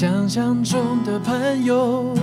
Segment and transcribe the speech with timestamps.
[0.00, 2.16] 想象中的朋友，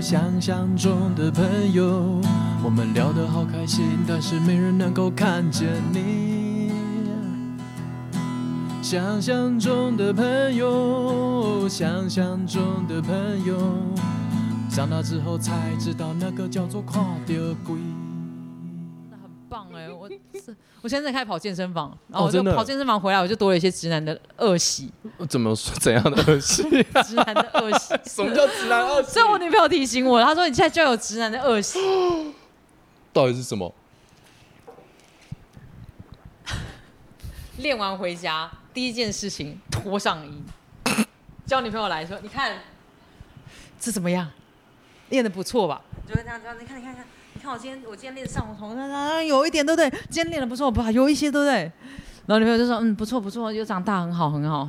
[0.00, 2.18] 想象中的朋友，
[2.64, 6.72] 我们聊得好开心，但是没人能够看见你。
[8.80, 13.12] 想象中的朋友，想象中的朋
[13.44, 13.54] 友，
[14.70, 17.34] 长大之后才知道那个叫做看到
[17.66, 17.76] 鬼。
[20.32, 24.90] 我是我现在在开始跑健身房，然后我就跑健身房回来，我就多了一些直男的恶习，
[25.28, 26.62] 怎么说怎样的恶习？
[27.04, 27.94] 直男的恶习。
[28.08, 31.78] 什么叫直男恶习所以我女朋友提醒我，她说你现在就有直男的恶习，
[33.12, 33.74] 到底是什么？
[37.58, 40.42] 练完回家第一件事情脱上衣，
[41.44, 42.56] 叫女朋友来说，你看
[43.78, 44.30] 这怎么样？
[45.10, 45.82] 练的不错吧？
[46.08, 47.04] 就会这样这样，你看你看你看，
[47.40, 49.88] 你看我今天我今天练上红头，啊有一点对不对？
[50.10, 50.90] 今天练的不错吧？
[50.90, 51.72] 有一些对不对？
[52.26, 54.68] 然后女朋友就说嗯不错不错，又长大很好很好，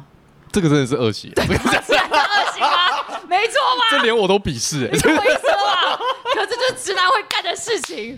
[0.54, 3.20] 这个真的是恶习，这个直男的恶习吗？
[3.28, 3.88] 没错吧？
[3.92, 6.00] 这连我都鄙视哎、你懂我意思了吧？
[6.34, 8.18] 可这就是直男会干的事情。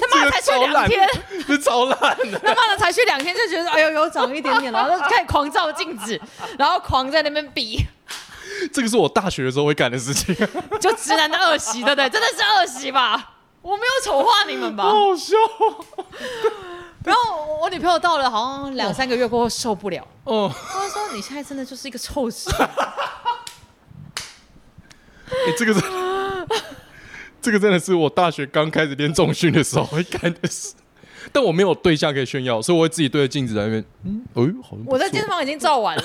[0.00, 1.10] 他妈的才去两天，
[1.48, 1.98] 这超烂
[2.30, 2.38] 的。
[2.38, 6.20] 他妈的才去两天就觉得哎呦有长一点点，然后就开始狂照镜子，
[6.56, 7.84] 然后狂在那边比，
[8.72, 10.32] 这个是我大学的时候会干的事情，
[10.80, 12.08] 就直男的恶习，对不对？
[12.08, 13.32] 真的是恶习吧？
[13.62, 14.84] 我没有丑化你们吧？
[14.84, 15.36] 好笑。
[17.04, 20.52] 然后我我女朋友到了好像两三个月过后受不了，哦。
[20.54, 22.50] 她说你现在真的就是一个臭屎，
[25.30, 25.80] 哎、这个是，
[27.40, 30.74] 这个真的是我大学刚开始练重训的时候会干的事，
[31.32, 36.02] 但我没有对象可以炫耀，所以我会自己对着镜子在那边，嗯，哎呦，好像不我在错健身房已经照完了，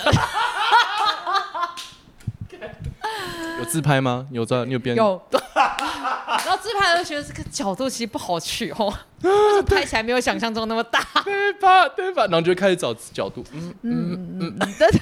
[3.59, 4.27] 有自拍吗？
[4.31, 4.65] 有照？
[4.65, 4.95] 你有编？
[4.95, 5.21] 有。
[5.55, 10.99] 然后自拍就觉得这个角度其实不好取哦， 就拍起来没有想象中那么大。
[11.23, 11.87] 对吧？
[11.89, 12.23] 对吧？
[12.23, 14.99] 然后就开始找角度，嗯嗯嗯，对对。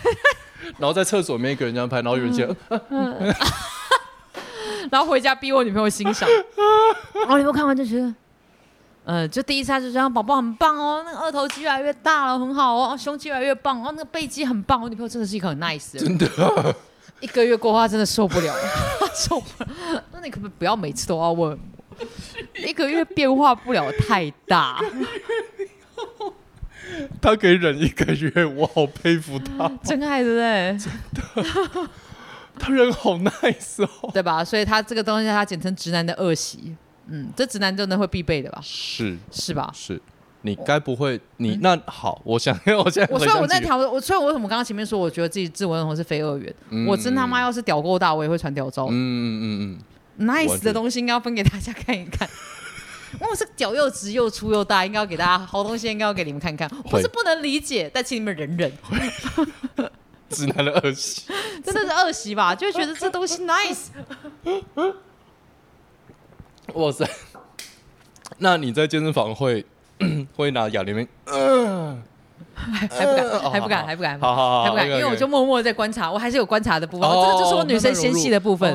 [0.77, 3.33] 然后在厕所里面一个人这样拍，然后有人接，呃
[4.91, 6.29] 然后回家逼我女朋友欣赏，
[7.15, 8.13] 然后女朋友看完就觉得，
[9.05, 14.81] 呃，就第一次她就这样，宝宝很棒哦，那个二头肌越来越大了，很好哦，胸肌越来越棒，哦，那个背肌很棒。
[14.81, 16.75] 我女朋友真的是一个很 nice 的人，真的，
[17.23, 18.63] 一个月过后他真的受不了了，
[18.99, 20.03] 她 受不了。
[20.11, 21.57] 那你可不可以不要每次都要问我？
[22.67, 24.83] 一个月变化不了太大，
[27.21, 31.47] 他可以忍一个月，我好佩服他，真爱对不对？
[32.59, 34.11] 他人好 nice 哦。
[34.13, 34.43] 对吧？
[34.43, 36.75] 所以他这个东西，他简称直男的恶习。
[37.07, 38.59] 嗯，这直男真的会必备的吧？
[38.61, 39.71] 是是吧？
[39.73, 40.01] 是，
[40.45, 46.53] 你该不会你那好，我想 我现在我所以回想起我在调，我所以我为什么刚刚前面说，我觉得自己自我认同是非二元？
[46.69, 48.87] 嗯我真他妈要是屌够大，我也会传屌照。
[48.89, 49.77] 嗯嗯嗯
[50.19, 52.29] 嗯，nice 的东西应该要分给大家看一看。
[53.19, 56.69] 我是屌又直又粗又大，应该要给大家好东西，应该要给你们看看。
[56.91, 58.71] 我是不能理解，但请你们忍忍，
[59.77, 59.89] 嗯
[60.29, 61.21] 直男的恶习。
[61.63, 62.53] 真的是恶习吧？
[62.55, 63.85] 就觉得这东西 nice。
[66.73, 67.07] 哇塞！
[68.39, 69.63] 那你在健身房会
[70.35, 70.83] 会拿哑？
[71.25, 72.01] 嗯，
[72.55, 78.73] 还还不敢，哦还不敢，还不敢，好好好还不敢，因为我就默默地在观察，我还是有观察的部分，哦这个就是我女生纤细的部分。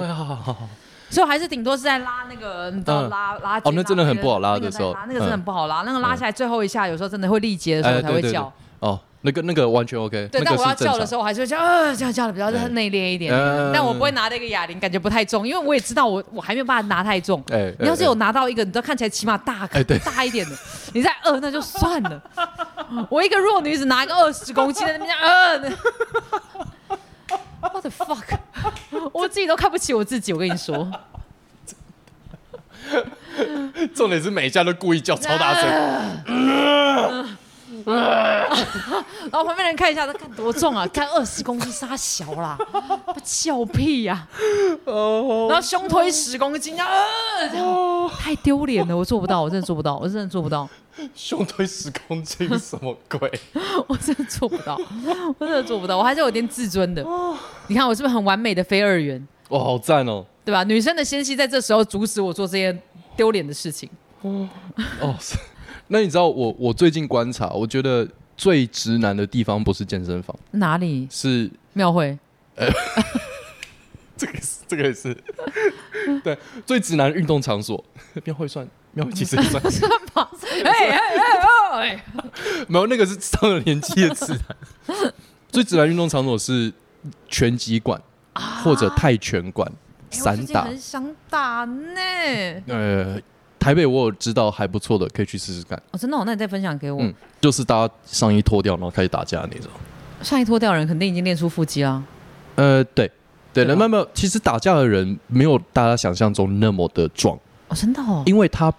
[1.10, 8.52] 所以我还是顶多是在拉那个，你知道嗯拉拉哦那真的很不好拉那个的时候拉那个真的很嗯不好拉，那个拉下来最后一下，有时候真的会力竭的时候才会叫。
[8.80, 10.72] 哦，那个那个完全 OK，对，那但我要。
[10.74, 13.72] 叫的时候，我还是会叫，呃，这样叫的比较哎内敛一点嗯。
[13.74, 17.42] 但我不会拿那个哑铃，感觉不太重，因为我也知道我我还没有办法拿太重。
[17.50, 19.66] 哎，你要是有哎拿到一个，你知道看起来起码大
[20.04, 20.56] 大一点的，
[20.94, 22.22] 你再呃那就算了。
[23.10, 25.58] 我一个弱女子拿一个二十公斤在那边呃，
[27.60, 28.38] what the fuck，
[29.12, 30.88] 我自己都看不起我自己，我跟你说。
[30.92, 30.98] 哎
[33.94, 35.68] 重点是每一家都故意叫超大声，
[37.86, 40.86] 然后旁边人看一下，他看多重啊？
[40.88, 42.56] 看二十公斤，杀小啦，
[43.06, 44.26] 他笑屁呀、
[44.84, 46.86] 哦然后胸推十公斤，啊，
[48.18, 50.68] 太丢脸了，我做不到，我真的做不到，我真的做不到，
[51.14, 53.30] 胸推十公斤，什么鬼？
[53.86, 54.78] 我真的做不到，
[55.38, 57.04] 我真的做不到，我还是有点自尊的。
[57.68, 60.24] 你看我是不是很完美的非二元，哇，好赞哦！
[60.44, 60.64] 对吧？
[60.64, 62.76] 女生的纤细在这时候阻止我做这些
[63.16, 63.88] 丢脸的事情。
[64.22, 64.48] 哦，
[65.20, 65.36] 是
[65.88, 68.06] 那你知道我我最近观察，我觉得
[68.36, 71.06] 最直男的地方不是健身房，哪里？
[71.10, 72.18] 是庙会？
[74.16, 75.16] 这个是这个也是，
[76.24, 76.36] 对，
[76.66, 77.82] 最直男的运动场所，
[78.24, 80.28] 庙会算庙会其实也算， 算吧？
[80.64, 82.04] 哎哎哎哎！
[82.66, 85.12] 没有那个是上了年纪的直男。
[85.50, 86.72] 最直男运动场所是
[87.28, 88.00] 拳击馆
[88.64, 89.70] 或者泰拳馆、
[90.10, 90.64] 散打。
[90.64, 92.00] 很想打呢。
[92.66, 93.20] 呃，
[93.68, 95.76] 台北我有知道还不错的，可以去试试看。
[95.90, 96.22] 哦，真的、哦？
[96.24, 97.02] 那你再分享给我。
[97.02, 99.70] 嗯，就是大家上衣脱掉，然后开始打架的那种。
[100.22, 102.02] 上衣脱掉的人肯定已经练出腹肌啦。
[102.54, 103.12] 呃，对，
[103.52, 107.38] 对，那慢慢其实打架的人没有大家想象中那么的壮，
[107.68, 108.72] 哦，真的哦，因为他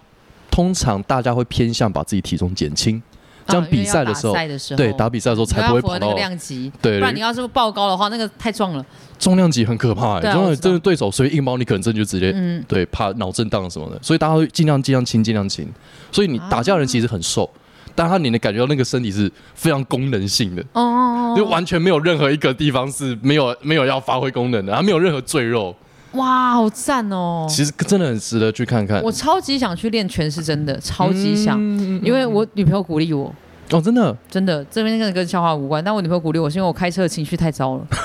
[0.50, 3.00] 通常大家会偏向把自己体重减轻，
[3.46, 4.34] 这样比赛的时候
[4.76, 8.84] 对打比赛的时候才不会跑到量级，对不然你要是爆高的话，那个太壮了。
[9.20, 15.68] 重量级很可怕、欸，重量真的对手随便硬包你，可能真的就直接、嗯，对怕脑震荡什么的，所以大家会尽量尽量轻，尽量轻。
[16.12, 17.48] 所以你打架的人其实很瘦，
[17.94, 25.76] 但他你能感觉到那个身体是非常功能性的，哦哦就哦，完全没有任何一个地方是没有没有要发挥功能的，他没有任何赘肉，
[26.14, 27.46] 哇，好赞哦！
[27.50, 29.02] 其实真的很值得去看看。
[29.04, 33.34] 我超级想去练拳，是真的，超级想，嗯因为我女朋友鼓励我，
[33.72, 37.98] 哦，真的，真的，这边跟跟笑话无关，但我女朋友鼓励我，是因为我开车的情绪太糟了，我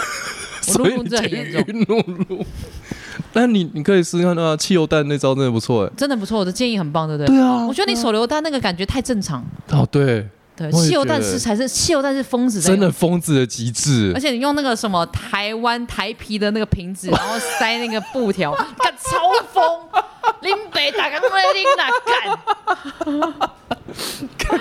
[0.73, 2.47] 所以你路怒症很严重，晕路怒。
[3.33, 5.91] 但你你可以试试看啊，汽油弹那招真的不错哎。
[5.97, 7.27] 真的不错，我的建议很棒，对不对？
[7.27, 14.21] 对啊我觉得你手榴弹那个感觉太正常，哦对，对，汽油弹是才是汽油弹是疯子真的，疯子的极致而。
[14.21, 19.63] 且你用那个什么台湾台皮的那个瓶子，然后塞那个布条， 干超疯，
[20.43, 21.91] 林北打刚来林哪
[24.37, 24.61] 干，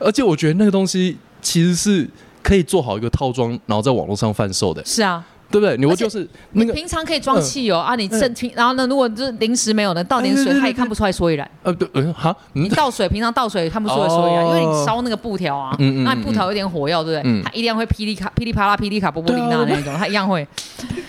[0.00, 2.08] 而且我觉得那个东西其实是
[2.42, 5.76] 可以做好一个套装，然后在网络上贩售的，是啊，对不对？
[5.76, 11.48] 你会就是那个平常可以装汽油、啊，你正平，然后呢，如果就是临时没有呢，倒点水，哎对对对它也看不出来所以然。
[11.62, 12.34] 呃对嗯哈？
[12.54, 12.64] 嗯？
[12.64, 14.48] 你倒水， 平常倒水看不出来所以然，哦。
[14.48, 17.30] 因为你烧那个布条啊，那布条有点火药，对不对？
[17.30, 17.42] 嗯。
[17.44, 20.46] 它一样会噼里卡噼里啪啦、噼里卡波波琳娜那种，它一样会，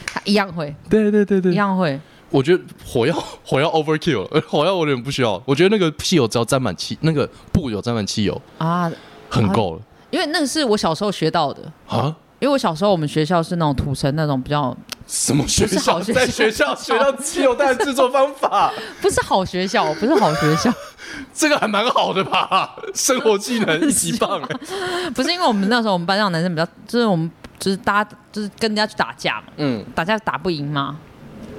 [0.06, 2.00] 它一样会，对对对对，一样会。
[2.30, 3.16] 我觉得火药
[3.46, 5.42] 火药 overkill，了火药我有点不需要。
[5.46, 8.92] 我觉得那个汽油只要沾满汽，那个布有沾满汽油，啊，
[9.30, 9.82] 很够了
[10.14, 11.64] 因为那个是我小时候学到的。
[11.88, 12.16] 啊。
[12.40, 14.76] 因为我小时候我们学校是那种土城那种比较
[15.08, 15.94] 什么学校？
[15.94, 18.70] 好学校在学校学到汽油弹制作方法，
[19.02, 20.70] 不是好学校，不是好学校，
[21.34, 22.76] 这个还蛮好的吧？
[22.94, 24.58] 生活技能一级棒哎。
[25.16, 30.98] 不是因为我们那时候我们班上男生比较，就是我们就是大家就是跟人家去打架嘛，嗯，打架打不赢嘛，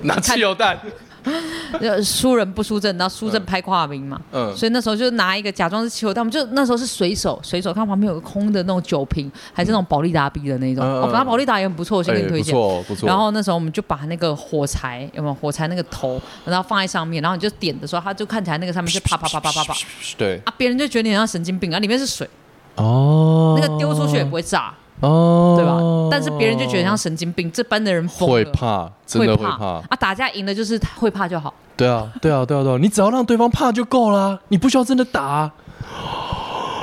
[0.03, 0.79] 拿汽油弹，
[1.81, 12.55] 呃输人不输阵，然后输阵拍跨名嘛，嗯，所以那时候就拿一个假装是汽油弹，我们就那时候是随手随手看旁边有个空的那种酒瓶，还是那种保利达 B 的那种，嗯嗯哦，反正保利达也很不错，我先给你推荐。
[12.55, 12.71] 不荐。
[12.71, 13.07] 错不错。
[13.09, 19.75] 然后那时候我们就把那个火柴有没有火柴那个头，然后放在上面，然后你就点的时候，它就看起来那个上面就啪啪啪啪啪啪。
[20.17, 20.41] 对。
[20.45, 22.29] 啊，别人就觉得你很像神经病啊，里面是水，
[22.77, 23.59] 哦。
[23.59, 26.09] 那个丢出去也不会炸，哦，对吧？
[26.11, 29.67] 但是别人就觉得像神经病，这班的人疯了会怕，真的会怕。
[29.67, 29.97] 啊！
[29.99, 35.51] 打架赢的就是会怕就好，对啊，对啊，对啊，对啊，你只要让对方怕就够啦，你不需要真的打。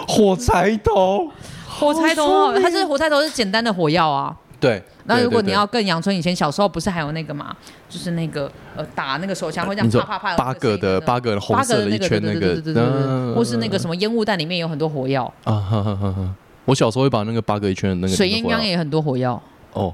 [0.07, 1.29] 火柴头，
[1.69, 4.35] 火柴头它是火柴头是简单的火药啊。
[4.59, 4.83] 对。
[5.05, 7.55] 那如果你要更阳春，以前小时候不是还有那个嘛，
[7.89, 16.35] 就是那个呃打那个手枪会这样啪啪啪，八个的八个红八色的一个的那个圈那个对对对对对或是那个什么烟雾弹里面有很多火药，啊，哈哈哈哈！
[16.65, 19.41] 我小时候会把那个八个一圈的那个水鸳那个火药鸯也很多火药，
[19.73, 19.93] 哦。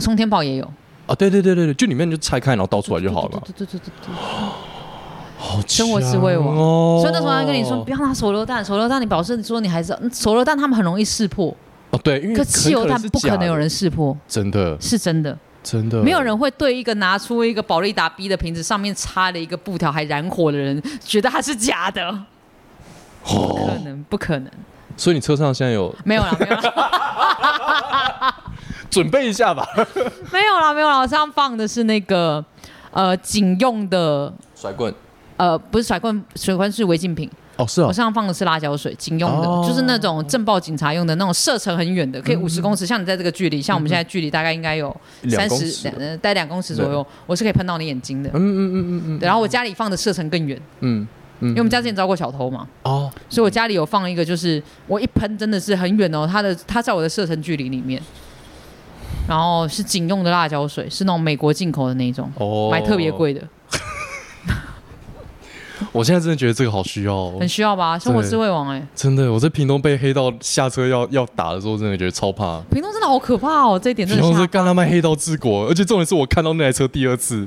[0.00, 0.64] 冲天炮也有，
[1.06, 3.42] 啊，对对对对对，就里面就拆开然后倒出来就好了嘛。
[3.44, 4.14] 对对对对。
[5.36, 6.98] 好生活智慧网强哦！
[7.02, 11.54] 所以那时候还跟你说，不要拿手榴弹，手榴弹你表示说你还是嗯手榴弹，他们很容易识破，
[11.90, 14.80] 哦，对，因为可汽油弹不可能有人识破，真的。
[14.80, 16.00] 是真的，真的。
[16.02, 22.10] 没有人会对一个拿出一个保利达 B 的瓶子上面插了一个布条还燃火的人，觉得它是假的，
[23.24, 23.78] 不可哦。
[23.84, 24.50] 能，不可能，
[24.96, 28.34] 所以你车上现在有没有了，没有了，
[28.90, 29.66] 准备一下吧？
[30.32, 32.44] 没有了，没有了，我上放的是那个
[32.90, 34.32] 呃警用的。
[34.54, 34.94] 甩棍
[35.38, 37.28] 呃，不是甩棍，甩棍是违禁品。
[37.56, 42.86] 哦，是哦我，身上放的是辣椒水，警用的，哦就是那种镇暴警察用的那种，射程很远的，可以五十公尺。
[42.86, 44.94] 像你在这个距离，像我们现在距离大概应该有
[45.28, 48.30] 三十两公尺，呃，大概两公尺左右，我是可以喷到你眼睛的。
[48.30, 51.06] 嗯嗯嗯嗯嗯，然后我家里放的射程更远，嗯
[51.42, 58.00] 嗯，因为我们家之前遭过小偷嘛，哦所以我家里有放一个，就是我一喷真的是很远哦，它的它在我的射程距离里面。
[59.28, 63.10] 然后是警用的辣椒水，是那种美国进口的那一种，哦，买特别。
[63.12, 63.40] 贵的，
[65.92, 67.96] 我现在真的觉得这个好需要哦很，需要吧？
[67.96, 72.60] 生活智慧王哎、真的，我在屏东被黑道下车要要打的时候，真的觉得超怕。
[72.72, 77.46] 屏东真的好可怕哦，这一点真屏东是干他妈黑道治国，而且重点是我看到那台车第二次，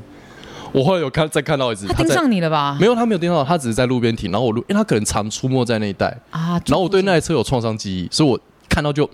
[0.76, 2.78] 我后来有看再看到一次，他盯上你了吧？
[2.80, 9.10] 没有他没有盯到，他只是在路边停，然后我路，因为他可能常出没在那一带，啊，然后我对那台车有创伤记忆，所以我看到就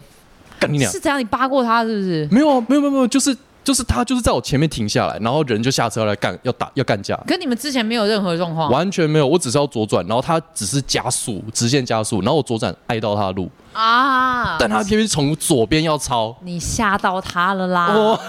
[0.59, 1.19] 干你俩是，怎样？
[1.19, 2.27] 你扒过他是不是？
[2.31, 14.57] 没有啊，没有没有没有，就是就是他就是在我前面停下来，然后人就下车来干要打要干架，跟你们之前没有任何状况完全没有，我只是要左转，然后他只是加速直线加速，然后我左转挨到他的路，啊？
[14.59, 17.87] 但他偏偏从左边要抄，你吓到他了啦！
[17.93, 18.19] 哦，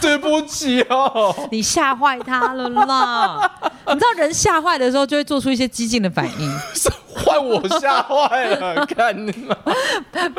[0.00, 3.50] 对不起哦， 你吓坏他了啦！
[3.86, 9.56] 你知道人吓坏的时候就会做出一些激进的反应，是换我吓坏了， 看你妈！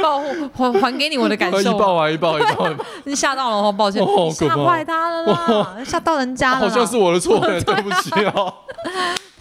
[0.02, 1.80] 报护还还给你我的感一受一。
[1.80, 2.68] 报完一报一报，
[3.06, 4.02] 你吓到了哦，抱歉，
[4.34, 6.60] 吓坏他了啦，吓到人家了。
[6.60, 8.54] 好像是我的错，对不起哦。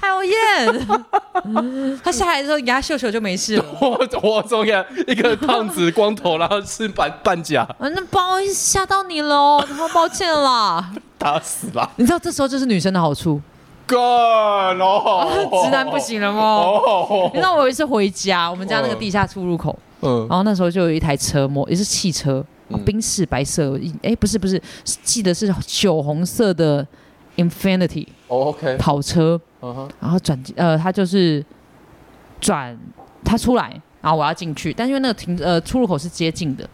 [0.00, 0.87] 讨厌。
[2.02, 3.64] 他下来的时候给他秀秀就没事了。
[3.80, 4.73] 我我总给
[5.07, 10.90] 一个胖子光头，然后是半半甲， 啊，那不好意思吓到你了哦，然后抱歉啦。
[11.19, 11.90] 打死吧！
[11.97, 13.38] 你知道这时候就是女生的好处，
[13.87, 15.28] 干哦，
[15.64, 16.40] 直男不行了吗？
[16.40, 24.54] 哦你知道我有一次回家，我们家那个地下出入口，嗯然后那时候就有一台车摩，也是汽车，嗯宾士白色，哎，不是不是，
[24.85, 26.87] 是记得是酒红色的
[27.37, 31.44] Infinity 哦，OK，跑车，嗯哼，然后转呃，他就是
[32.40, 32.76] 转
[33.24, 36.68] 他出来，然后我要进去，但因为那个停呃出入口是接近的，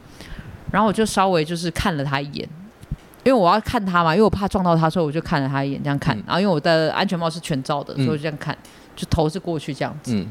[0.70, 2.48] 然后我就稍微就是看了他一眼，
[3.24, 6.22] 因为我要看他嘛，因为我怕撞到他，所以我就看了他一眼，这样看，嗯。
[6.26, 8.56] 然后因为我的安全帽是全罩的，所以嗯我就这样看，
[8.94, 10.26] 就头是过去这样子，嗯。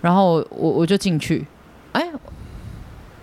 [0.00, 1.46] 然后我我就进去，
[1.92, 2.10] 哎。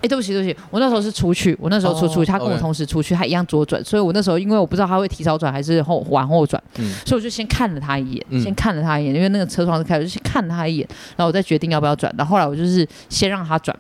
[0.08, 10.88] 哎，对不起，对不起，我那时候是出去，我那时候出出去，哦他跟我同时出去，他一样左转，所以我那时候因为我不知道他会提早转还是后往后转，嗯所以我就先看了他一眼，嗯先看了他一眼，因为那个车窗是开的，我就先看了他一眼，
[11.18, 12.14] 然后我再决定要不要转。
[12.18, 13.78] 然后后来我就是先让他转，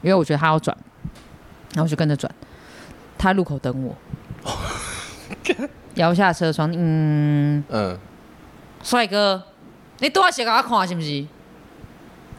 [0.00, 0.74] 因为我觉得他要转，
[1.74, 2.32] 然后我就跟着转。
[3.18, 3.94] 他在路口等我，
[5.96, 7.98] 摇下车窗，嗯，嗯，
[8.82, 9.42] 帅哥，
[9.98, 11.26] 你多少钱给他看是不是？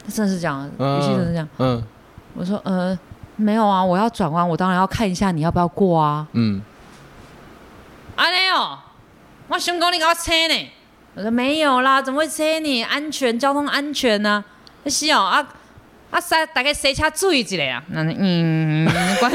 [0.09, 1.47] 真的是这样，语气真是这样。
[1.59, 1.83] 嗯
[2.39, 2.97] 我说，呃，
[3.37, 6.27] 没有啊，我要转弯，我当然要看一下你要不要过啊。
[6.33, 6.61] 嗯，
[8.15, 8.79] 安尼哦，
[9.47, 10.69] 我想讲你给我车呢。
[11.15, 12.83] 我说没有啦，怎么会车你？
[12.83, 14.43] 安全，交通安全呢、
[14.85, 14.89] 啊？
[14.89, 15.47] 是哦，啊
[16.11, 17.83] 啊，塞大概塞车注意一下啊。
[17.89, 18.87] 那嗯，
[19.19, 19.31] 关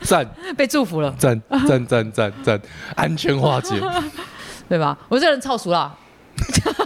[0.00, 2.60] 赞 被祝福了，赞赞赞赞赞，
[2.96, 3.80] 安全化解，
[4.68, 4.96] 对吧？
[5.08, 5.94] 我这人超熟啦，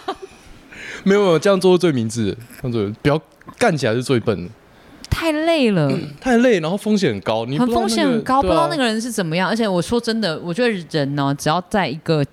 [1.04, 3.20] 没有没有，这样做是最明智的，这样做不要
[3.58, 4.50] 干起来是最笨的，
[5.14, 9.48] 太累了，太累，然后风险很高，你不很风险很高，不知道那个人是怎么样。
[9.48, 12.24] 而且我说真的，我觉得人呢，只要在一个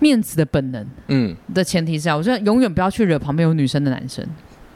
[0.00, 4.26] 面子的本能嗯，的前提下，我觉得永远不要去惹旁边有女生的男生。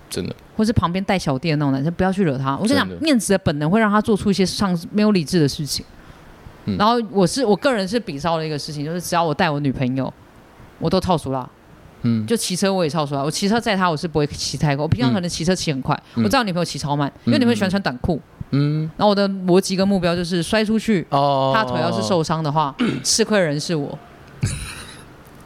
[0.09, 2.57] 真的，或是旁边带小弟的那种男生，不要去惹他。
[2.57, 5.85] 我跟你讲面子的本能会让他做出一些上没有理智的事情。
[6.65, 10.13] 嗯然后我是我个人是比烧的一个事情，就是只要我带我女朋友，
[10.79, 11.49] 我都套熟啦。
[12.03, 15.95] 嗯，就骑车我也超出来，我骑车载他我是不会骑太快，我平常可能骑车骑很快。
[16.15, 16.25] 嗯。
[16.25, 18.21] 我知道我女朋友骑超慢，因为女朋友喜欢穿短裤。
[18.51, 22.75] 嗯，然后我的逻辑跟目标就是摔出去，哦，他腿要是受伤的话，
[23.05, 23.99] 吃亏人是我。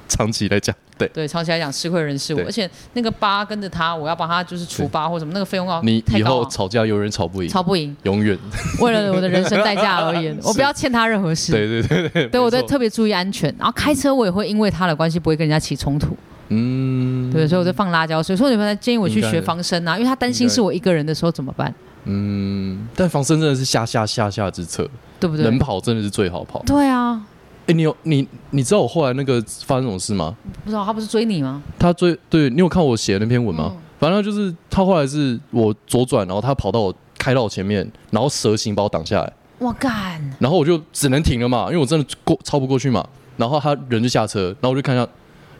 [0.07, 1.09] 长期来讲，对。
[1.09, 7.97] 对，长期来讲吃亏人是我，而且那个疤跟着他，我要帮他就是除疤或什么，那个费用要你以后吵架永远吵不赢，吵不赢。
[8.03, 8.39] 永远，
[8.79, 11.51] 为了我的人生代价而言， 我不要欠他任何事。
[11.51, 12.61] 对对对对，对，我没错。
[12.61, 16.15] 在特别注意安全，然后开车我也会因为他的关系不会跟人家起冲突，
[16.49, 18.37] 嗯，对，所以我就放辣椒水。
[18.37, 25.59] 所以你们建议我去学防身啊，因为他担心是我一个人的时候怎么办，嗯，但防身真的是下下下下之策，对不对能？
[25.59, 26.63] 跑真的是最好跑。
[26.67, 27.25] 对啊，
[27.67, 30.37] 哎，你有你你知道我后来那个发生什么事吗？
[30.65, 31.63] 不知道他不是追你吗？
[31.79, 33.71] 他追对你有看我写的那篇文吗？
[33.75, 43.07] 嗯反正就是他后来是我左转，然后他跑到我开到我前面，然后蛇形把我挡下来，我干，然后我就只能停了嘛，因为我真的过超不过去嘛。
[43.37, 45.09] 然后他人就下车，然后我就看一下，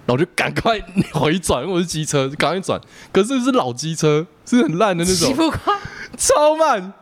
[0.05, 0.81] 然后我就赶快
[1.13, 2.81] 回转，因为我是机车，赶快转。
[3.13, 5.75] 可是是老机车，是很烂的那种，起步快，
[6.17, 6.93] 超慢。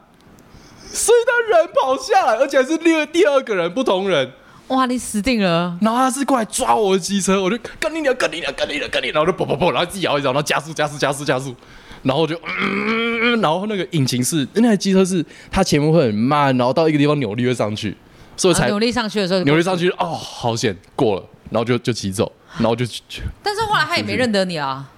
[0.92, 4.33] 所以他人跑下来，而且还是第二第二个人不同人，
[4.69, 5.78] 哇，你死定了！
[5.80, 11.54] 然后他是过来抓我的机车，我就跟你聊，跟你聊，跟你聊，跟你聊，然后就啵啵啵，然后自己摇一摇，然后加速加速加速加速，
[12.02, 17.97] 然后我就嗯然后那个引擎是那台机车是它前面会很慢，然后到一个地方扭力会上去，
[18.37, 24.88] 所以才啊努力上去的时候，扭力上去，哦，好险过了，然后就就骑走，然后就就但是后来他也没认得你啊，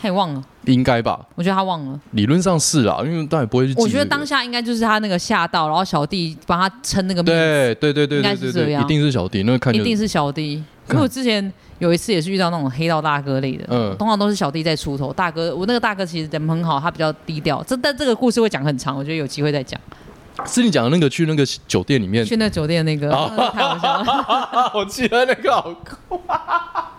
[0.00, 0.44] 他也忘了。
[0.66, 2.00] 应该吧，我觉得他忘了。
[2.12, 3.74] 理论上是啦，因为当然不会去。
[3.76, 10.52] 我觉得当下应该就是他那个吓到，然后小弟帮他撑那个面子，对对对对应该是这样一定是小弟，那个看就一定是小弟。
[10.52, 15.12] 因看为我之前有一次也是遇到那种黑道大哥类的，嗯通常都是小弟在出头。
[15.12, 17.60] 大哥，我那个大哥其实人很好，他比较低调。
[17.64, 19.80] 这但这个故事会讲很长，我觉得有机会再讲。
[20.46, 24.72] 是你讲的那个去那个酒店里面，去那酒店那个，哦那个太好笑了。
[24.74, 25.74] 我记得那个好
[26.08, 26.20] 酷，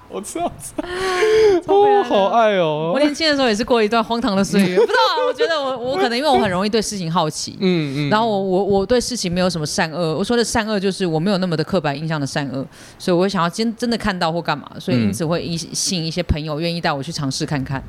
[0.10, 0.52] 我知道，
[1.66, 12.64] 哦，好爱哦，我年轻的时候也是过一段荒唐的岁月，不知道啊， 我觉得我我可能因为我很容易对事情好奇，嗯嗯，然后我我我对事情没有什么善恶，我说的善恶就是我没有那么的刻板印象的善恶，
[13.00, 17.84] 所以我会想要真真的看到或干嘛，所以因此会一吸引一些朋友愿意带我去尝试看看。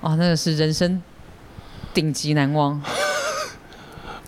[0.00, 1.02] 哇，那个是人生
[1.92, 2.80] 顶级难忘，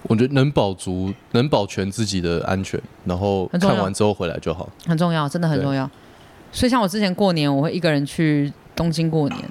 [0.09, 4.69] 我觉得能保足，能保全自己的安全，然后看完之后回来就好。
[4.87, 5.89] 很重要，真的很重要。
[6.51, 9.45] 所以像我之前过年，我会一个人去东京过年，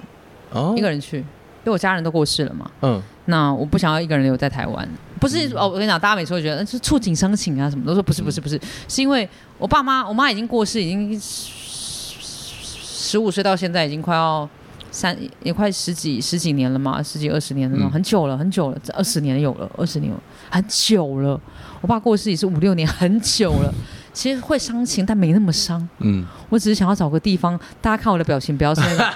[0.50, 0.74] 哦。
[0.76, 1.24] 一个人去，因
[1.66, 2.70] 为我家人都过世了嘛。
[2.82, 3.02] 嗯。
[3.26, 4.88] 那我不想要一个人留在台湾，
[5.20, 14.48] 不是、哦，我跟你讲，大家每次会觉得呃是触景伤情啊什么，都说不是不是不是，是因为我爸妈，我妈已经过世，已经十五岁到现在已经快要
[14.90, 17.90] 三也快十几十几年了嘛，十几二十年了嘛，嗯。
[17.90, 21.40] 很久了很久了，这二十年有了，二十年有了很久了。
[21.80, 23.72] 我爸过世也是五六年，很久了。
[24.10, 25.88] 其实会伤情，但没那么伤。
[25.98, 29.06] 嗯，我只是想要找个地方，大家看我的表情，不要是那种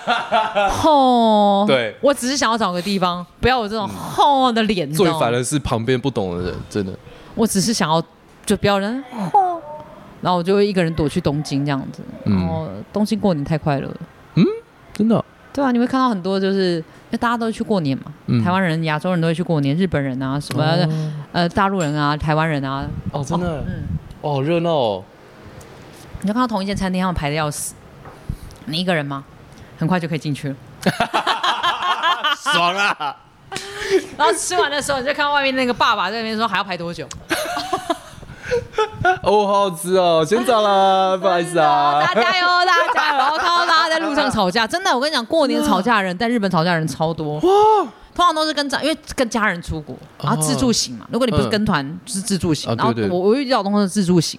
[0.70, 1.66] 吼。
[1.66, 4.88] 对我只是想要找个地方，不要有这种吼的脸。
[4.92, 6.96] 最烦的是旁边不懂的人，真的。
[7.34, 8.00] 我只是想要
[8.46, 9.60] 就不要人吼，
[10.20, 12.00] 然后我就会一个人躲去东京这样子。
[12.26, 13.96] 嗯然后东京过年太快乐了，
[14.36, 14.44] 嗯
[14.92, 20.88] 真的哦，对啊，你会看到很多就是因为大家都去过年嘛，嗯台湾人、亚洲人都会去过年，日本人啊什么、哦
[21.32, 23.84] 呃大陆人啊、台湾人啊，哦，真的，嗯，
[24.22, 25.04] 哦，好热闹哦。
[26.20, 27.74] 你就看到同一间餐厅，他们排的要死，
[28.66, 29.24] 你一个人吗？
[29.78, 30.56] 很快就可以进去了。
[32.52, 33.16] 爽啊！
[34.16, 37.06] 然后吃完的时候，你就看到外面那个爸爸在那边说还要排多久？
[39.22, 42.14] 哦，好好吃哦，先走了， 不好意思啊大。
[42.14, 43.38] 家加油，大家加油！
[43.38, 47.38] 看到大家在路上吵架，真的，我跟你讲，过年吵架的人在日本吵架的人超多。
[47.38, 51.06] 哇通常都是跟家，因为跟家人出国，然后自助行嘛。
[51.10, 52.68] 如果你不是跟团，就是自助行。
[52.76, 54.38] 然后我我遇到的都是自助行，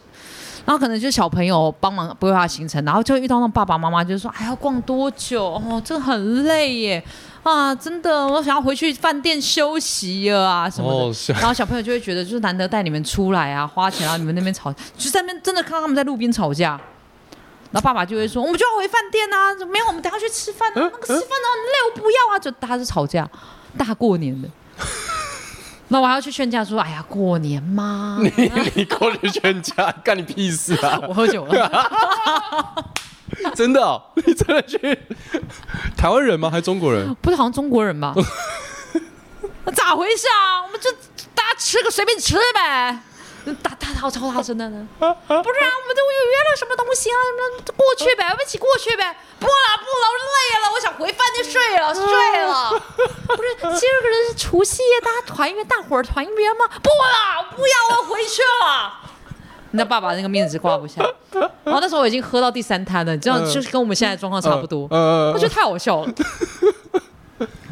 [0.64, 5.44] 然后可能就是小朋友帮忙规划行程，然后就会遇到那种爸爸妈妈，就是说，哎，要逛多久？
[5.56, 7.04] 哦，这很累耶。
[7.44, 10.98] 啊，真的，我想要回去饭店休息了啊什么的。
[10.98, 16.80] 哦然后小朋友就会觉得，就是难得带你们出来啊，花钱，然后你们那边吵，就是在那边真的看到他们在路边吵架。
[17.72, 20.74] 然后爸爸就会说：“我们就要回饭店啊，没有，我们等下去吃饭啊。
[20.76, 23.28] 那个吃饭啊累，我不要啊。”就大家是吵架，
[23.76, 24.48] 大过年的。
[25.90, 31.00] 那我还要去劝架说：“哎呀，过年嘛，你你过去劝架，干你屁事啊！
[31.10, 31.86] 我喝酒了。
[33.56, 34.78] 真的哦， 你真的去
[35.98, 36.50] 台湾人吗？
[36.50, 37.14] 还是中国人？
[37.16, 38.14] 不是好像中国人吧？
[39.66, 40.62] 那 咋回事啊？
[40.64, 40.92] 我们就
[41.34, 43.00] 大家吃个随便吃呗。
[43.62, 47.18] 大大超超大声的呢，不是啊，我们都又约了什么东西啊？
[47.28, 49.18] 什么过去呗，我们一起过去呗。
[49.38, 52.04] 不了不了，我累了，我想回饭店睡了睡
[52.46, 52.82] 了。
[53.28, 56.70] 不是，今儿个人是除夕夜，大家团圆，大伙儿团圆吗？
[56.82, 58.94] 不了，不要，我回去了。
[59.74, 61.02] 你的爸爸那个面子挂不下，
[61.64, 64.88] 然后那时候我已经喝到第三摊了，你知道，嗯就是跟我们现在的状况差不多。
[64.92, 66.14] 呃我觉得太好笑了。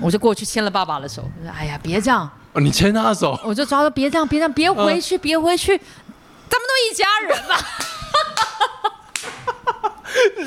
[0.02, 7.56] 我就过去牵了爸爸的手，我说：“哎呀，别这样！”哦你牵他的手，我就抓着，别这样，别这样，别回去，别回去，咱们都一家人嘛。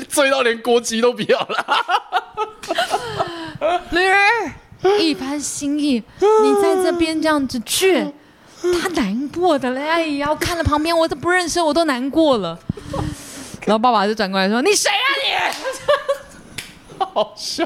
[0.09, 1.65] 醉到连国籍都不要了。
[3.91, 8.11] 女儿，一番心意，你在这边这样子倔，
[8.73, 9.81] 他难过的嘞。
[9.87, 12.57] 哎呀，我看了旁边我都不认识，我都难过了。
[13.65, 17.65] 然后爸爸就转过来说：“你谁啊你？” 好笑。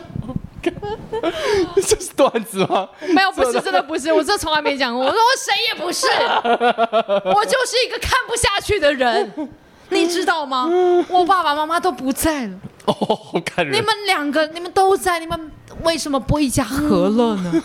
[0.62, 2.90] 这是段子吗？
[3.14, 5.04] 没有，不是，真的不是，我这从来没讲过。
[5.06, 6.06] 我说我谁也不是，
[7.34, 9.50] 我就是一个看不下去的人，
[9.90, 10.70] 你知道吗？
[11.10, 13.74] 我爸爸妈妈都不在了，哦，好感人。
[13.74, 15.52] 你们两个你们都在，你们
[15.84, 17.64] 为什么不一家和乐呢？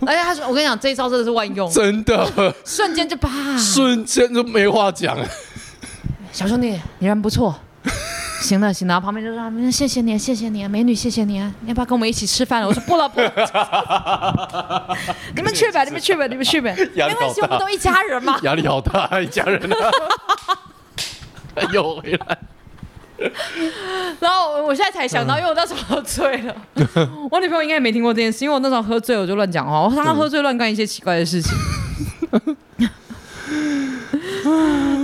[0.06, 5.16] 而且他说，我跟你讲，这一招真的是万用，真的瞬间就啪，瞬间就没话讲。
[6.32, 7.54] 小兄弟，你人不错。
[8.40, 12.66] 行了行了，旁边就说嗯谢谢你，谢谢你，美女，谢谢你，你要不要跟我们一起吃饭了？
[12.66, 14.96] 我说不了不了，
[15.36, 18.38] 你们去吧，你们去吧，你们去呗，压力没关系，好大我们都一家人嘛。
[18.42, 19.90] 压力好大，一家人啊，
[21.70, 22.38] 又回来。
[24.20, 26.56] 然后我现在才想到，因为我那时候喝醉了，
[27.30, 31.52] 我女朋友应该也没听过这件事，因为我那时候喝醉我就乱讲话， 我常常喝醉乱干一些奇怪的事情，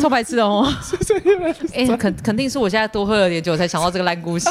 [0.00, 0.66] 超白痴的哦。
[1.74, 4.48] 哎、肯肯定是我现在多喝了点酒才想到这个烂故事。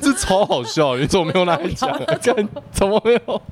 [0.00, 1.90] 这超好笑，你怎么没有拿来讲？
[2.20, 3.42] 看怎么没有？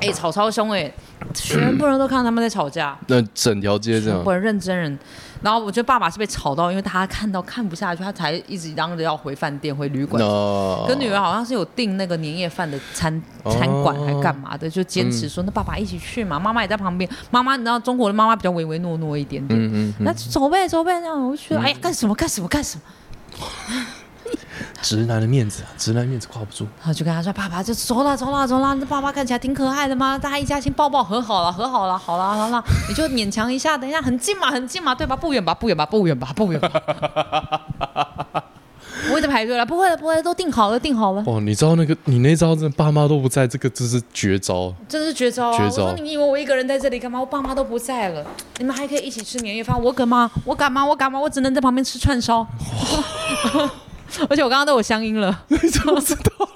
[0.00, 0.90] 哎、吵超凶哎、
[1.32, 4.98] 全部人都看到他们在吵架，那整条街这样全部，人认真人。
[5.44, 10.18] 然后我觉得爸爸是被吵到，因为他看到看不下去，他才一直嚷着要回饭店、回旅馆。
[10.18, 17.08] 那跟女儿好像是有订那个年夜饭的餐哦餐馆还干嘛的，就坚持说那爸爸一起去嘛，妈妈也在旁边。
[17.30, 22.82] 妈妈你知道中国的妈妈比较唯唯诺诺一点点，嗯嗯那走呗走呗那样，我就觉得哎呀干什么干什么干什么，
[24.84, 26.66] 直男的面子啊，直男面子挂不住。
[26.78, 35.16] 然后就跟他说爸爸就走了走了走了，这爸爸看起来挺可爱的嘛，大家一家亲抱抱和好了和好了好了好了，你就勉强一下，等一下很近嘛很近嘛对吧？
[35.16, 36.70] 不远吧不远吧不远吧不远吧。
[39.06, 44.72] 不会再排队了，不会了，不会了，都定好了，定好了，哦，你知道那个你那招真的爸妈都不在，这个真是绝招。
[44.88, 45.56] 真的是绝招啊！
[45.56, 47.20] 绝招我说你以为我一个人在这里干嘛？
[47.20, 48.24] 我爸妈都不在了，
[48.58, 50.30] 你们还可以一起吃年夜饭，我干嘛？
[50.44, 50.84] 我干嘛？
[50.84, 51.20] 我干嘛？
[51.20, 52.46] 我只能在旁边吃串烧。
[54.28, 56.48] 而且我刚刚都有乡音了，你 怎么知道？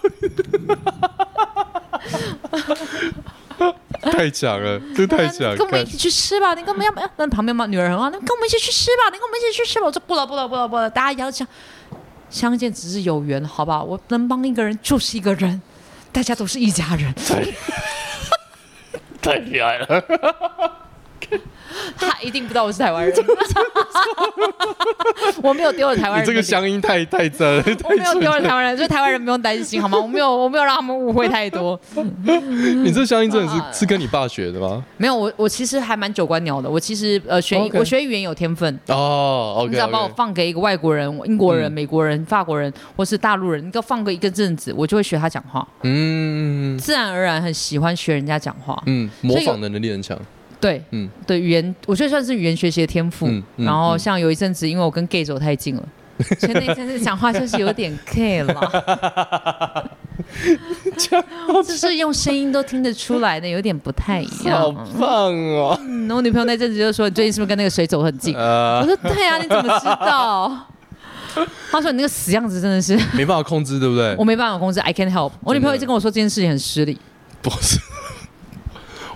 [4.12, 5.54] 太强了，这太强！
[5.56, 6.54] 跟我们一起去吃吧。
[6.54, 7.10] 你跟我们要不要？
[7.16, 9.10] 那旁边嘛，女儿很好，那跟我们一起去吃吧。
[9.12, 9.86] 你跟我们一起去吃吧。
[9.86, 10.88] 我说不了，不了，不了，不了。
[10.88, 11.46] 大家要相
[12.30, 13.82] 相见只是有缘，好吧？
[13.82, 15.60] 我能帮一个人就是一个人，
[16.12, 17.12] 大家都是一家人。
[19.20, 20.04] 太厉害了！
[21.96, 23.14] 他一定不知道我是台湾人，
[25.42, 26.22] 我没有丢了台湾人。
[26.22, 29.98] 你这个乡音太太真了，我没有丢了台湾人，所以台湾人不用担心好吗？
[29.98, 31.78] 我没有，我没有让他们误会太多。
[31.94, 34.82] 你这乡音真的啊是是跟你爸学的吗？
[34.96, 36.68] 没有，我我其实还蛮九官鸟的。
[36.68, 38.78] 我其实呃学我学语言有天分。
[38.88, 48.82] 哦你只要把我放给一个外国人、英国人、嗯美国人、法国人，或是大陆人，你给我放个一个阵子，我就会学他讲话，嗯自然而然很喜欢学人家讲话。
[48.86, 50.18] 嗯，模仿的能力很强。
[50.60, 53.26] 对嗯对，语言我觉得算是语言学习的天赋。
[53.28, 55.82] 嗯嗯然后嗯像有一阵子，因为我跟 gay 走太近了，
[56.38, 59.90] 所以那阵子讲话就是有点 gay 了，
[61.06, 64.72] 就是用声音都听得出来的，有点不太一样好。
[64.98, 65.78] 棒哦！
[65.80, 70.66] 嗯，我女朋友那阵子就说：“你最近是不是跟那个谁走很近？”呃我，说：“对啊，你怎么知道？”
[71.70, 74.24] 他说：“你那个死样子真的是没办法控制，对不对我？
[74.24, 76.98] 没办法控制，I can't help。”我女朋友一直跟我说这件事情很失礼。
[77.40, 77.78] 不是，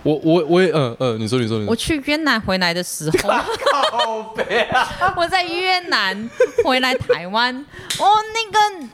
[0.02, 3.30] 我我我也嗯嗯，你说你说你说，我去越南回来的时候，
[5.16, 6.30] 我在越南
[6.64, 7.54] 回来台湾，
[7.98, 8.88] 哦，那个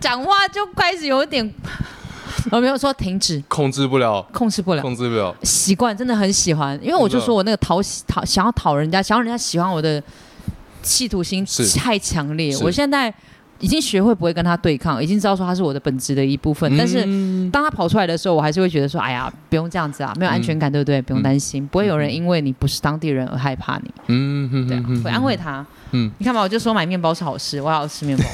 [0.00, 1.52] 讲话就开始有点，
[2.50, 4.82] 我 没有说停止，控制不了，控制不了。
[4.82, 5.34] 控制不了。
[5.42, 10.02] 习惯真的很喜欢，因为我就说我那个讨喜讨想要讨人家，想要人家喜欢我的
[10.82, 12.56] 企图心太强烈。
[12.58, 13.12] 我现在
[13.60, 16.76] 已经学会不会跟他对抗，已经知道说他是我的本质的一部分。
[16.76, 21.00] 但是嗯当他跑出来的时候，我还是会觉得说，哎呀，不用这样子啊，没有安全感，对不对？
[21.02, 25.64] 不用担心，不会有人因为你不是当地人而害怕你，嗯嗯对啊嗯，会安慰他。
[25.92, 28.24] 嗯，你看嘛，我就说买面包是好事，我要吃面包。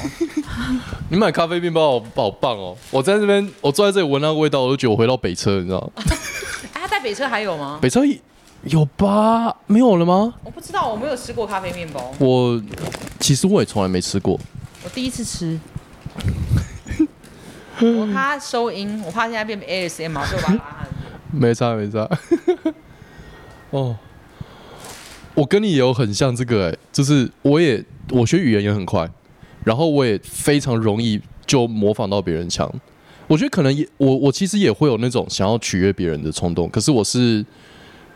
[1.09, 2.75] 你买咖啡面包好好棒哦！
[2.91, 6.03] 我在这边，我坐在这里闻那个味道，我都觉得我回到北车，你知道吗？
[6.73, 7.79] 哎，他在北车还有吗？
[7.81, 8.01] 北车
[8.63, 9.55] 有吧？
[9.67, 10.33] 没有了吗？
[10.43, 12.61] 我不知道，我没有吃过咖啡面包，我
[13.19, 14.39] 其实我也从来没吃过。
[14.85, 15.59] 我第一次吃。
[17.79, 20.87] 我怕收音，我怕现在变 ASM 所以我把它拉
[21.31, 21.39] 很。
[21.39, 22.07] 没差没差。
[23.71, 23.97] 哦，
[25.33, 29.09] 我跟你也有很像这个哎、就是我也我学语言也很快，
[29.63, 32.71] 然后我也非常容易就模仿到别人腔。
[33.27, 37.43] 我觉得可能也我我其实也会有那种想要取悦别人的冲动，可是我是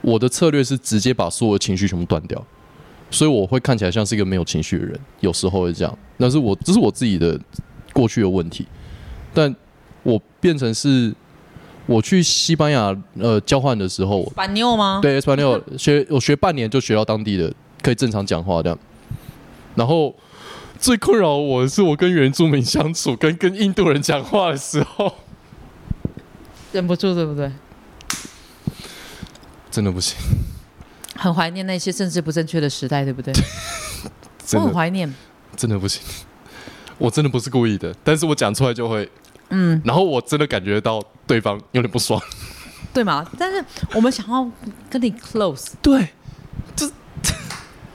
[0.02, 2.46] 我的策略是直接把所有情绪全部断掉，
[3.12, 5.98] 所以我会看起来像是一个没有情绪的人，有时候会这样。
[6.18, 7.40] 那是我这是我自己的
[7.94, 8.66] 过去的问题，
[9.34, 9.54] 但
[10.04, 11.14] 我变成是
[11.86, 15.00] 我去西班牙呃交换的时候，板妞吗？
[15.02, 18.78] 对 Espanol 学我学半年就学到当地的可以正常讲话这样。
[19.76, 20.14] 然后
[20.78, 25.14] 最困扰我的是我跟原住民相处，跟跟印度人讲话的时候，
[26.72, 27.52] 忍不住，对不对？
[29.72, 30.18] 真的不行，
[31.20, 33.34] 很怀念那些政治不正确的时代，对不对？
[34.56, 35.14] 我很怀念。
[35.58, 36.02] 真的不行。
[36.98, 39.10] 我真的不是故意的，但是我讲出来就会，
[39.50, 42.22] 嗯，然后我真的感觉到对方有点不爽。
[42.94, 43.26] 对嘛？
[43.38, 44.50] 但是我们想要
[44.90, 46.10] 跟你 close，对，
[46.76, 46.88] 这
[47.22, 47.34] 这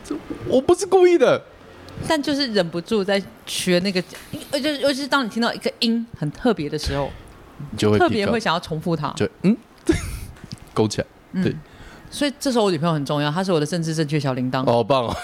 [0.04, 1.42] 这我不是故意的。
[2.08, 4.02] 但就是忍不住在学那个，
[4.52, 7.10] 尤其尤其是当你听到一个音很特别的时候，
[7.70, 9.12] 你就会特别会想要重复它。
[9.12, 9.56] 就嗯
[10.74, 11.06] 勾起来，
[11.42, 11.60] 对嗯，
[12.14, 14.62] 所以这时候我女朋友很重要，她是我的政治正确小铃铛。
[14.62, 15.16] 哦，好棒哦！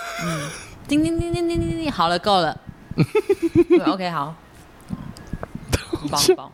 [0.88, 2.58] 叮叮叮叮叮叮叮，好了，够了。
[3.68, 4.34] 对，OK，好，
[5.92, 6.50] 很棒很棒，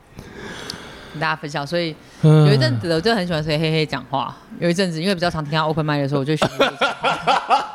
[1.14, 1.66] 跟大家分享。
[1.66, 7.70] 所以有一阵子我就很喜欢随黑黑讲话，有一阵子因为比较常听他 open mic 的时候，我就学黑黑讲话。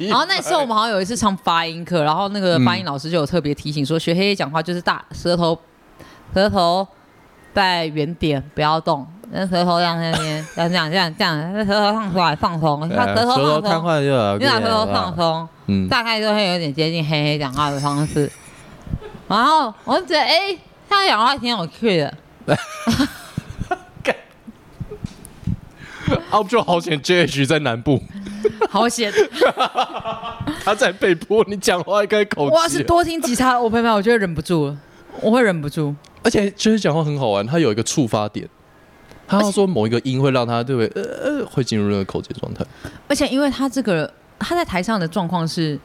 [0.00, 5.56] 然后那时候我们好像有一次上发音课，然后那个发音老师就有特别提醒说，学黑黑讲话就是大舌头，
[6.34, 6.84] 舌头
[7.54, 10.14] 在原点不要动，那舌头这样这样
[10.54, 15.48] 这样这样这样这样，那舌头放出来放松，你看舌头放松，坏就你把舌头放松。
[15.66, 18.30] 嗯，大概就会有点接近黑黑讲话的方式。
[19.28, 20.56] 然后我就觉得，哎、
[20.88, 22.14] 他讲话挺有趣的。
[26.28, 28.02] 啊，就好险，JH 在南部，
[28.68, 29.12] 好险！
[30.64, 34.76] 他在北部，你讲话应该口哇是多听几场我朋友，我就会忍不住了，
[35.20, 35.94] 我会忍不住。
[36.24, 38.48] 而且 JH 讲话很好玩，他有一个触发点，
[39.30, 41.02] 他要说某一个音会让他对不对？
[41.02, 42.64] 呃呃，会进入那个口结状态。
[43.06, 45.78] 而且因为他这个他在台上的状况是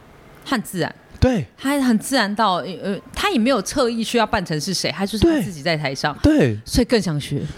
[0.44, 7.42] 很自然，对他很自然到呃，他也没有特意需要扮成是谁，他就是他自己在台上，对，所以更想学。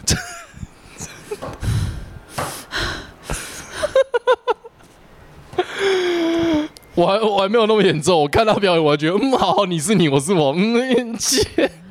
[6.95, 11.41] 我还我还没有那么严重，我看到表演，我还觉得嗯好，你是你，我是我，嗯 切，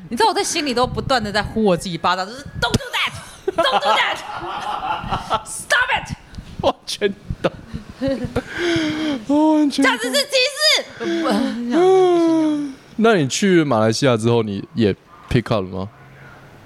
[0.10, 2.97] 你知道我在心里都不断的在呼我自己巴掌，就是 do that,
[3.58, 6.16] Don't do that, Stop it，
[6.62, 7.52] 完全懂，
[9.28, 10.84] 我 完全这只是歧视。
[11.00, 14.94] 不不行那你去马来西亚之后，你也
[15.30, 15.90] pick up 了吗？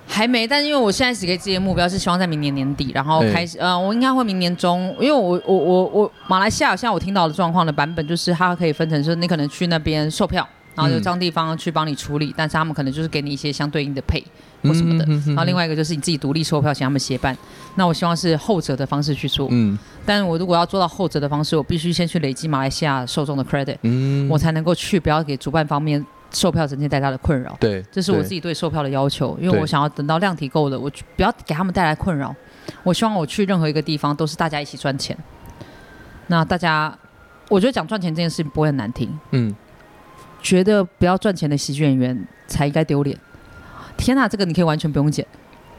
[0.08, 10.46] 还没，但因为我现在只给自己的目标是希望在明年年底，然后开始，呃，我应该会明年中，因为我我我我马来西亚现在我听到的状况的版本就是它可以分成是你可能去那边售票，
[10.82, 14.24] 然后由嗯当地方去帮你处理，但是他们可能就是给你一些相对应的配
[14.64, 17.38] 或什么的，然后另外一个就是你自己独立售票，请他们协办。
[17.76, 27.56] 那我希望是后者的方式去做，嗯但我如果要做到后者的方式，我必须先去累积马来西亚受众的 credit，、嗯，我才能够去，不要给主办方面售票整天带来的困扰。
[27.60, 32.36] 对，这是我自己对售票的要求，因为我想要等到量体够了，我不要给他们带来困扰。
[32.84, 35.16] 我希望我去任何一个地方都是大家一起赚钱。
[36.28, 36.98] 那大家，
[37.50, 39.54] 我觉得讲赚钱这件事情不会很难听，嗯
[40.42, 43.18] 觉得不要赚钱的喜剧演员才应该丢脸。
[43.98, 45.26] 天哪，这个你可以完全不用剪，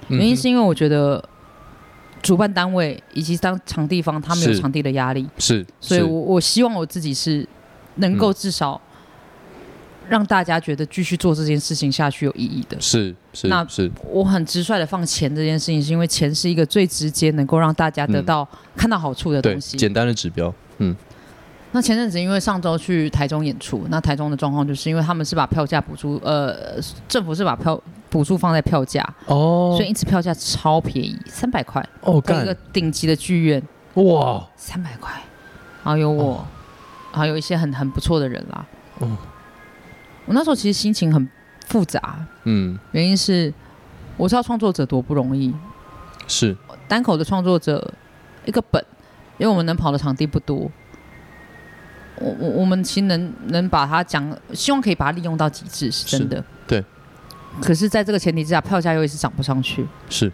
[0.08, 1.22] 嗯原因是因为我觉得
[2.22, 7.46] 主办单位以及当场地方他们有场地的压力，是，所以我我希望我自己是
[7.96, 8.34] 能够嗯。
[8.34, 8.80] 至少
[10.08, 12.78] 让大家觉得继续做这件事情下去有意义的。
[12.80, 18.46] 是是那是，我很直率的放钱这件事情，是因为钱是一个最直接能够让大家得到、
[18.76, 19.76] 看到好处的，东西。
[19.76, 20.94] 简单的指标，嗯
[21.74, 27.80] 那前阵子因为上周去台中演出，那台中的状况就是因为他们是把票价补助，呃，政府是把票
[28.10, 29.74] 补助放在票价，哦。
[29.76, 33.62] 所以一次票价超便宜，三百块，哦在一个顶级的剧院，
[33.94, 35.12] 哇，三百块，
[35.82, 36.46] 然后有我，
[37.10, 38.66] 还有一些很很不错的人啦。
[38.98, 39.08] 哦。
[40.26, 41.26] 我那时候其实心情很
[41.66, 42.78] 复杂，嗯。
[42.92, 43.52] 原因是
[44.18, 45.54] 我知道创作者多不容易，
[46.28, 46.54] 是。
[46.86, 47.92] 单口的创作者
[48.44, 48.84] 一个本，
[49.38, 50.70] 因为我们能跑的场地不多，
[52.16, 56.44] 我我我们其实能能把它讲，希望可以把它利用到极致，是真的。
[56.66, 56.84] 对。
[57.60, 59.86] 可是，在这个前提之下，票价又一直涨不上去。
[60.08, 60.32] 是，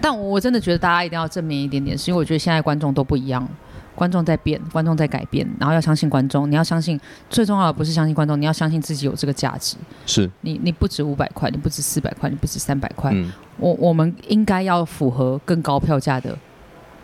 [0.00, 3.48] 但我真的觉得大家一定要正面一点点，是因为我觉得现在观众都不一样，
[3.94, 7.00] 观众在变，观众在改变，然后要相信观众，你要相信
[7.30, 9.76] 最重要的不是相信观众，你要相信自己有这个价值。
[10.06, 16.36] 是，你你不止五百块，你不止四百块，你不止三百块，嗯我我们应该要符合更高票价的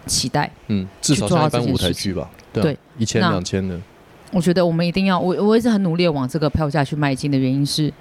[0.06, 0.50] 期待。
[0.68, 3.78] 嗯，至少像一般舞台剧吧，对一千两千的，
[4.32, 7.92] 我觉得我们一定要，我我一直很努力地往这个票价去迈进的原因是，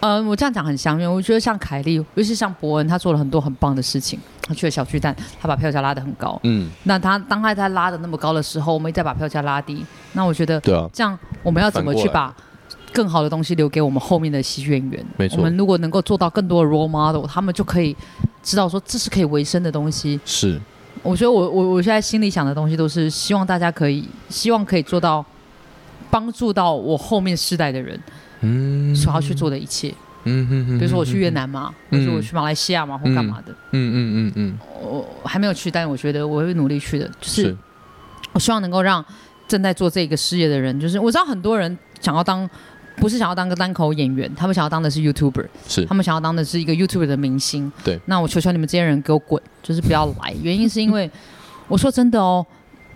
[0.00, 1.12] 呃，我这样讲很相怨。
[1.12, 4.18] 我觉得像凯莉，尤其像伯恩，他做了很多很棒的事情。
[4.42, 6.36] 他去了小巨蛋，他把票价拉得很高。
[6.42, 12.34] 嗯，那他当他在拉的那么高的时候，我们再把票价拉低，那我觉得对啊，这样我们要怎么去把
[12.92, 15.04] 更好的东西留给我们后面的喜剧演员？
[15.16, 17.96] 没错我们如果能够做到更多的 role model，他们就可以
[18.42, 20.18] 知道说这是可以维生的东西。
[20.24, 20.60] 是，
[21.02, 25.24] 我觉得我我我现在心里想的东西都是希望大家可以，希望可以做到
[26.10, 27.98] 帮助到我后面世代的人
[28.40, 29.94] 嗯所要去做的一切。
[30.24, 37.06] 嗯嗯嗯，比如说我去越南嘛，或嗯者说我去马来西亚嘛，或干嘛的，嗯，嗯嗯嗯我我还没有去，但是我觉得我会努力去的。
[37.20, 37.56] 就是，
[38.32, 39.02] 我希望能够让
[39.48, 42.48] 正在做这个事业的人，就是我知道很多人想要当。
[43.00, 47.72] 不是想要当个单口演员，他们想要当的是 YouTuber，是他，们想要当的是一个 YouTuber 的明星。
[47.82, 50.34] 对那我求求你们这些人给我滚，就是不要来。
[50.42, 51.10] 原因是因为
[51.66, 52.44] 我说真的哦，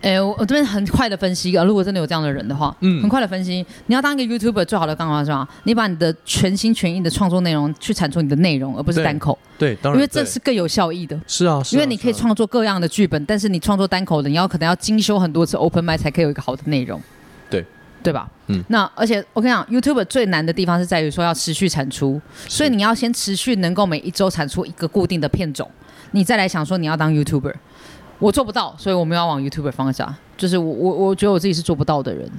[0.01, 5.47] 哎，我我这边很快的分析，呃如果真的有这样的人的话，嗯很快的分析，你要当一个 YouTuber 最好的方法是吧？
[5.63, 11.19] 你把你的全心全意的创作内容去产出你的内容，而不是单口，对，当然，因为这是更有效益的。
[11.25, 17.01] 是啊，是啊因为你可以创作各样的剧本，但是你创作单口的，你要可能要精修很多次 open mic 才可以有一个好的内容，
[18.05, 18.29] 对对吧？
[18.47, 25.69] 嗯那而且我跟你讲，YouTube 最难的地方是在于说要持续产出，所以你要先持续能够每一周产出一个固定的片种，
[26.11, 27.53] 你再来想说你要当 YouTuber。
[28.19, 30.15] 我做不到，所以我们要往 YouTuber 方向。
[30.37, 32.29] 就是我我我觉得我自己是做不到的人，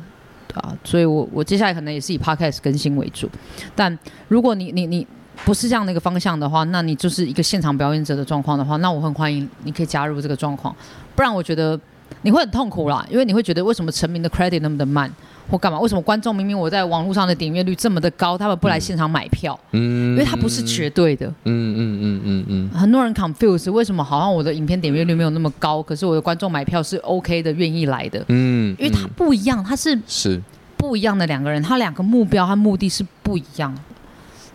[0.48, 3.28] 对啊，所以我我接下来可能也是以 Podcast 更新为主。
[3.74, 3.98] 但
[4.28, 5.06] 如果你你你
[5.44, 10.74] 不是这样的一个方向的话，那你就是一个现场表演者的状况的话，那我很欢迎你可以加入这个状况。
[11.14, 11.78] 不然我觉得
[12.22, 15.10] 你会很痛苦啦，因为你会觉得为什么成名的 credit 那么的慢，
[15.50, 15.78] 或干嘛？
[15.80, 19.58] 为什么观众明明我在网络上的点阅率这么的高，他们不来现场买票？
[19.72, 21.26] 嗯，因为它不是绝对的。
[21.44, 28.24] 嗯嗯嗯嗯嗯很多人 confuse 为什么好像我的影片点阅率没有那么高，可是我的观众买票是 OK 的，愿意来的。
[28.28, 30.42] 嗯，因为它嗯不一样，它是是
[30.76, 33.80] 不一样的两个人，他两个目标和目的是不一样的。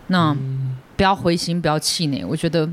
[0.08, 0.36] 那、
[0.96, 2.24] 不要灰心，不要气馁。
[2.24, 2.68] 我觉得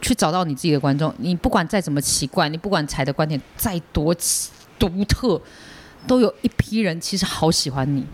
[0.00, 1.14] 去找到你自己的观众。
[1.18, 5.40] 你不管再怎么奇怪，你不管踩的观点再多奇独特，
[6.06, 8.04] 都有一批人其实好喜欢你，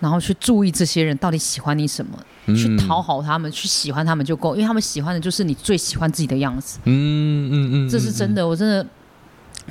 [0.00, 2.18] 然后去注意这些人到底喜欢你什么，
[2.54, 6.78] 去讨好他们，去喜欢他们就够，因为他们喜欢的就是你最喜欢自己的样子。
[6.84, 8.86] 嗯嗯嗯，这是真的，我真的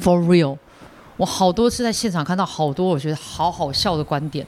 [0.01, 0.57] for real。
[1.17, 4.45] 我好多次在现场看到好多我觉得好好笑的观点，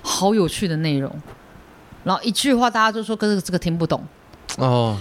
[0.00, 1.14] 好有趣的内容，
[2.04, 4.02] 然后一句话大家就说跟这个这个听不懂，
[4.56, 4.98] 哦，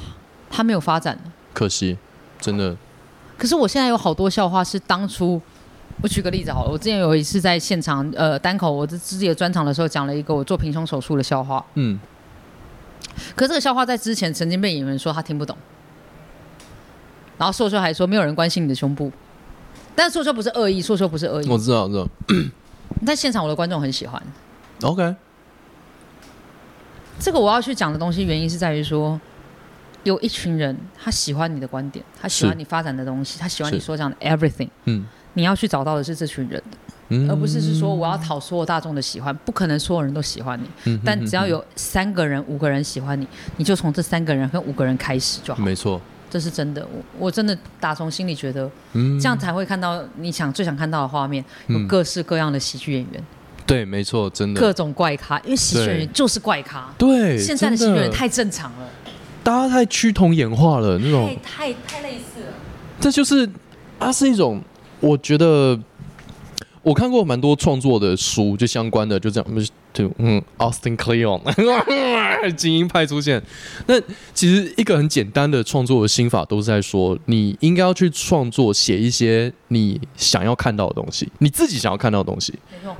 [0.50, 1.18] 他没有发展。
[1.54, 1.98] 可惜，
[2.42, 2.76] 真的，
[3.38, 5.42] 可是我现在有好多笑话是当初，
[6.02, 12.00] 我举个例子好了，我之前有一次在现场呃单口我自己的专场的时候讲了一个我做平胸手术的笑话，嗯，
[13.36, 15.58] 可是这个笑话在之前曾经被演员说他听不懂，
[17.38, 19.12] 然后硕硕还说没有人关心你的胸部，
[19.96, 22.08] 但是硕硕不是恶意，硕硕不是恶意，我知道，我知道。
[23.06, 24.22] 但现场我的观众很喜欢。
[24.82, 25.16] ，OK，
[27.20, 29.20] 这个我要去讲的东西，原因是在于说，
[30.04, 33.86] 有一群人他喜欢你的观点，他喜欢你发展的东西，他喜欢你是。
[33.86, 34.70] 所讲的 everything。
[34.84, 36.62] 嗯你要去找到的是这群人，
[37.10, 45.64] 嗯，而不是是说我要讨所有大众的喜欢，不可能所有人都喜欢你，嗯，但只要有三个人、五个人喜欢你，你就从这三个人跟五个人开始就好。
[45.64, 51.88] 没错，这是真的，我我真的打从心里觉得，嗯，这样才会看到你想最想看到的画面，有嗯。
[51.88, 53.24] 各式各样的喜剧演员，
[53.66, 56.90] 对，没错，真的，各种怪咖，因为喜剧演员就是怪咖。
[56.98, 58.90] 对，现在的喜真剧演员太正常了，
[59.44, 61.38] 大家太趋同演化了，那种。
[61.44, 62.54] 太，太太类似了。
[63.00, 63.48] 这就是
[64.00, 64.62] 它是一种，
[65.06, 65.80] 我觉得
[66.82, 71.40] 我看过蛮多创作的书，就相关的，就这样，就嗯，Austin Kleon
[72.56, 73.40] 精英派出现。
[73.86, 74.02] 那
[74.34, 82.52] 其实一个很简单的创作的心法，都是在说，你应该要去创作，写一些你想要看到的东西，你自己想要看到的东西。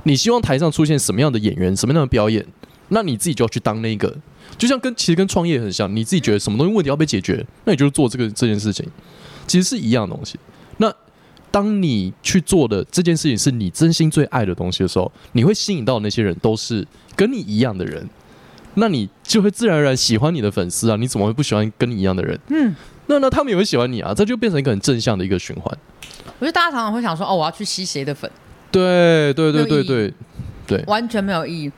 [0.04, 2.46] 你希望台上出现什么样的演员，什么样的表演，
[2.90, 4.16] 那你自己就要去当那个。
[4.56, 8.86] 就像跟其实跟创业很像，你自己觉得什么东西问题要被解决，那你就做这个这件事情，
[9.48, 10.38] 其实是一样的东西。
[11.56, 18.06] 那当你去做的这件事情是你真心最爱的东西的时候，你会吸引到那些人都是跟你一样的人，
[18.74, 20.96] 那你就会自然而然喜欢你的粉丝啊！
[20.96, 22.38] 你怎么会不喜欢跟你一样的人？
[22.48, 25.78] 嗯，那那他们也会喜欢你啊，这就变成一个很正向的一个循环。
[26.38, 28.30] 我觉得大家常常会想说，哦，我要去吸谁的粉，
[28.70, 30.14] 对对对对对
[30.66, 31.72] 对，完全没有意义。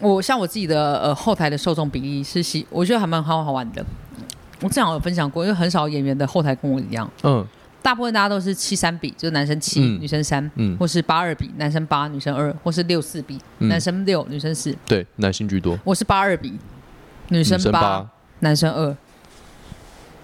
[0.00, 3.84] 我像我自己的呃后台的受众比例是吸，我觉得还蛮好好玩的。
[4.62, 7.44] 我之前有分享过，因为很少演员的后台跟我一样，嗯
[7.82, 10.00] 大部分大家都是七三比，就是男生七、嗯。
[10.00, 13.68] 女生三，嗯，或是八二比，男生八，女生二，或是六四比，嗯。
[13.68, 14.76] 男生六，女生四。
[14.86, 16.58] 对，男性居多，我是八二比，
[17.28, 18.96] 女生八，八，男生二。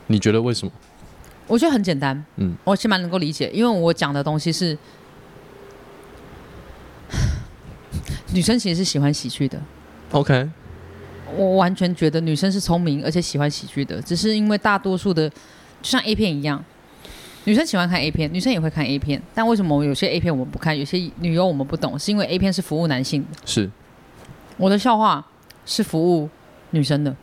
[0.09, 0.73] 你觉得为什么？
[1.49, 4.77] 我觉得很简单，嗯，我其实蛮能够理解，因为我讲的东西是，
[8.35, 9.57] 女生其实是喜欢喜剧的
[10.11, 10.51] ，OK，
[11.37, 15.35] 我完全觉得女生是聪明而且喜欢喜剧的，只是因为大多数的就
[15.83, 16.65] 像 A 片一样，
[17.47, 23.71] 女生喜欢看 A 片，女生也会看 A 片，但为什么有些 A 片我们不看，有些女优我们不懂，是因为 A 片是服务男性的，是
[24.57, 25.25] 我的笑话
[25.65, 26.29] 是服务
[26.71, 27.15] 女生的，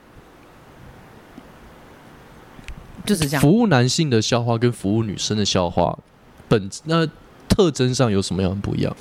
[3.05, 3.41] 就是这样。
[3.41, 5.99] 服务男性的笑话跟服务女生的笑话，
[6.47, 7.05] 本那
[7.49, 8.95] 特征上有什么样的不一样？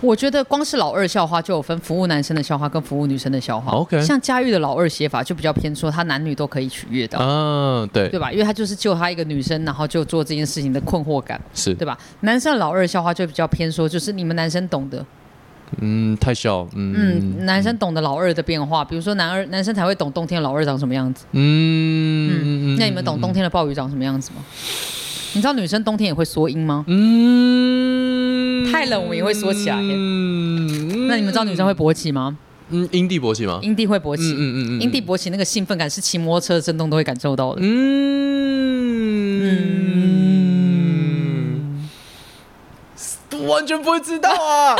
[0.00, 3.72] 我觉得光是老二校花就有分服务男生的校花跟服务女生的校花。
[3.72, 8.30] OK 像佳玉的老二写法就比较偏说他男女都可以取悦到，嗯，对，对吧？
[8.30, 11.96] 因为他就是救他一个女生，然后就做这件事情的困惑感，是，对吧？
[12.20, 15.04] 男生的老二校花就比较偏说，就是你们男生懂得，
[15.80, 21.24] 嗯，太小，嗯嗯，男生懂得老二的变化，比如说男二男生才会懂冬天的老二长什么样子。
[21.32, 24.44] 嗯那你们懂冬天的暴雨长什么样子吗？
[25.32, 26.82] 你知道女生冬天也会缩阴吗？
[26.86, 27.75] 嗯，
[28.70, 32.36] 太冷我们也会缩起来嗯，那你们知道女生会勃起吗？
[32.70, 33.60] 嗯阴蒂勃起吗？
[33.62, 37.60] 阴蒂会勃起，嗯嗯嗯嗯，阴蒂勃起那个兴奋感是骑摩托车的震动都会感受到的。
[37.62, 37.66] 嗯
[41.78, 41.88] 嗯，
[43.48, 44.74] 完全不会知道啊！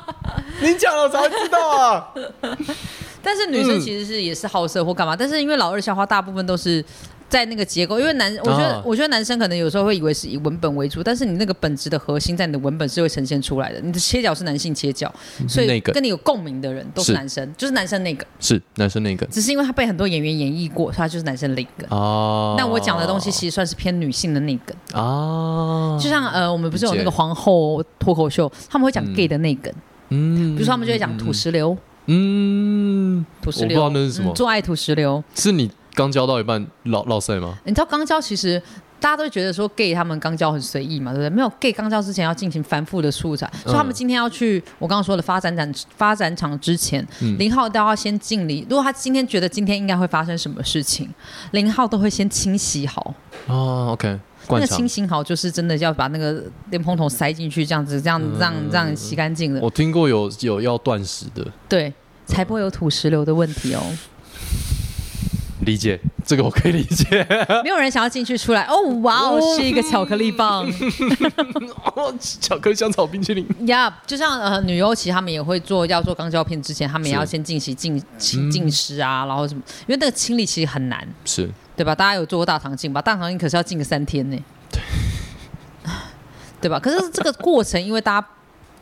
[0.62, 2.08] 你讲了我才会知道啊！
[3.22, 6.82] 但是女生嗯其实是也是好色或干嘛，但是因为老二笑话大部分都是
[7.28, 13.80] 在那个结构，因为男我觉得、啊我觉得男生可能有时候会以为是以文本为主，但是你那个本质的核心在你的文本是会呈现出来的。
[13.80, 15.12] 你的切角是男性切角，
[15.46, 17.12] 所以跟你有共鸣的人都是是。
[17.12, 19.26] 男生，就是男生那个，是男生那个。
[19.26, 21.86] 只是因为他被很多演员演绎过，所以他就是男生那个。
[21.90, 29.14] 哦，那我讲的东西其实算是偏女性的那个，哦，就像呃，我们不是有那个皇后脱口秀，他们会讲嗯。
[29.18, 29.72] gay 的那个，
[30.10, 31.76] 嗯，比如说他们就会讲土石流，
[32.06, 34.32] 嗯，土石流，我不知道那是什么。
[34.32, 35.24] 嗯做爱土石流。
[35.34, 35.68] 是你
[35.98, 37.58] 刚交到一半老老赛吗？
[37.64, 38.62] 你知道刚交其实
[39.00, 41.28] 大家都会觉得说 gay 他们刚交很随意嘛，对不对？
[41.28, 47.04] 没有 gay 刚交之前要进行繁复的素材，所以他们今天要去我刚刚说的发展展发展场之前，
[47.38, 48.64] 零号都要先敬礼。
[48.70, 51.12] 如果他今天觉得今天应该会发生什么事情，
[51.50, 53.12] 零号都会先清洗好。
[53.46, 54.16] 哦，OK，
[54.50, 61.92] 那个清洗好就是真的要把那个莲蓬头塞进去，这样子，这样这样这样洗干净了，我听过有有要断食的，对，
[62.24, 63.82] 才不会有土石流的问题哦。
[65.68, 67.26] 理解这个我可以理解。
[67.62, 68.62] 没有人想要进去出来。
[68.62, 70.66] 哦，哇哦，是一个巧克力棒。
[71.94, 81.94] 哦，巧克力香草冰淇淋，呀就像呃女优其实他们也会做，要做钢胶片之前，他们也要先进行进清净湿啊，然后什么，因为那个清理其实很难，是对吧？
[81.94, 83.02] 大家有做过大肠镜吧？
[83.02, 84.38] 大肠镜可是要进个三天呢，
[86.60, 86.80] 对 吧？
[86.80, 88.26] 可是这个过程，因为大家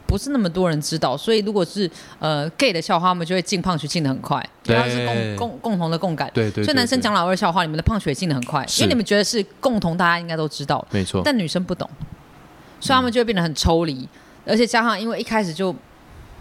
[0.07, 6.31] 不是那么多人知道，所以如果是呃 gay 的笑话，他们就会进胖血进的很快，因为它是共共共同的共感。
[6.33, 10.87] 对对所以男生讲老二笑话，你们的胖血进的很快，因为你们觉得是共同，大家应该都知道。
[10.91, 11.89] 没错，但女生不懂，
[12.81, 14.09] 所以他们就会变得很抽离，
[14.47, 15.75] 而且加上因为一开始就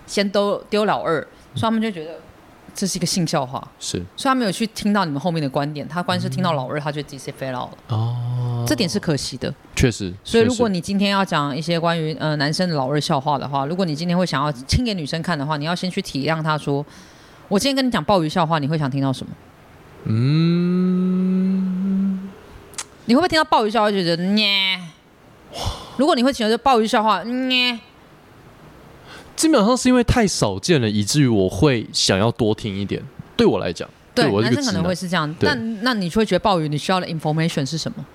[0.05, 1.19] 先都丢老二，
[1.55, 2.19] 所以他们就觉得
[2.75, 9.55] 这是一个性笑话，是所以他没有去听到你们后面的观点，他光是听到老二，他就直接 fail out 了，哦，这点是可惜的。
[9.75, 10.13] 确实。
[10.25, 16.85] 所以如果你今天要讲一些关于呃男生的老二笑话的话，如果你今天会想要听给女生看的话，你要先去体谅他说，
[17.47, 19.31] 我今天跟你讲鲍鱼笑话，你会想听到什么？
[20.07, 20.19] 嗯，
[23.05, 24.43] 你会不会听到鲍鱼笑话就觉得呢？
[25.95, 27.79] 如果你会觉得鲍鱼笑话呢？
[29.35, 33.01] 基本上是因为太少见了，以至于我会想要多听一点。
[33.35, 35.31] 对我来讲，对，男生可能会是这样。
[35.33, 38.05] 对但那你就会觉得鲍鱼你需要的 information 是什么？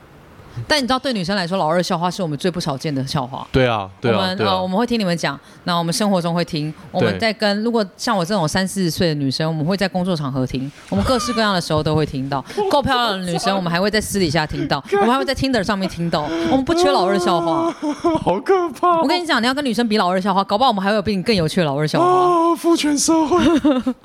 [0.68, 3.46] 但你知道，对女生来说，老二笑话是我们最不少见的笑话。
[3.52, 12.44] 对啊，对啊，我们呃我们会听你们讲，那我们生活中会听，我们在跟如果像我这种三四十岁的女生，我们会在工作场合听，我们各式各样的时候都会听到。
[12.70, 16.22] 够漂亮的女生，我们还会在私底下听到， 我们还会在 Tinder 上面听到。
[16.50, 17.70] 我们不缺老二笑话。
[18.22, 22.06] 好可怕我跟你讲，你要跟女生比老二笑话，搞不好我们还会有比你更有趣的老二笑话。
[22.06, 22.54] 啊！
[22.56, 23.38] 父权社会，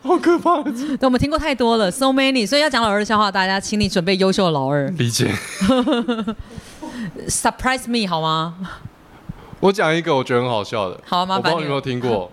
[0.01, 0.62] 好可怕！
[0.64, 5.34] 对，我们听过太多了，so many，所以要讲老二笑话，大家请你准备优秀的老二理解。
[7.27, 8.55] ，surprise me 好吗？
[9.59, 12.31] 我讲一个我觉得很好笑的，好啊麻烦我不知道你有没有听过。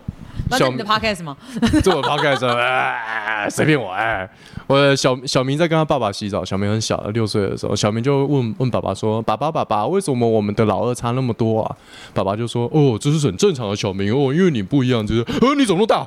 [0.51, 1.37] 那是你的 podcast 吗？
[1.83, 4.29] 这我 podcast 哎，随便我哎。
[4.67, 11.77] 我的小小明在跟他爸爸洗澡，小明很小，六岁的时候，小明就问问爸爸说：“爸爸，爸爸，为什么我们的老二差那么多啊？”
[12.15, 16.07] 爸爸就说：“哦，这是很正常的，小明哦，因为你不一样，就是呃，你怎么那么大？”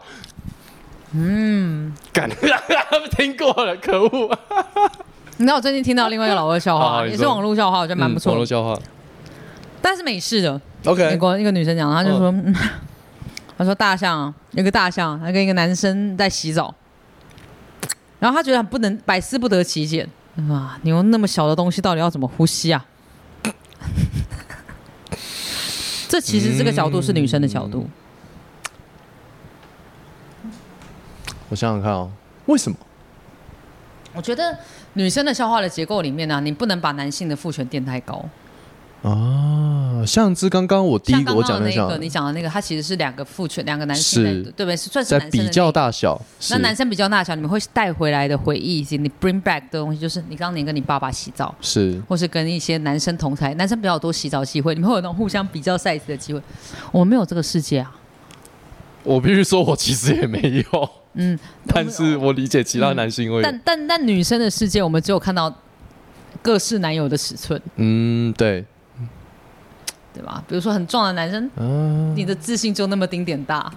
[1.13, 2.29] 嗯，干，
[3.17, 4.37] 听过了，可恶！
[5.38, 8.77] 你知道我最近听到另外一个老外笑话，也是说网络笑话，我觉得蛮不错网络笑话。
[9.81, 10.53] 但是美式的。
[10.83, 12.55] 美 OK，国一个女生讲，她就说，嗯
[13.57, 16.73] 她说大象有个大象，她跟一个男生在洗澡，
[18.19, 20.07] 然后她觉得很不能百思不得其解
[20.49, 22.86] 啊，你用那么小的东西到底要怎么呼吸啊？
[26.07, 27.89] 这其实这个角度是女生的角度，
[31.49, 32.11] 我想想看哦，
[32.45, 32.77] 为什么？
[34.13, 34.57] 我觉得
[34.95, 38.25] 女生的消化的结构里面呢、你不能把男性的父权垫太高。
[39.03, 44.75] 啊，像之刚刚我第一个我讲的那个，你讲的那个，它其实是两个父权，两个男性对不对？
[44.75, 46.19] 是算是在男生的比较大小，
[46.49, 56.41] 那男生比较大小，你们会带回来的回忆以及你 bring back 的东西，就是你当年跟你爸爸洗澡，是或是跟一些男生同台，男生比较多洗澡机会，你们会有那种互相比较 size 的机会。
[56.91, 57.95] 我们没有这个世界啊，
[59.03, 61.38] 我必须说，我其实也没有，嗯，
[61.68, 63.41] 但是我理解其他男性会有。
[63.41, 65.53] 但但但女生的世界，我们只有看到
[66.41, 68.63] 各式男友的尺寸，嗯，对，
[70.13, 70.43] 对吧？
[70.47, 73.72] 比如说很壮的男生，嗯，你的自信就那么丁点大，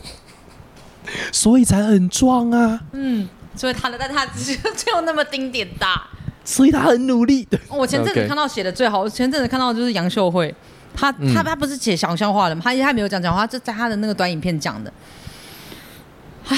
[1.32, 6.06] 所以才很壮啊，嗯，所以他的但他的自信就有那么丁点大。
[6.42, 7.46] 所以他很努力。
[7.68, 10.52] 我前阵子看到写的最好，我前阵子看到就是杨秀慧，
[10.94, 12.62] 他嗯她她不是写想笑话的吗？
[12.64, 14.92] 他他没有讲讲话，就在他的那个短影片讲的，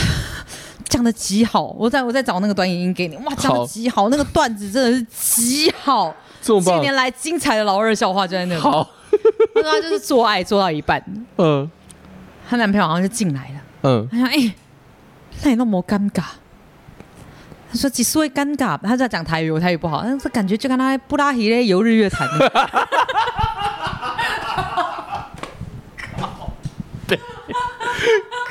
[0.89, 1.75] 讲的极好。
[1.79, 6.15] 我再我再找那个短影音给你，哇，讲的好极好，那个段子真的是极好。
[6.43, 8.61] 这么棒，近年来精彩的老二笑话就在那里。
[8.61, 8.83] 好，
[9.55, 11.03] 她说她就是做爱做到一半，
[11.39, 11.71] 嗯
[12.49, 14.53] 她男朋友好像就进来了，嗯，她说：“哎、
[15.43, 16.23] 那你那么尴尬。”
[17.73, 22.29] 他说：“几时会尴尬？”他在讲台语，我台语不好，但是感觉就跟他布拉提嘞游日月潭。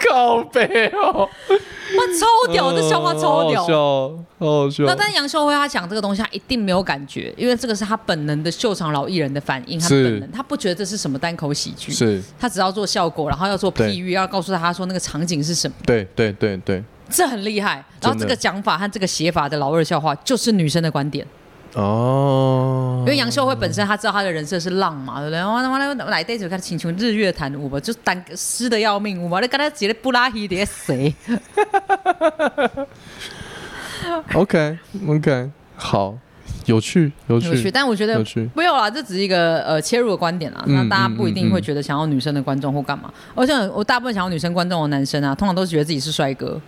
[0.10, 2.72] 靠背哦，哇，超屌！
[2.72, 3.68] 这笑话超屌好好。
[3.68, 4.95] 笑哦，好好笑那。
[4.95, 17.84] 但是杨秀辉他讲这个东西，他一定没有感觉，因为这个是他本能的秀场老艺人的反应，他本能，他不觉得这是什么单口喜剧，是，他只要做效果，然后要做对譬喻，要告诉他说那个场景是什么，对对对对，这很厉害。
[18.02, 21.26] 然后这个讲法和这个写法的老二笑话，就是女生的观点，
[21.74, 25.43] 哦，因为杨秀慧本身她知道她的人设是浪嘛，对不对？
[25.43, 31.13] 完了完了，来对着看请求日月潭舞吧，就单湿的要命，舞嘛，你跟他直接布拉希的谁？
[34.34, 36.17] OK OK，好，
[36.65, 40.63] 有趣有趣有趣，但我觉得有趣，没有啦，这只是一个呃切入的观点啦。
[40.65, 43.11] 嗯那大家不一定嗯嗯会觉得想要女生的观众或干嘛。
[43.36, 46.59] 而且我大部分想要女生观众的男生啊，通常都是觉得自己是帅哥。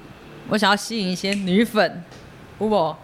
[0.50, 2.04] 我想要吸引一些女粉，
[2.58, 2.96] 不不，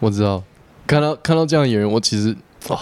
[0.00, 0.42] 我知道，
[0.86, 2.36] 看到看到这样的演员，我其实
[2.68, 2.76] 啊。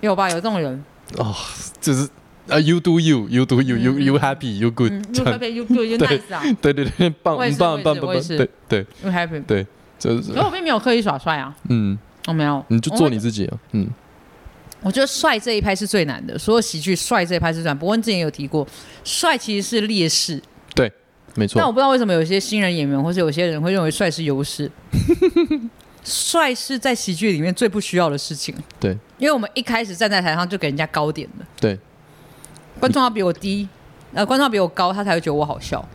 [0.00, 0.28] 有吧？
[0.30, 0.84] 有这种人。
[1.18, 1.34] 啊，
[1.80, 2.08] 就是
[2.48, 8.86] 啊，you do you，you do you，you you happy you good，you happy you good you nice 啊，对 对对，棒棒棒棒对对。
[9.04, 9.42] 又 happy。
[9.44, 9.66] 对，
[9.98, 10.32] 就是。
[10.32, 13.88] 可我并没有刻意耍帅啊，嗯，我没有，你就做你自己啊，嗯。
[14.82, 17.76] 我觉得帅这一拍是最难的，所有喜剧帅这一拍是最难。
[17.76, 18.64] 伯恩之前有提过，
[19.02, 20.40] 帅其实是劣势，
[20.74, 20.92] 对
[21.34, 24.70] 没错，但我不知道为什么有些新人演员或者有些人会认为帅是优势。
[26.06, 28.54] 帅是在喜剧里面最不需要的事情。
[28.78, 31.46] 对，因为我们一开始站在台上就给人家高点了。
[31.60, 31.76] 对，
[32.78, 33.68] 观众要比我低，
[34.14, 35.86] 呃，观众要比我高，他才会觉得我好笑。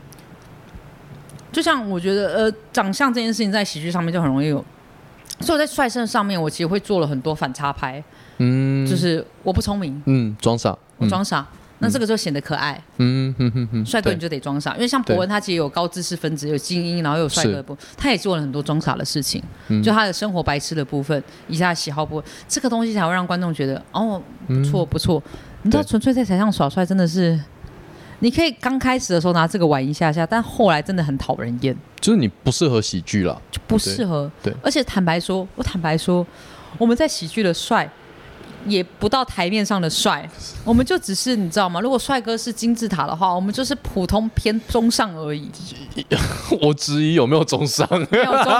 [1.51, 4.63] 就像我觉得，呃，长相这件事情在喜剧上面就很容易有，
[5.39, 8.03] 所以我在帅身上面，我其实会做了很多反差拍，
[8.37, 11.47] 嗯，就是我不聪明，嗯，装傻，我装傻，
[11.81, 12.79] 那这个就显得可爱。
[12.97, 25.21] 嗯哼哼哼，帅哥你就得装傻，因为像博文他其实有高知识分子，有精英，然后有帅哥的部分，他也做了很多装傻的事情，嗯就他的生活白痴的部分，以及他喜好部分，这个东西才会让观众觉得哦不错不错。
[25.63, 27.39] 你知道纯粹在台上耍帅真的是，
[28.19, 34.31] 你可以刚开始的时候拿这个玩一下下，但后来真的很讨人厌，就是你不适合喜剧了，就不适合。
[34.43, 36.25] 对对而且坦白说，我坦白说，
[36.77, 37.89] 我们在喜剧的帅。
[38.65, 40.29] 也不到台面上的帅，
[40.65, 41.79] 我们就只是你知道吗？
[41.79, 45.49] 如果帅哥是金字塔的话，我们就是普通偏中上而已。
[46.61, 48.53] 我质疑有没有中上，没有中，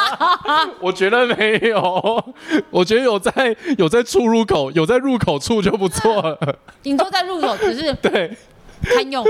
[0.80, 2.34] 我觉得没有，
[2.70, 6.22] 我觉得有在有在出入口，有在入口处就不错。
[6.22, 6.58] 了。
[6.82, 8.36] 你说在入口只是对。
[8.80, 9.26] 堪用，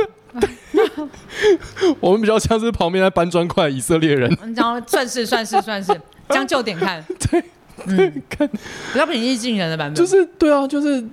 [2.01, 7.43] 我们比较像是旁边在搬砖块以色列人，你讲算是算是算是将就点看，对，
[7.87, 11.05] 嗯， 看比较平易近人的版本，就是对啊，就是，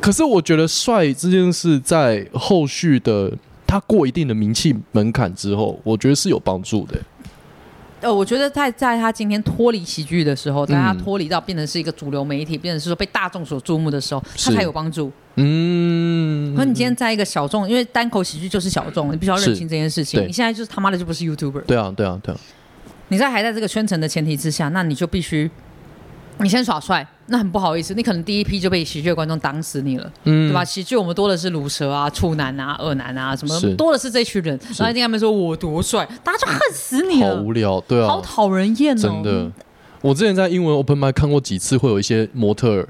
[0.00, 3.32] 可是我觉得帅这件事在后续的
[3.66, 6.98] 他过一定的名气门槛之后，我觉得是有帮助的。
[8.00, 15.10] 呃，我觉得在在他今天脱离喜剧的时候，在他嗯脱离到变成是一个主流媒体，变成是说被大众所注目的时候，他是才有帮助。
[15.36, 20.20] 嗯，可你今天在一个小众，因为单口喜剧就是小众，你必须要认是清这件事情。
[20.20, 22.38] 对你现在就是他妈的就不是 YouTuber，对啊，对啊，对啊，
[23.08, 25.50] 你在还在这个圈层的前提之下，那你就必须。
[26.38, 30.10] 你先耍帅，那很不好意思，你可能第一批就被喜剧的观众挡死你了。
[30.24, 30.64] 嗯，对吧？？
[30.64, 39.00] 喜剧我们多的是卤蛇啊、处男啊、恶男啊，什么多的是这群人，然后一定他们说我多帅，大家就恨死你了，好无聊，对啊，好讨人厌哦。
[39.00, 39.50] 真的。
[40.00, 42.88] 我之前在英文 open mic 看过几次，会有一些模特儿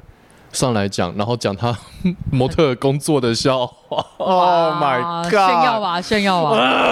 [0.52, 1.76] 上来讲，然后讲他
[2.32, 4.04] 模特儿工作的笑话。
[4.16, 5.30] Oh my god！
[5.30, 6.90] 炫耀吧，炫耀吧，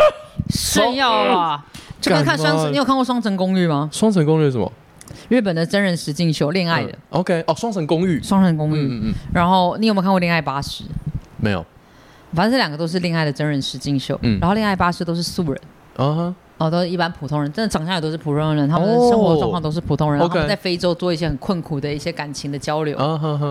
[0.50, 1.64] 炫耀吧。
[2.00, 3.88] 就跟看双你有看过《双城公寓》吗？
[3.90, 4.70] 双城公寓是什么？
[5.28, 8.22] 日本的真人实境秀，恋爱的《嗯 OK，哦，双城公寓。
[8.22, 10.84] 双城公寓》嗯嗯嗯，然后你有没有看过《恋爱巴士》？
[11.38, 11.64] 没有
[12.34, 15.61] 反正这两个都是恋爱的真人实境秀，嗯然后《恋爱巴士》都是素人。
[15.96, 16.34] 啊哈，
[16.67, 22.97] 哦，都是一般普通人，真的长相也都是普通人，他们的哦生活状况都是普通人，然后他们在非洲做一些很困苦的一些感情的交流，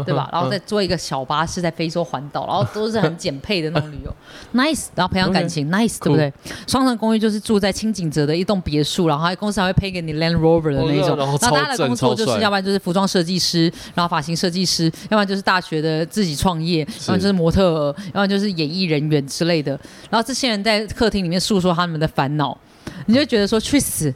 [0.06, 0.30] 对吧？
[0.32, 4.14] 然后再做一个小巴士在非洲环岛，然后都是很简配的那种旅游，
[4.54, 4.88] nice。
[4.96, 6.32] 然后培养感情，nice，对不对？
[6.68, 11.12] 双层公寓就是住在清景泽的一栋别墅，然后还公司还会配给你 Land Rover 的那种。
[11.12, 19.80] 哦然后超大家的工作就是要不然就是服装设计师，然后发型设计师，要不然就是大学的自己创业，要不然就是模特儿，要不然就是演艺人员之类的。
[20.10, 22.58] 然后这些人在客厅里面诉说他们的烦恼，
[23.12, 24.14] 你就觉得说去死。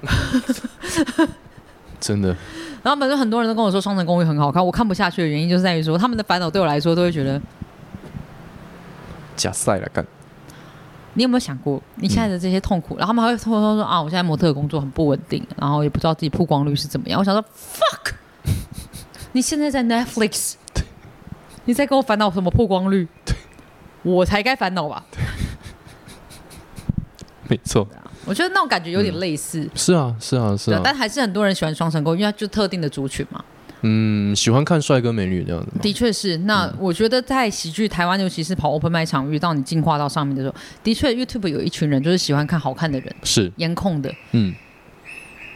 [1.98, 2.28] 真的
[2.84, 7.42] 然后反正很多人都跟我说《双城公寓》很好看，我看不下去的原因就是在于说他们的烦恼对我来说都会觉得，
[9.34, 10.06] 假赛了干。
[11.14, 12.96] 你有没有想过你现在的这些痛苦？
[12.96, 17.18] 然后他们还会偷偷说啊，我现在模特的工作很不稳定，然后也不知道自己曝光率是怎么样。
[17.18, 18.12] 我想说 fuck，
[19.32, 20.54] 你现在在 Netflix，
[21.66, 23.08] 你在跟我烦恼什么曝光率？
[24.04, 25.04] 我才该烦恼吧？
[27.48, 27.88] 没错，
[28.24, 33.42] 我觉得那种感觉有点类似，是啊，是啊，是啊，但还是很多人喜欢双城公寓，因为它就特定的族群嘛。
[33.82, 35.70] 嗯，喜欢看帅哥美女这样子？
[35.80, 44.12] 的确是，那我觉得在喜剧台湾，尤其是跑 open 麦场遇到你进化到上面的时候，的确 YouTube 有一群人就是喜欢看好看的人，是，颜控的。
[44.32, 44.52] 嗯，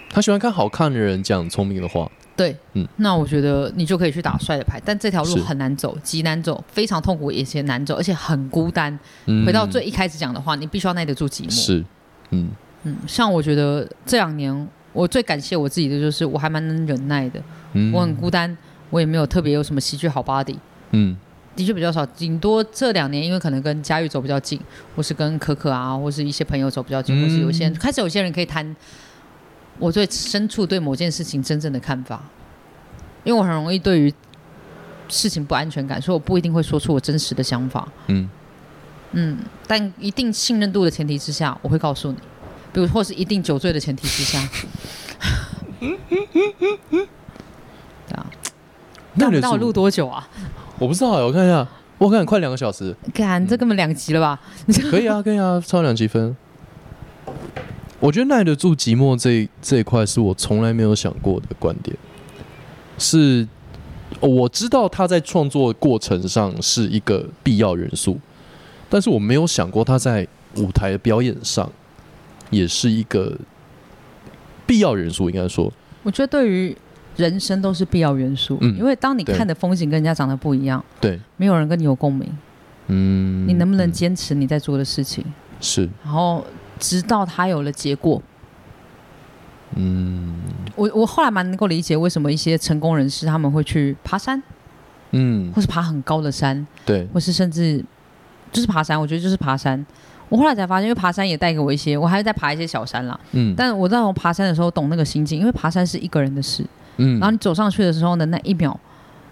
[0.08, 2.86] 他喜欢看好看的人讲聪明的话，对，嗯。
[2.98, 8.96] 那我觉得你就可以去打帅的牌，但这条路很难走，极难走，非常痛苦，也难走，而且很孤单。
[9.26, 11.50] 嗯，回到最一开始讲的话，你必须要耐得住寂寞。
[11.50, 11.84] 是，
[12.32, 12.50] 嗯，
[12.82, 17.40] 嗯，像我觉得这两年我最感谢我自己的就是我还蛮能忍耐的，
[17.74, 17.92] 嗯。
[17.92, 18.54] 我很孤单，
[18.90, 20.56] 我也没有特别有什么喜剧好 body。
[20.90, 21.16] 嗯。
[21.54, 24.58] 的确比较少，顶多这两年因为可能跟佳玉走比较近，
[24.96, 27.22] 或是跟可可啊，或是一些朋友走比较近，嗯。
[27.22, 28.74] 或是有些人开始有些人可以谈
[29.78, 32.22] 我最深处对某件事情真正的看法，
[33.24, 34.12] 因为我很容易对于
[35.08, 37.86] 事情不安全感，所以我不一定会说出我真实的想法。
[38.06, 38.28] 嗯
[39.12, 42.18] 嗯，但一定信任度的前提之下，我会告诉你，
[42.72, 44.38] 比如或是一定酒醉的前提之下。
[48.08, 48.26] 对啊，
[49.14, 50.28] 那我们到底录多久啊？
[50.78, 51.66] 我不知道哎，我看一下，
[51.98, 54.40] 我看快两个小时，看这根本两集了吧？
[54.90, 56.36] 可以啊，可以啊，超两集分。
[58.00, 61.96] 我觉得耐得住寂寞这这一块是我从来没有想过的观点，
[62.98, 63.46] 是
[64.18, 68.18] 哦我知道他在创作过程上是一个必要元素，
[68.92, 71.72] 但是我没有想过他在舞台表演上
[72.50, 73.34] 也是一个
[74.66, 75.72] 必要元素，应该说，
[76.02, 76.76] 我觉得对于
[77.16, 82.30] 人生都是必要元素，嗯因为当你看的风景跟人家长得不一样，对，没有人跟你有共鸣，
[82.88, 83.92] 嗯，你能不能嗯。
[83.92, 85.24] 坚持你在做的事情，
[85.58, 86.44] 是，然后
[86.78, 88.20] 直到他有了结果。
[89.74, 90.38] 嗯。
[90.76, 94.42] 我我后来蛮能够理解为什么一些成功人士他们会去爬山，
[95.12, 97.82] 嗯，或是爬很高的山，对，或是甚至
[98.52, 99.00] 就是爬山。
[99.00, 99.84] 我觉得就是爬山。
[100.28, 103.18] 我后来才发现，因为爬山也带给我一些，我还是在爬一些小山啦。
[103.32, 106.64] 嗯，但我在我爬山的时候懂那个心境，因为爬山是一个人的事。
[106.96, 108.78] 嗯，然后你走上去的时候呢，那一秒，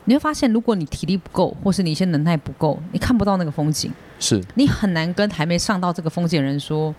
[0.05, 6.95] 你会发现，如果你体力不够，或是你一些能耐不够，你看不到那个风景，是，你很难跟还没上到这个风景的人说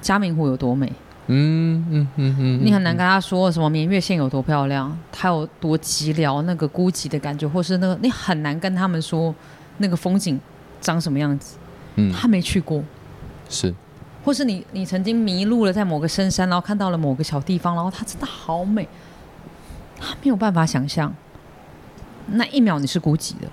[0.00, 0.92] 嘉明湖有多美，
[1.28, 9.34] 嗯嗯嗯嗯，你很难跟他说什么绵月线有多漂亮，它有多寂寥，那个孤寂的感觉，或是那个你很难跟他们说
[9.78, 10.40] 那个风景
[10.86, 11.56] 长什么样子，
[11.96, 12.12] 嗯。
[12.12, 12.82] 他没去过。
[13.48, 13.74] 是，
[14.24, 18.88] 或是你你曾经迷路了在某个深山，然后看到了某个小地方，然后它真的好美，
[20.00, 21.14] 他没有办法想象，
[22.26, 23.48] 那一秒你是孤寂的，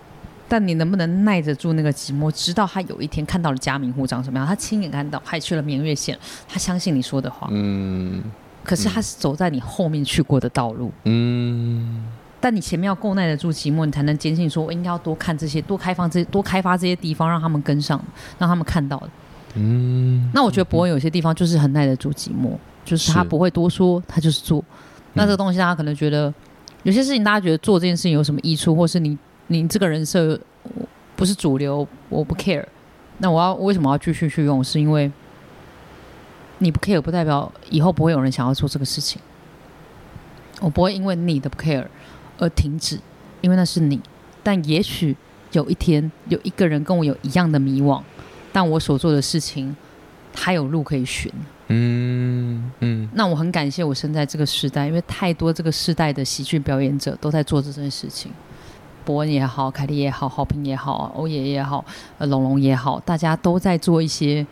[0.47, 6.17] 但你能不能耐得住那个寂寞，直到他有一天看到了嘉明湖长什么样，他亲眼看到，还去了明月县，
[6.47, 8.23] 他相信你说的话，嗯。
[8.63, 10.89] 可是他是走在你后面去过的道路。
[11.03, 12.07] 嗯
[12.43, 17.97] 但你前面要够耐得住寂寞，你才能坚信说，我应该要多看这些，多开放这些，多开发这些地方，让他们跟上，
[18.37, 19.09] 让他们看到的。
[19.53, 24.61] 嗯，那我觉得伯恩有些地方就是很耐得住寂寞，就是他不会多说，他就是做。
[25.13, 26.33] 那这个东西大家可能觉得，
[26.83, 29.17] 有些事情大家觉得做这件事情有什么益处，或是你
[29.47, 30.37] 你这个人设
[31.15, 32.65] 不是主流，我不 care。
[33.19, 34.61] 那我要我为什么要继续去用？
[34.61, 35.09] 是因为
[36.57, 39.21] 你不 care 不代表以后不会有人想要做这个事情。
[40.59, 41.85] 我不会因为你的不 care
[42.37, 42.99] 而停止，
[43.41, 43.99] 因为那是你。
[44.41, 45.15] 但也许
[45.51, 48.01] 有一天有一个人跟我有一样的迷惘，
[48.51, 49.75] 但我所做的事情，
[50.33, 51.31] 他有路可以寻。
[51.69, 58.31] 嗯嗯那我很感谢我生在这个时代，因为太多这个时代的喜剧表演者都在做这件事情。
[59.05, 61.83] 伯恩也好，凯莉也好，好评也好，欧爷也好，
[62.17, 64.45] 呃，龙龙也好，大家都在做一些。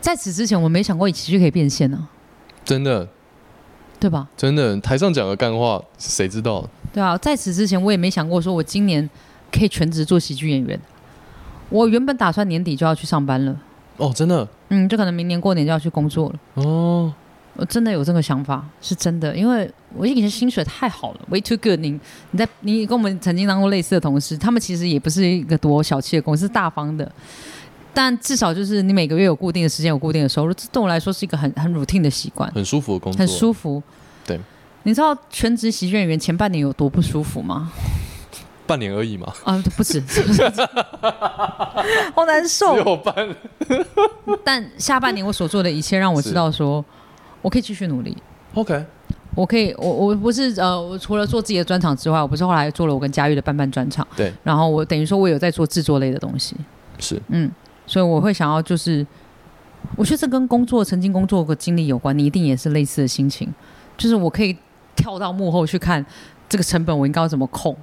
[0.00, 2.08] 在此之前，我没想过喜剧可以变现呢、
[2.64, 3.08] 真的
[4.04, 4.28] 对吧？
[4.36, 6.62] 真的，台上讲的干话，谁知道？
[6.92, 9.08] 对啊，在此之前，我也没想过说我今年
[9.50, 10.78] 可以全职做喜剧演员。
[11.70, 13.56] 我原本打算年底就要去上班了，
[13.96, 16.62] 哦，真的嗯，就可能明年过年就要去工作了。
[16.62, 17.10] 哦，
[17.56, 21.98] 我真的有这个想法，是真的，因为我以前薪水太好了，way too good 你。
[22.32, 27.10] 你在你跟我们曾经当过类似的同事，他们其实也不是一个多小气的公司，是大方的。
[27.94, 33.82] 但至少就是你每个月有固定的时间，有固定的收入，这对我来说是一个很很 routine 的习惯，很舒服的工作，很舒服。
[34.26, 34.38] 对，
[34.82, 37.70] 你知道全职喜剧演员前半年有多不舒服吗？
[38.66, 40.02] 半年而已嘛，啊，不止，
[42.14, 42.74] 好难只受。
[42.78, 43.14] 有半，
[44.42, 46.82] 但下半年我所做的一切，让我知道说，
[47.42, 48.16] 我可以继续努力。
[48.54, 48.82] OK，
[49.34, 56.56] 我可以，我我不是呃，我除了做自己的专场之外，我不是后来做了我跟佳玉的伴伴专场，对，然后我等于说我有在做制作类的东西，
[56.98, 57.20] 是。
[57.28, 57.50] 嗯，
[57.86, 59.06] 所以我会想要就是，
[59.96, 63.52] 我觉得这跟工作曾经工作过经历有关，你一定也是类似的心情，
[63.96, 64.56] 就是我可以
[64.96, 66.04] 跳到幕后去看
[66.48, 67.76] 这个成本我应该要怎么控，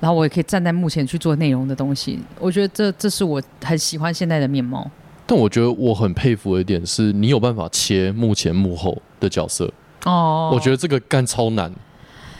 [0.00, 4.90] 然后我也可以站在幕前去做内容的东西，我觉得这这是我很喜欢现在的面貌。
[5.26, 9.72] 但我觉得我很佩服的一点是，你有办法切幕前幕后的角色，
[10.04, 11.72] 哦，我觉得这个干超难。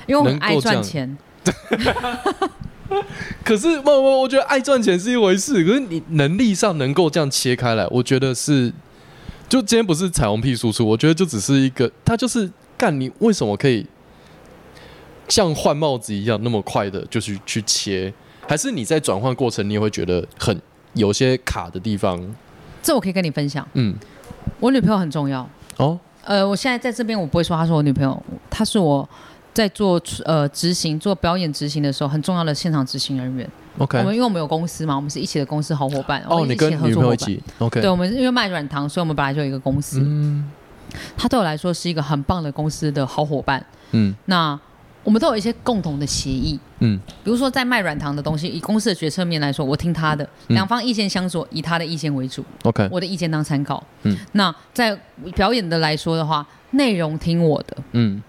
[0.06, 1.16] 因为我很爱赚钱，
[3.44, 8.72] 可是，不不，我觉得爱赚钱是一回事，可是你能力上能够这样切开来，我觉得是，
[9.48, 13.86] 就今天不是彩虹屁输出，我觉得就只是一个，他就是干你为什么可以
[15.28, 18.12] 像换帽子一样那么快的就去去切，
[18.46, 20.60] 还是你在转换过程你也会觉得很
[20.94, 22.20] 有些卡的地方，
[22.82, 23.66] 这我可以跟你分享。
[23.74, 23.94] 嗯
[24.58, 29.08] 我女朋友很重要，哦，呃，我现在在这边，我不会说她是我女朋友，她是我
[29.52, 33.48] 在做呃执行做表演执行的时候很重要的现场执行人员。
[33.78, 36.22] OK，我们因为我们有公司嘛，我们是一起的公司好伙伴。
[36.28, 36.70] 哦，你跟。
[36.70, 40.00] 女朋友一起，OK，对，我们是因为卖软糖，所以我们本来就有一个公司。
[40.02, 40.50] 嗯
[41.16, 43.64] 他对我来说是一个很棒的公司的好伙伴。
[43.92, 44.58] 嗯那
[45.04, 53.82] 我们都有一些共同的协议，嗯比如说在卖软糖的东西，以公司的决策面来说，我听他的，嗯两方意见相左，以他的意见为主，，OK，我的意见当参考。
[54.02, 54.98] 嗯，那在
[55.34, 58.20] 表演的来说的话，内容听我的，嗯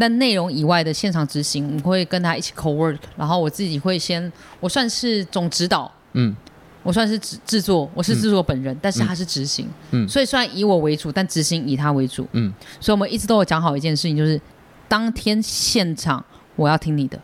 [0.00, 6.34] 但内容以外的现场执行，我会跟他一起 co work，然后我自己会先，我算是总指导，嗯。
[6.82, 10.08] 我算是制制作，我是制作本人，但是他是执行，嗯。
[10.08, 12.50] 所以虽然以我为主，但执行以他为主，嗯。
[12.80, 14.40] 所以我们一直都有讲好一件事情，就是
[14.88, 16.24] 当天现场
[16.56, 17.20] 我要听你的。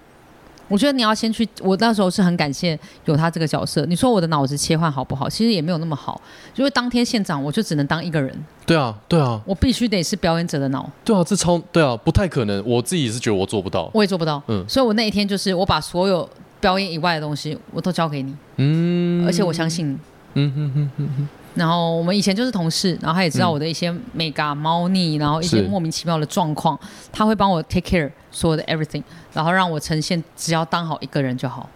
[0.69, 3.85] 我觉得你要先去，我那时候是很感谢有他这个角色。
[3.87, 5.29] 你说我的脑子切换好不好？
[5.29, 6.21] 其实也没有那么好，
[6.55, 14.43] 因为当天现场我就只能当一个人，对啊对啊我必须得是表演者的脑，对啊，这超对啊，不太可能，我自己也是觉得我做不到，我也做不到。
[14.49, 16.29] 嗯所以我那一天就是我把所有
[16.61, 19.99] 表演以外的东西我都交给你，嗯，而且我相信你。
[20.39, 26.79] 嗯哼哼哼哼，然后我们以前就是同事，然后他也知道我的一些美嘎猫腻，然后一些莫名其妙的状况，
[27.11, 31.71] 他会帮我 take care 所有的 everything，然后让我呈现，只要当好一个人就好。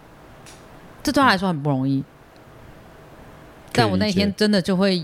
[1.01, 2.03] 这对他来说很不容易，
[3.71, 5.03] 但我那一天真的就会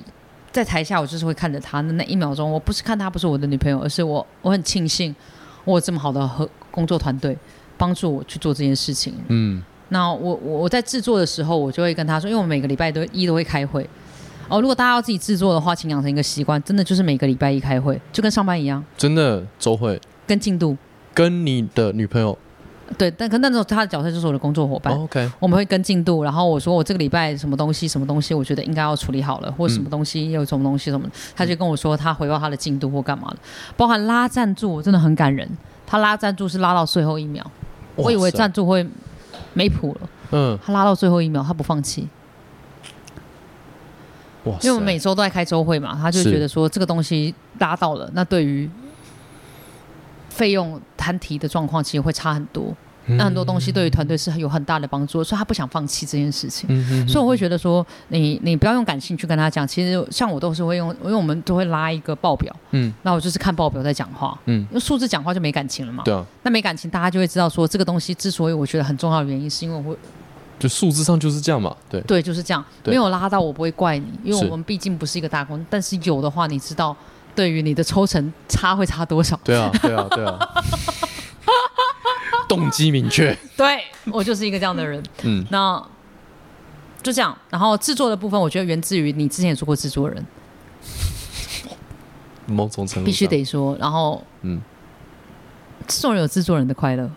[0.52, 5.16] 在台下，我就是会看着他的那一秒钟，我不是看他不是我的女朋友，而是我我很庆幸
[5.66, 7.36] 我有这么好的和工作团队
[7.78, 9.16] 帮助我去做这件事情。
[9.30, 13.90] 嗯那我我我在制作的时候，我就会跟他说，因为我每个礼拜都一都会开会。
[14.50, 20.78] 哦，如果大家要自己制作的话，请养成一个习惯，真的就是每个礼拜一开会，就跟上班一样，真的周会跟进度。
[21.18, 22.38] 跟你的女朋友、
[22.96, 24.96] 对，但可那时候他的角色就是我的工作伙伴，
[25.40, 26.24] 我们会跟进度。
[26.24, 33.38] 然后我说我这个礼拜什么东西什么东西，我觉得应该要处理好了，或者什么东西有什么东西什么，他就跟我说他回报他的进度或干嘛的，
[33.76, 35.50] 包含拉赞助，我真的很感人。
[35.88, 37.44] 他拉赞助是拉到最后一秒，
[37.96, 38.88] 我以为赞助会
[39.54, 42.08] 没谱了，嗯，他拉到最后一秒，他不放弃。
[44.44, 48.70] 哇，因为我们每周都在开周会嘛，他就觉得说这个东西拉到了，那对于
[50.38, 52.74] 费用摊提的状况其实会差很多。
[53.12, 56.68] 那很多东西对于团队是有很大的帮助，所以他不想放弃这件事情。
[56.70, 59.66] 嗯哼所以我会觉得说，你你不要用感性去跟他讲。
[59.66, 64.38] 其实像我都是会用，因为我们都会拉一个报表，嗯那我就是看报表在讲话。
[64.48, 66.04] 嗯，用数字讲话就没感情了嘛。
[66.04, 69.98] 对啊，那没感情，大家就会知道说这个东西之所以我觉得很重要的原因，是因为我会
[70.60, 76.94] 就数字上就是这样嘛，对，对，就是这样，对没有拉到我不会怪你，因为我们毕竟不是一个大公司，但是有的话，你知道
[77.38, 79.40] 对于你的抽成差会差多少？
[79.44, 80.40] 对啊，对啊，对啊，
[82.50, 85.04] 动机明确，对我就是一个这样的人。
[85.22, 85.82] 嗯那
[87.04, 90.26] 就这样，然后制作的部分，我觉得源自于你之前也做过制作人，
[92.48, 93.78] 某种程度必须，得说。
[93.78, 94.60] 然后，嗯，
[95.88, 97.08] 制作人有制作人的快乐，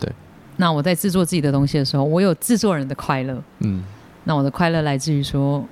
[0.00, 0.12] 对。
[0.56, 3.40] 那我在制作自己的东西的时候，我有制作人的快乐。
[3.60, 3.84] 嗯
[4.24, 5.64] 那我的快乐来自于说，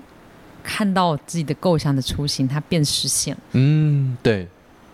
[0.60, 3.40] 看到自己的构想的雏形，它便实现了。
[3.52, 4.46] 嗯，对，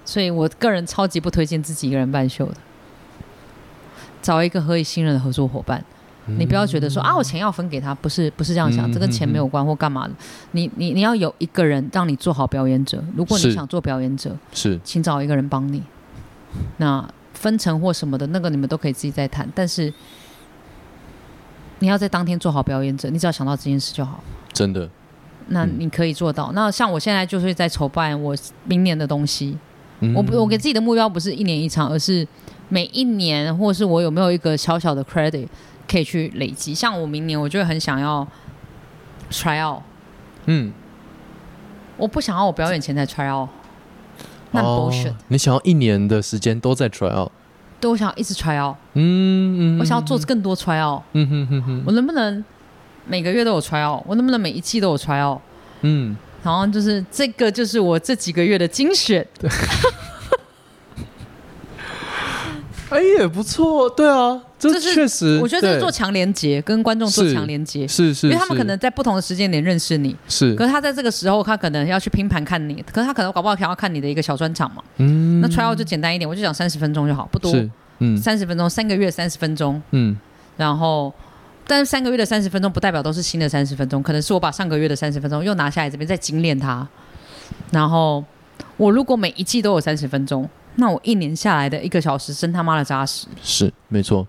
[0.05, 2.55] 所以我个人超级不推荐自己一个人办秀的，
[4.23, 5.85] 找一个可以信任的合作伙伴。
[6.29, 10.15] 你不要觉得说啊，我钱要分给他，不是不是这样想，嗯这跟钱没有关或干嘛的。
[10.51, 13.01] 你你你要有一个人让你做好表演者。
[13.17, 15.81] 如果你想做表演者，是，请找一个人帮你。
[16.79, 19.93] 那分成或什么的那个你们都可以自己再谈，但是
[21.79, 24.25] 你要在当天做好表演者，你只要想到这件事就好。
[24.53, 24.91] 真的，
[25.49, 25.75] 那嗯。
[25.79, 26.53] 你可以做到。
[26.53, 29.57] 那像我现在就是在筹办我明年的东西，
[30.01, 30.15] 嗯。
[30.15, 32.27] 我不我给自己的目标不是一年一场，而是
[32.69, 35.47] 每一年，或是我有没有一个小小的 credit
[35.89, 36.75] 可以去累积。
[36.75, 38.27] 像我明年，我就会很想要
[39.31, 39.83] try out，
[40.47, 40.73] 嗯，
[41.97, 43.49] 我不想要我表演前才 try out，
[44.51, 45.15] 那很哦 bullshit。
[45.29, 47.31] 你想要一年的时间都在 try out，
[47.81, 52.45] 对，我想要一直 try out，嗯嗯，我想要做更多 try out，嗯哼哼哼，我能不能
[53.07, 54.03] 每个月都有 try out？
[54.07, 55.41] 我能不能每一季都有 try out？
[55.83, 59.27] 嗯，然后就是这个，就是我这几个月的精选。
[62.89, 74.81] 哎也不错，对啊，这确实，我觉得这是做强连接，跟观众做是强连接，是是，因为他们可能在不同的时间点认识你，是可是他在这个时候，他可能要去拼盘看你，可是他可能搞不好想要看你的一个小专场嘛。
[74.99, 77.53] 嗯，那 trial 就简单一点，我就讲三十分钟就好，不多，
[77.99, 80.17] 嗯三十分钟，三个月三十分钟，嗯
[80.57, 81.13] 然后。
[81.67, 86.87] 但是三个月的三十分钟不代表都是新的三十分钟，可能是我把上个月的三十分钟又拿下来这边再精炼它。
[87.73, 88.25] 然后
[88.77, 93.27] 我如果每一季都有三十分钟，那我一年下来的一个小时真他妈的扎实。
[93.43, 94.27] 是没错，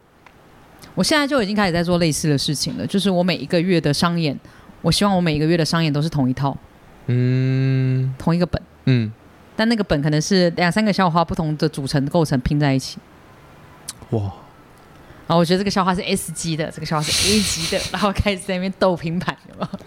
[0.95, 4.37] 我现在就已经开始在做类似的事情了，就是我每一个月的商演，
[4.81, 6.57] 我希望我每一个月的商演都是同一套、
[7.05, 8.61] 嗯同一个本。
[8.85, 9.11] 嗯
[9.55, 12.97] 但那个本可能是两三个笑话不同的组成构成拼在一起。
[14.11, 14.31] 哇，
[15.27, 19.79] 然后我觉得这个笑话是 S 级的，这个笑话是 A 级的，然后开始在那边斗拼盘，有没有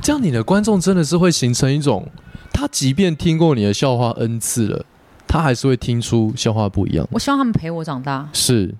[0.00, 2.08] 这样你的观众真的是会形成一种，
[2.50, 4.86] 他即便听过你的笑话 N 次了，
[5.26, 7.06] 他还是会听出笑话不一样。
[7.12, 8.74] 我希望他们陪我长大，是，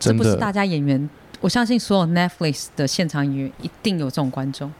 [0.00, 1.08] 真这不是大，家演员。
[1.40, 4.72] 我相信所有 Netflix 的现场演员一定有这种观众，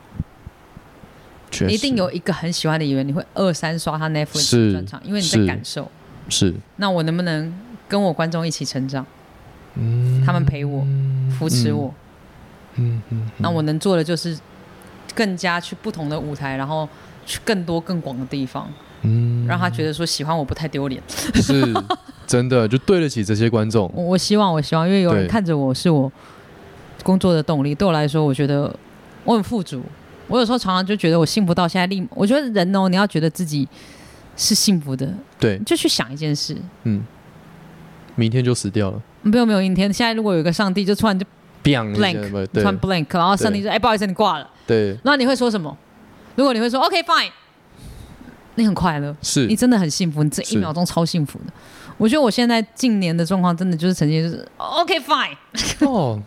[1.50, 5.90] 确实一定有一个很喜欢的演员，你会二三刷他 Netflix 是的专场，因为你在是感受。
[6.28, 7.52] 是，那我能不能
[7.88, 9.04] 跟我观众一起成长？
[9.74, 10.86] 嗯他们陪我，
[11.38, 11.92] 扶持我。
[12.74, 14.38] 嗯嗯，那我能做的就是
[15.14, 16.88] 更加去不同的舞台，然后
[17.26, 18.68] 去更多更广的地方，
[19.02, 21.02] 嗯让他觉得说喜欢我不太丢脸。
[21.08, 21.62] 是
[22.26, 23.90] 真的就对得起这些观众。
[23.94, 26.10] 我我希望，我希望，因为有人看着我是我
[27.02, 27.74] 工作的动力。
[27.74, 28.74] 对我来说，我觉得
[29.24, 29.82] 我很富足。
[30.28, 33.68] 我有时候常常就觉得我幸福到现在立，我觉得人哦，你要觉得自己
[34.34, 36.56] 是幸福的，对，就去想一件事。
[36.84, 37.02] 嗯，
[38.14, 41.24] 明天就死掉了，没有没有阴天，现在如果有一个上帝就突然就
[41.62, 44.48] bang 一下 blank，对突然 blank，然后上帝说：“哎，不好意思，你挂了。
[44.66, 45.76] 对”那你会说什么？
[46.36, 47.30] 如果你会说 “OK fine”，
[48.56, 51.52] 你很快乐，是你真的很幸福，你这一秒钟超幸福的。
[51.98, 55.36] 我觉得我现在近年的状况真的就是曾经就是 OK fine。
[55.86, 56.20] 哦，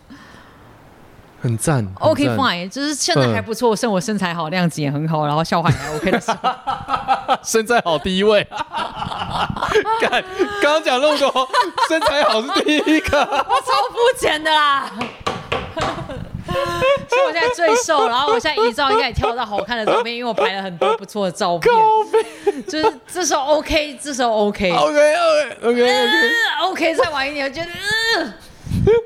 [1.45, 6.49] 很赞 OK fine，就是现在还不错，剩我身材好，量子也很好，然后笑话也还 OK 的时候，
[7.45, 8.43] 身材好第一位，
[10.01, 10.23] 干，
[10.59, 11.47] 刚刚讲那么多，
[11.87, 13.43] 身材好是第一个，超
[13.91, 14.91] 肤浅的啦。
[17.07, 21.71] 所以我现在最瘦，然后我现在遗照应该也挑到好看的照片，因为我拍了很多不错的照片，
[22.67, 26.31] 就是这时候 OK，这时候 OK，OK OK OK OK，嗯
[26.63, 27.67] OK，再晚一点，我觉得
[28.17, 28.33] 嗯，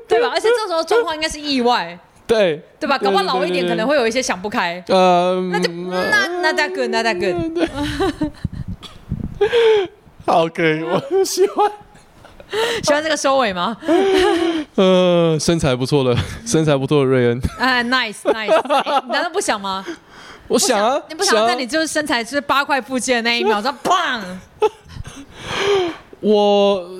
[0.08, 0.30] 对吧？
[0.32, 1.98] 而且这时候状况应该是意外，
[2.30, 2.96] 对对吧？
[2.96, 7.34] 搞不好老一点可能会会有一些想不开，呃，那就那那 that good，那 that good，
[10.24, 11.70] 好可以，我喜欢。
[12.82, 13.76] 喜欢这个收尾吗？
[14.74, 19.84] 呃，身材不错的，身材不错的瑞恩，哎，nice nice，哎你难道不想吗？
[20.48, 24.20] 我想啊，你不想要在啊你就是身材是八块腹肌的那一秒钟，砰！
[26.18, 26.90] 我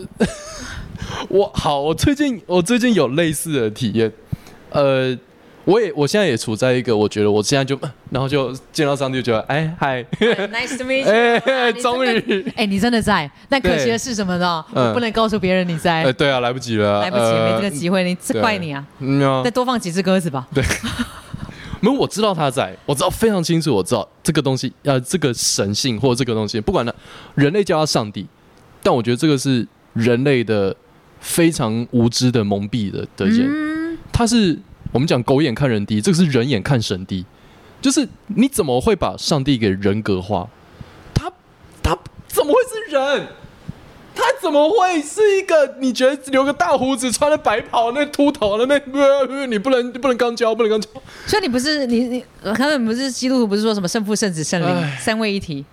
[1.29, 4.13] 我好，我最近我最近有类似的体验，
[4.71, 5.17] 呃，
[5.65, 7.79] 我也我现在也处在一个我觉得我现在就，
[8.11, 14.65] 然后就见到上帝就觉得，哎嗨，Nice to meet you 哎终于，哎，你真的在，但可惜的是什么呢？
[14.75, 16.03] 嗯我不能告诉别人你在。
[16.05, 18.85] 哎，，对啊，来不及了，来不及，呃没这个机会，你这怪你啊！
[19.01, 20.49] 嗯啊再多放几只鸽子吧。
[21.83, 26.93] 没有，我知道他在，我知道非常清楚，我知道这个东西，呃，这个神性或者这个东西，不管他
[27.35, 28.27] 人类叫他上帝，
[28.83, 30.75] 但我觉得这个是人类的
[31.21, 33.70] 非常无知的蒙蔽的的眼，嗯，
[34.13, 34.59] 他是
[34.93, 37.25] 我们讲狗眼看人低，这个是人眼看神低，
[37.81, 40.49] 就是你怎么会把上帝给人格化？
[41.15, 41.31] 他
[41.83, 41.97] 他
[42.29, 43.29] 怎么会是人？
[44.13, 45.77] 他怎么会是一个？
[45.79, 48.77] 你觉得留个大胡子、穿了白袍、那秃头的、那
[49.47, 50.89] 你不能不能刚交，不能刚交。
[51.27, 55.65] 所以你不是你你，他们不是基督徒，不是说什么圣父、圣子、圣灵哎三位一体，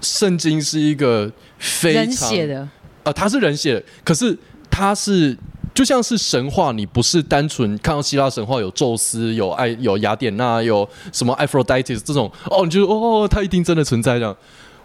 [0.00, 2.68] 圣经是一个非常人写，的，
[3.02, 4.38] 呃，它是人写的，可是
[4.70, 5.36] 他是
[5.76, 14.34] 就像是神话，你不是单纯看到希腊神话有宙斯、有爱、有雅典娜、有什么 Aphrodite 这种，哦，你就哦，他一定真的存在这样。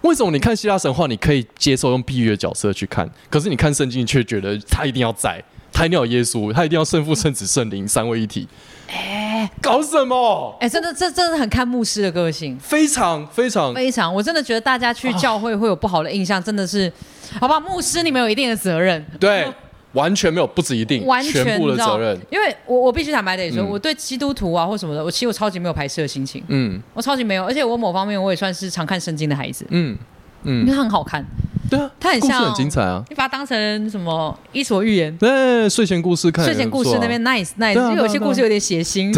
[0.01, 8.45] 为什么你看希腊神话，你可以接受用比喻的角色去看，可是你看圣经却觉得他一定要在，他一定要耶稣，他一定要圣父、圣子、圣灵三位一体？
[8.89, 10.57] 哎搞什么？
[10.59, 12.59] 哎，真的这真的很看牧师的个性。
[12.59, 16.91] 非常非常非常，我真的觉得大家去教会会有不好的印象，真的是，
[17.39, 17.57] 好吧？
[17.57, 19.47] 牧师你们有一定的责任，对，
[19.93, 22.17] 完全没有，不止一定，完全全部的责任。
[22.29, 26.81] 因为我我必须坦白的说，嗯我对基督徒啊或什么的，我其实我超级没有排斥的心情，嗯。
[26.93, 29.97] 我超级没有，而且我某方面我也算是常看圣经的孩子，嗯
[30.43, 30.65] 嗯。
[30.65, 31.25] 因为很好看，
[31.69, 33.03] 对啊，故事它很像很精彩啊。
[33.09, 35.13] 你把它当成什么《伊索寓言》。
[35.17, 39.11] 对，睡前故事看也睡前故事那边 nice nice，因为有些故事有点血腥，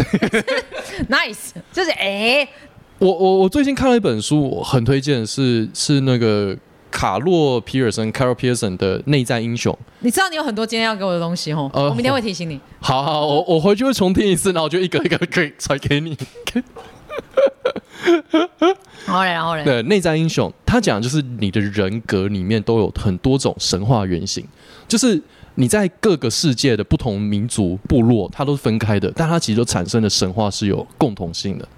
[1.08, 2.46] nice 就是哎，
[2.98, 6.56] 我我我最近看了一本书，我很推荐是是那个
[6.94, 9.72] 卡洛皮尔森 （Carol Pearson） 的《内在英雄》。
[9.98, 12.60] 你知道你有很多今天要给我的东西哦，呃我明天会提醒你。
[12.78, 16.16] 好好，我我回去会重听一次，然后我就一个一个可以传给你。
[19.06, 24.46] 然后嘞，然后嘞，对，内在英雄，他讲的就是你的人格里面都有很多种神话原型，
[24.86, 25.20] 就是
[25.56, 31.68] 你在各个世界的不同民族部落，它都是分开的，但它其实都产生的神话是有共同性的。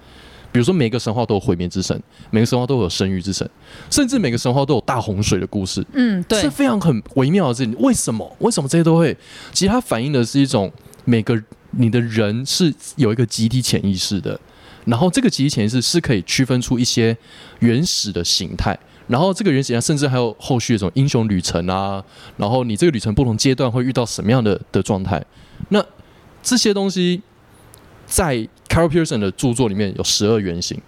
[0.57, 2.01] 比如说，每个神话都有毁灭之神，
[2.31, 3.47] 每个神话都有生育之神，
[3.91, 5.85] 甚至每个神话都有大洪水的故事。
[5.93, 7.75] 嗯，对是，非常很微妙的事情。
[7.77, 8.35] 为什么？
[8.39, 9.15] 为什么这些都会？
[9.53, 10.73] 其实它反映的是一种
[11.05, 11.39] 每个
[11.69, 14.39] 你的人是有一个集体潜意识的，
[14.85, 17.15] 然后这个集体潜意识是可以区分出一些
[17.59, 22.03] 原始的形态，然后这个原型啊，甚至还有后续的这种英雄旅程啊，
[22.37, 25.23] 然后你这个旅程不同阶段会遇到什么样的的状态，
[25.69, 25.85] 那
[26.41, 27.21] 这些东西
[28.07, 28.35] 在
[28.67, 30.81] Carol Pearson 的著作里面有十二原型。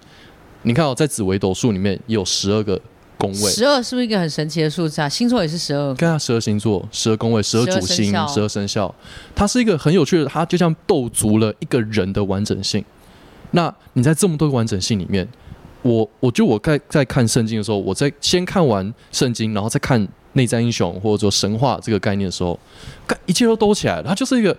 [0.62, 2.80] 你看哦，在紫微斗数里面也有十二个
[3.16, 5.08] 宫位，十二是不是一个很神奇的数字啊？
[5.08, 8.94] 星座也是十二，看啊十二星座、十二宫位、十二主星、12生肖十二生肖，
[9.34, 12.84] 它是一个很有趣的，它就像斗足了一个人的完整性。
[13.52, 15.26] 那你在这么多个完整性里面，
[15.82, 22.58] 我我就我在在看圣经的时候，我在先看完圣经，然后再看内在英雄或者说神话这个概念的时候，
[23.06, 24.04] 看一切都兜起来了。
[24.06, 24.56] 它就是一个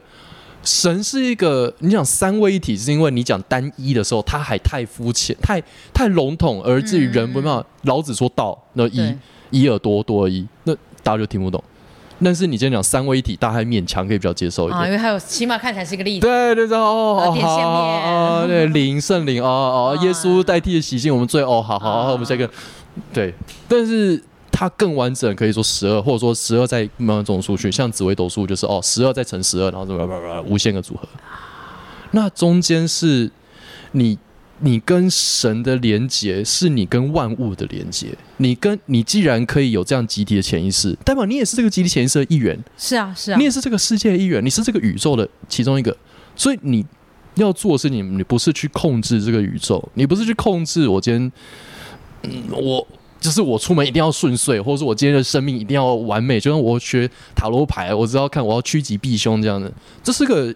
[0.63, 5.61] 神是一个，你讲三位一体，是因为你讲单一的时候，它还太肤浅、太
[5.93, 7.65] 太笼统，而至于人没办法。
[7.83, 9.17] 老子说道，那一对
[9.49, 11.63] 一耳朵多而已，那大家就听不懂。
[12.23, 14.85] 但是你今天讲三位一体，大家还勉强可以比较接受一啊，点。
[14.85, 16.27] 因为还有起码看起来是一个例子。
[16.27, 22.47] 对对对哦哦啊点线面好哦对灵圣灵哦哦，啊耶稣代替的洗净我们最哦，好好好，我们下一个
[23.11, 23.33] 对，
[23.67, 31.07] 但是它更完整，可以说十二，或者说十二再慢慢种数去，像紫微斗数就是哦，十二再乘十二，然后怎么怎么无限个组合。
[32.11, 33.31] 那中间是
[33.93, 34.17] 你
[34.59, 38.09] 你跟神的连接，是你跟万物的连接。
[38.37, 42.61] 你跟你既然可以有这样集体的潜意识，代表你也是这个集体潜意识的一员。
[42.77, 45.95] 是啊，是啊你，也是这个世界的一员，你是这个宇宙的其中一个，
[46.35, 46.85] 所以你
[47.35, 51.31] 要做的事情，你不是去控制这个宇宙，你不是去控制我今天，
[52.23, 52.85] 嗯，我
[53.21, 59.71] 就是我出门一定要顺遂，或者是我今天的生命一定要完美，就像我学塔罗牌，我知道看我要趋吉避凶这样的，
[60.03, 60.53] 这是个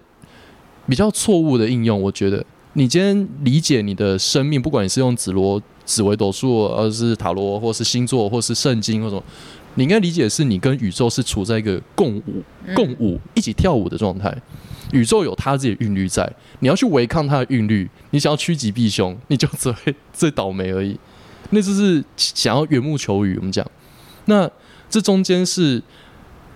[0.88, 2.44] 比较错误的应用，我觉得。
[2.78, 9.24] 你今天理解你的生命，不管你是用紫罗、紫微斗数，而是塔罗，或是星座，或是圣经，或什么，
[9.76, 12.44] 你应该理解是你跟宇宙是处在一个共舞、
[12.76, 14.36] 共舞、一起跳舞的状态。
[14.92, 21.00] 宇宙有它自己的韵律在，你要去违抗它的韵律，你想要趋吉避凶，你就只会最倒霉而已。
[21.52, 23.66] 那就是想要缘木求鱼，我们讲。
[24.26, 24.50] 那
[24.90, 25.82] 这中间是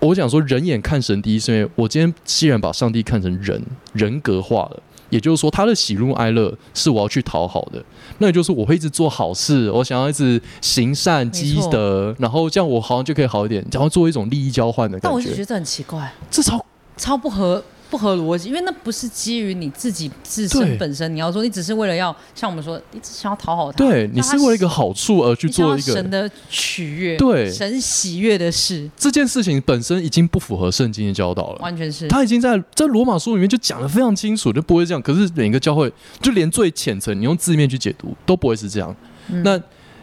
[0.00, 3.62] 我讲说人眼看神第一，是因为我今天既然把上帝看成人
[3.92, 4.82] 人格化了。
[5.10, 7.84] 也就是说，他的喜怒哀乐是我要去讨好的，
[8.18, 15.08] 那也就是我会一直做好事，我想要一直行善积德，然后这样我好像就可以好一点，然后做一种利益交换的感觉。
[15.08, 16.64] 但我就觉得很奇怪，这超
[16.96, 17.60] 超不合
[17.90, 31.58] 不合逻辑，因为那不是基于你自己自身本身，你要说你只是为了要像我们说，你只想要讨好他，对你是为了一个好好处而去做一个神的取悦，对神喜悦的事，这件事情本身已经不符合圣经的教导了。
[31.60, 35.02] 完全是他已经在在罗马书里面就讲的非常清楚，就不会这样。
[35.02, 38.94] 可是每个教会，就连最浅层，你用字面去解读都不会是这样。
[39.28, 39.60] 嗯那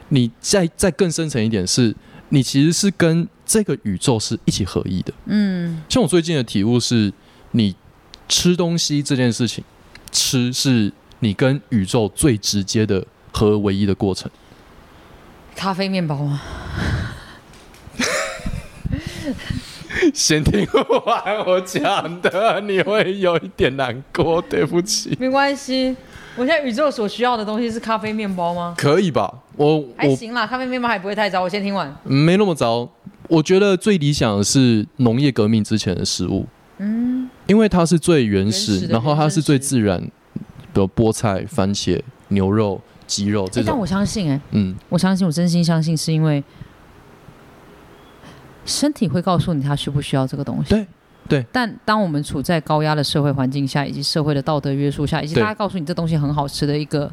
[0.10, 1.94] 你再再更深层一点是，
[2.30, 5.12] 你其实是跟这个宇宙是一起合一的。
[5.26, 7.12] 嗯像我最近的体悟是，
[7.58, 7.76] 你
[8.30, 9.64] 吃东西这件事情，
[10.12, 14.30] 吃是你跟宇宙最直接的和唯一的过程。
[15.56, 16.40] 咖啡面包吗？
[20.14, 20.68] 先听
[21.06, 25.18] 完我讲的，你会有一点难过，对不起。
[25.20, 25.96] 没关系，
[26.36, 28.76] 我现在宇宙所需要的东西是咖啡面包吗？
[28.78, 29.34] 可以吧？
[29.56, 31.42] 我我还行啦，咖啡面包还不会太糟。
[31.42, 31.94] 我先听完。
[32.04, 32.88] 没那么糟。
[33.28, 36.46] 我觉得最理想的是农业革命之前的食物，
[36.78, 40.02] 嗯，因为它是最原始，然后它是最自然
[40.74, 43.64] 的菠菜、番茄、牛肉、鸡肉这种。
[43.64, 46.44] 欸但我相信、哎，嗯，我相信，我真心相信，是因为
[48.66, 50.70] 身体会告诉你它需不需要这个东西。
[50.70, 50.86] 对
[51.30, 57.12] 对但当我们处在高压的社会环境下，以及社会的道德约束下，以及大家告诉你这东西很好吃的一个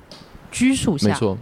[0.51, 1.39] 拘束下，没错，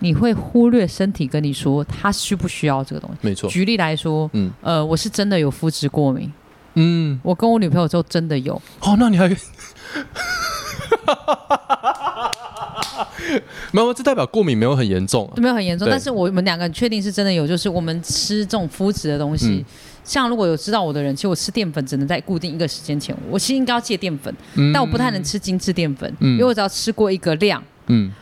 [0.00, 3.18] 你会忽略身体跟你说它需不需要这个东西。
[3.20, 3.48] 没错。
[3.48, 6.32] 举例来说，嗯呃，我是真的有肤质过敏，
[6.76, 9.28] 嗯，我跟我女朋友之后真的有，哦，那你还
[13.72, 15.34] 没有，这代表过敏没有很严重、啊。
[15.36, 19.48] 没有很严重，对但是我们两个确定是真的有，就是我们吃这种麸质的东西。
[19.48, 19.64] 嗯
[20.06, 28.12] 像如果有知道我的人，其实我吃淀粉只能在固定一个时间前，我其实应该要戒淀粉，嗯但我不太能吃精致淀粉，嗯因为我只要吃过一个量，嗯，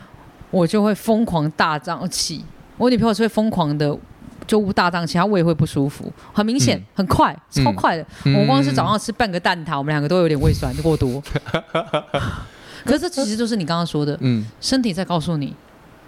[0.49, 2.43] 我就会疯狂大胀气。
[2.77, 3.95] 我女朋友是会疯狂的。
[4.47, 8.05] 就大胀气，他胃会不舒服，很明显，嗯很快，超快的。
[8.25, 11.21] 嗯我光是早上吃半个蛋挞，我们两个都有点胃酸过多。
[12.85, 15.53] 可是这其实就是你刚刚说的，嗯，身体在告诉你，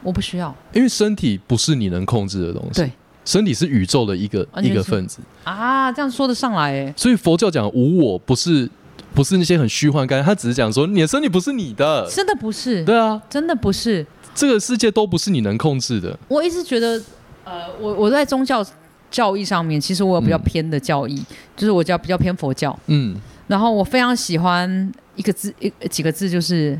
[0.03, 2.91] 我不需要因为身体不是你能控制的东西，对，
[3.25, 5.19] 身体是宇宙的一个一个分子。
[5.43, 6.93] 啊，这样说得上来哎。
[6.95, 8.69] 所以佛教讲无我，不是
[9.15, 14.05] 不是那些很虚幻概念，他只是讲说你的身体不是你的，真的不是，对啊，真的不是。
[14.35, 16.15] 这个世界都不是你能控制的。
[16.27, 17.01] 我一直觉得，
[17.47, 18.65] 呃，我我在宗教
[19.09, 21.23] 教义上面，其实我有比较嗯偏的教义，
[21.55, 22.77] 就是我叫比较偏佛教。
[22.87, 23.15] 嗯
[23.47, 26.77] 然后我非常喜欢一个字，一几个字就是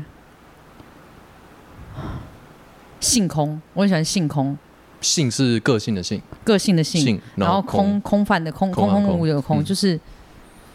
[3.00, 4.58] 性空，我很喜欢性空。
[5.00, 9.98] 性是个性的性，个性的性，性然后空空泛的空，空空无有空，嗯就是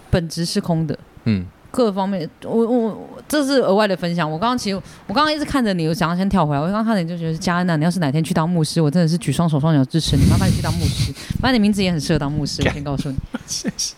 [0.09, 0.97] 本质是空的。
[1.25, 4.29] 嗯，各方面，我我我这是额外的分享。
[4.29, 4.75] 我刚刚其实
[5.07, 6.61] 我刚刚一直看着你，我想要先跳回来。
[6.61, 11.11] 我刚刚看着你就觉得佳恩啊，你要是哪天去当牧师，我真的是举双手双脚支持你，麻烦你去当牧师。
[11.41, 13.17] 反正你名字也很适合当牧师，我先告诉你，
[13.47, 13.95] 谢谢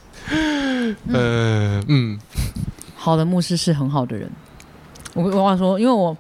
[1.12, 2.18] 呃，嗯，
[2.96, 4.30] 好的牧师是很好的人。
[5.14, 6.16] 我我忘了说，因为我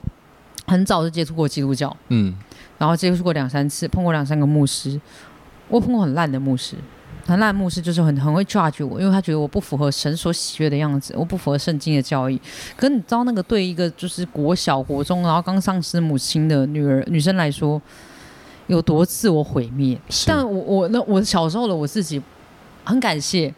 [0.68, 2.36] 很早就接触过基督教，嗯，
[2.78, 4.99] 然后接触过两三次，碰过两三个牧师，
[5.68, 6.76] 我碰过很烂的牧师。
[7.28, 12.39] 很烂的牧师就是很很会 judge 我，因为他觉得我不符合神所喜悦的样子，我不符合圣经的教义。
[12.78, 17.82] 可是你知道那个对一个就是国小、国中，然后刚丧失母亲的女儿女生来说，
[18.67, 19.99] 有多自我毁灭？
[20.09, 22.21] 是但我我那我小时候的我自己
[22.84, 23.51] 很感谢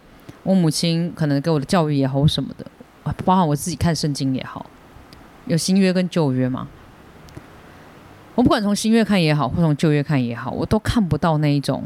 [0.43, 2.65] 我母亲，可能给我的教育也好什么的，
[3.03, 4.65] 啊包含我自己看圣经也好，
[5.45, 6.67] 有新约跟旧约嘛。
[8.35, 11.83] 我不管从新约看也好，或从旧约看也好，我都看不到那一种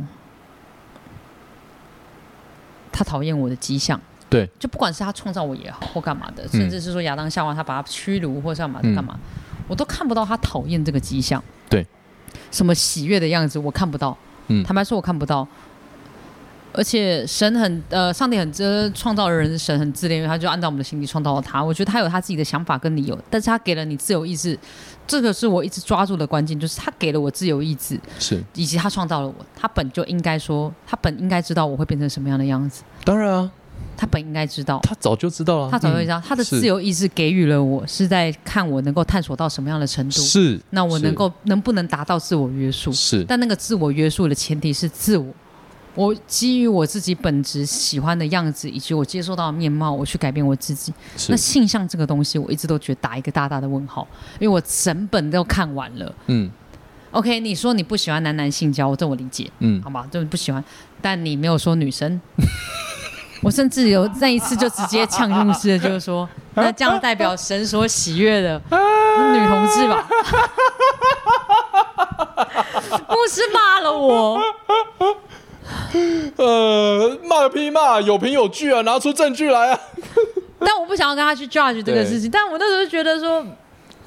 [2.92, 4.00] 他讨厌我的迹象。
[4.30, 9.20] 对，就不管是他创造我也好，或干嘛的，嗯甚至是说亚当夏娃他把他驱逐或是干嘛的干嘛，
[9.68, 11.44] 我都看不到他讨厌这个迹象。
[11.70, 11.86] 对，
[12.50, 14.18] 什么喜悦的样子我看不到。
[14.48, 15.48] 嗯坦白说，我看不到。
[16.74, 21.64] 而且神很呃，上帝很这创造人，神很自恋，因为他就按照我们的心意创造了他。
[21.64, 24.58] 我觉得他有他自己的想法跟理由，但是他给了你自由意志，
[25.06, 33.52] 这个是我一直抓住的关键，就是他给了我自由意志，是，以及他创造了我，他本就应该说，他本应该知道我会变成什么样的样子，当然啊，
[33.98, 34.80] 他本应该知道。
[34.84, 36.24] 他早就知道了，他早就知道，嗯。
[36.26, 40.22] 他的自由意志给予了我，是在看我能够探索到什么样的程度。
[40.22, 42.92] 是，那我能够能不能达到自我约束？
[42.92, 45.28] 是，但那个自我约束的前提是自我，
[45.94, 50.94] 我基于我自己本职喜欢的样子，以及我接受到的面貌，我去改变我自己。
[51.30, 54.08] 那，性向这个东西，我一直都觉得打一个大大的问号，
[54.40, 56.16] 因为我整本都看完了。
[56.28, 56.50] 嗯
[57.12, 60.64] OK，你说你不喜欢男男性交，这我理解，嗯好，吧，就是不喜欢，
[61.02, 62.22] 但你没有说女生。
[63.44, 70.08] 我甚至有那一次就直接呛牧师的，就是说， 那这样代表神所喜悦的女同志吧？
[73.10, 74.40] 牧师骂了我，
[76.38, 79.80] 呃，骂个屁骂，有凭有据啊，拿出证据来啊，
[80.60, 82.30] 但我不想要跟他去 judge 这个事情。
[82.30, 83.46] 但我那时候就觉得说，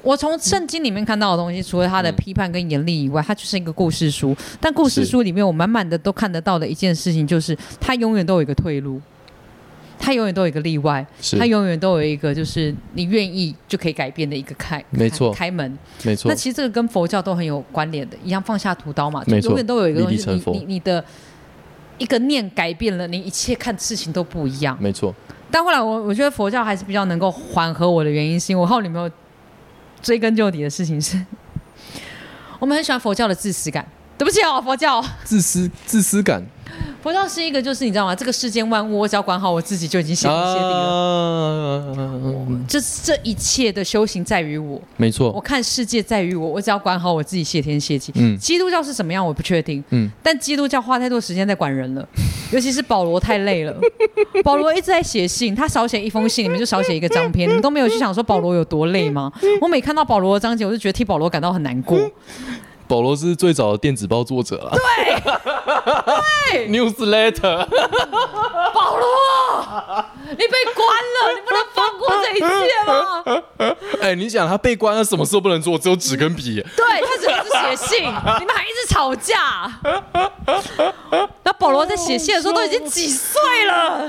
[0.01, 4.35] 我从圣经里面看到的东西，除了他的批判跟严厉以外，它就是一个故事书。
[4.59, 9.01] 但故事书里面，我满满的都看得到的一件事情，就是他永远都有一个退路，
[9.97, 11.37] 他永远都有一个例外，是。
[11.37, 15.31] 他永远都有一个就是你愿意就可以改变的一个开，没错。
[15.33, 15.77] 开开门。
[16.03, 16.29] 没错。
[16.29, 21.03] 那，其实这个跟佛教都很有关联的，一样放下屠刀嘛，永远都有一个东西，你你的
[21.97, 24.77] 一个念改变了，你一切看事情都不一样。
[24.81, 25.13] 没错，
[25.49, 29.09] 但后来我我觉得佛教还是比较能够缓和我的原因，是因为我后来有没有
[30.01, 31.23] 追根究底的事情是，
[32.59, 33.85] 我们很喜欢佛教的自私感。
[34.17, 36.41] 对不起哦，佛教，自私自私感
[37.05, 38.15] 佛教是一个就是你知道吗？
[38.15, 41.93] 这个世间万物，我只要管好我自己就已经谢天谢地了。
[41.99, 48.11] 啊，这这一切的修行在于我，没错我，看世界在于我，我只要管好我自己，谢天谢地。
[48.15, 49.83] 嗯基督教是什么样，我不确定。
[49.91, 52.03] 嗯，但基督教花太多时间在管人了，
[52.51, 53.77] 尤其是保罗太累了。
[54.43, 59.31] 保罗一直在写信，他少写一封信，你们就少写一个章篇， 你们都没有去想说保罗有多累吗？
[59.61, 61.99] 我每看到保罗的章节，我就觉得替保罗感到很难过。
[62.87, 64.77] 保罗是最早的电子报作者啊，
[66.51, 67.65] 对，newsletter，
[68.73, 69.07] 保罗，
[70.29, 72.45] 你被关了，你不能放过这一切
[72.85, 73.23] 吗？
[74.01, 78.03] 哎，你想他被关了，什么事都不能做，只有纸跟笔，对他只能是写信，
[78.39, 79.71] 你们还一直吵架。
[81.43, 84.07] 那保罗在写信的时候都已经几岁了？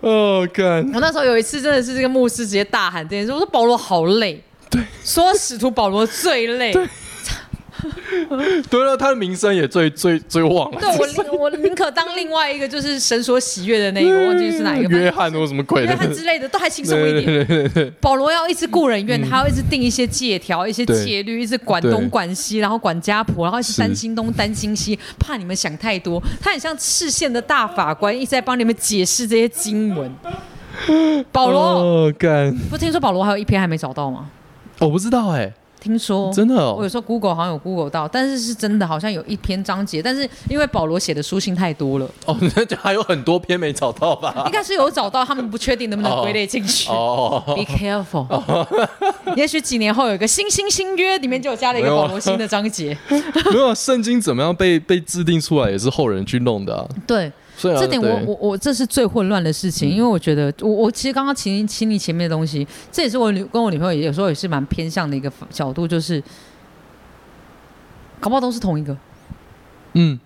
[0.02, 4.44] 哦，干，我那时候有一次真的是这个牧师直接大喊这件事，我说保罗好累。
[4.70, 6.72] 对，说使徒保罗最累。
[6.72, 6.86] 对，
[8.68, 14.98] 对了，他的名声也最最最旺了，我我宁可当另外一个就是神所喜悦的那一个，忘记是哪一个。
[14.98, 17.24] 约翰或什么鬼的，约翰之类的都还轻松一点。
[17.24, 26.20] 对对对对，保罗要一直雇人怨，他要一直定一些借条、一些对戒律，一直管对东管西，然后管家谱，然后是担心东担心西，怕你们想太多。
[26.42, 30.12] 他很像视线的大法官，一直在帮你们解释这些经文。
[31.32, 32.12] 保罗，
[32.70, 34.30] 不听说保罗还有一篇还没找到吗？
[34.80, 36.32] 我不知道哎，听说。
[36.32, 44.44] 真的哦，我有时候 Google 好像有 Google 到，但是是真的，好像有一篇章节，但是因为保罗写的书信太多了，哦，那就还有很多篇没找到吧。
[44.46, 44.52] 应？
[44.52, 46.90] 该是有找到，他们不确定能不能归类进去。
[46.90, 48.26] 哦，Be careful，
[49.36, 52.96] 也许几年后有一个新新新约，里面就有加了一个保罗新的章节。
[53.52, 56.86] 没有圣经怎么样被被制定出来，也是后人去弄的啊。
[57.06, 66.22] 对，这点我我我这是最混乱的事情，因为我觉得我我其实刚刚请请你前面的东西，这也是我女跟我女朋友有时候也是蛮偏向的一个角度，就是
[68.20, 68.96] 搞不好都是同一个。
[69.94, 70.18] 嗯，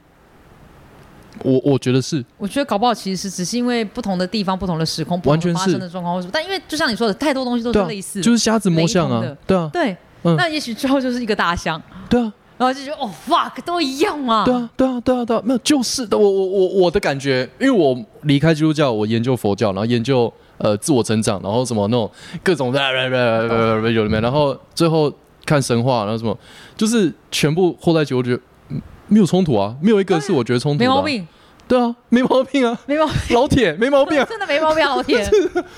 [1.43, 9.97] 我我觉得是，我觉得搞不好其实是只是因为不同的地方、不同的时空、不完全发生的状况但因为就像你说的，太多东西都是类似，，就是瞎子摸象啊对啊，对。
[10.25, 10.37] 嗯。
[10.37, 14.44] 那也许最后就是一个大象，对啊，然后就觉得哦 fuck 都一样嘛。
[14.44, 22.09] 对啊，对啊，对啊，对啊，没有，就是的，我我我我的感觉，因为我离开基督教，我研究佛教，然后研究呃自我成长，然后什么那种
[22.44, 25.12] 各种有的没，然后最后
[25.44, 26.39] 看神话，然后什么，
[26.76, 31.26] 就是全部合在一起，我觉得嗯没有冲突啊，没有一个是我觉得冲突的、没毛，病，
[31.66, 35.28] 对啊，没毛病啊， 没毛病，老铁没毛病啊，真的没毛病，老铁。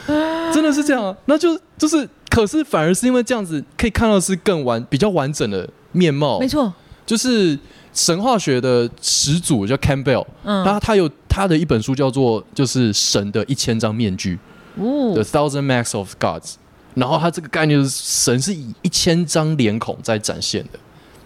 [0.52, 6.70] 真的是这样啊，那就就是，可是反而是因为这样子可以看到是更完比较完整的面貌，没错，
[7.06, 7.58] 就是
[7.94, 14.38] 神话学的始祖叫 Campbell，嗯，他他有他的一本书叫做就是神的一千张面具
[14.76, 16.56] 哦，The Thousand Masks of Gods。
[16.94, 20.78] 然后他这个概念就是神是以一千张脸孔在展现的，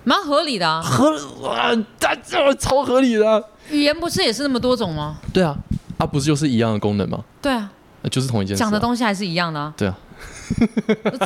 [0.02, 0.80] 蛮合理的啊。
[0.80, 1.70] 合啊，
[2.00, 3.38] 他这超合理的啊、
[3.70, 5.18] 语言不是也是那么多种吗？
[5.30, 5.54] 对啊，
[5.98, 7.22] 啊不是就是一样的功能吗？
[7.42, 7.70] 对啊，
[8.00, 8.64] 呃就是同一件事、啊。
[8.64, 9.74] 讲的东西还是一样的啊。
[9.76, 9.98] 对啊，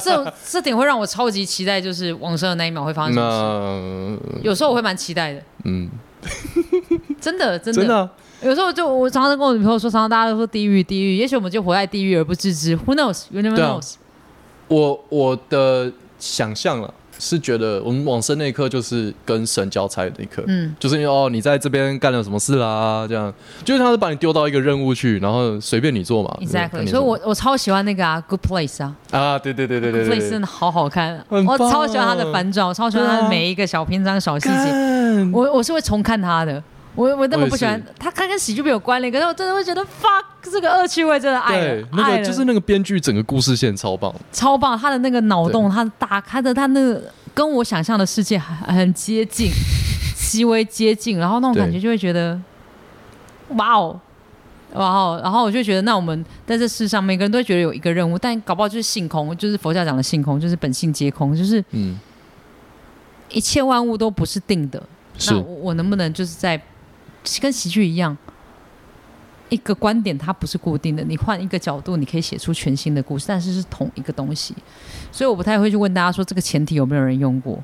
[0.02, 4.40] 这这点会让我超级期待，就是往生的那一秒会发生什么事。
[4.42, 5.88] 有时候我会蛮期待的，嗯，
[7.20, 7.80] 真的真的。
[7.80, 8.10] 真的啊、
[8.42, 12.76] 有时候就我常常跟我女朋友说，常常大家都说地狱地狱，也许我们就活在地狱而不自知。
[12.76, 13.26] Who knows?
[13.30, 13.94] You never knows.
[14.66, 16.92] 我我的想象了，
[17.24, 23.32] 是觉得我们往生那一刻就是跟神交差的一刻，嗯，就是因为哦你在这边干了什么事啦，这样，
[23.64, 28.96] 就是他是把你丢到一个任务去，然后随便你做嘛 Exactly，所以我我超喜欢那个啊，Good Place 啊。
[29.12, 34.54] 啊，对对对对对，Good Place 真的好好看，我超喜欢它的反转，我超喜欢它对啊的每一个小篇章、小细节。
[34.54, 35.30] 干。
[35.32, 36.60] 我我是会重看它的，
[36.94, 37.92] 我我那么不喜欢我也是。
[37.98, 41.88] 它，它跟喜剧没有关联，可是我真的会觉得 fuck 这个恶趣味真的爱对了，爱了。
[41.92, 47.02] 那个就是那个编剧整个故事线超棒，超棒，他的那个脑洞，他打开的他那个
[47.32, 49.50] 跟我想象的世界很很接近，
[50.16, 52.38] 极为接近，然后那种感觉就会觉得，
[53.56, 53.98] 哇哦，
[54.74, 61.98] 哇哦，然后我就觉得，那我们在这世上，每个人都会觉得有一个任务，但搞不好就是性空，就是佛教讲的性空，就是本性皆空，就是嗯，
[63.30, 64.82] 一切万物都不是定的。
[65.28, 66.60] 那我我能不能就是在
[67.40, 68.16] 跟喜剧一样，
[69.48, 74.54] 一个观点它不是固定的，你换一个角度，你可以写出全新的故事，但是是同一个东西。
[75.10, 77.62] 所以我不太会去问大家说这个前提有没有人用过。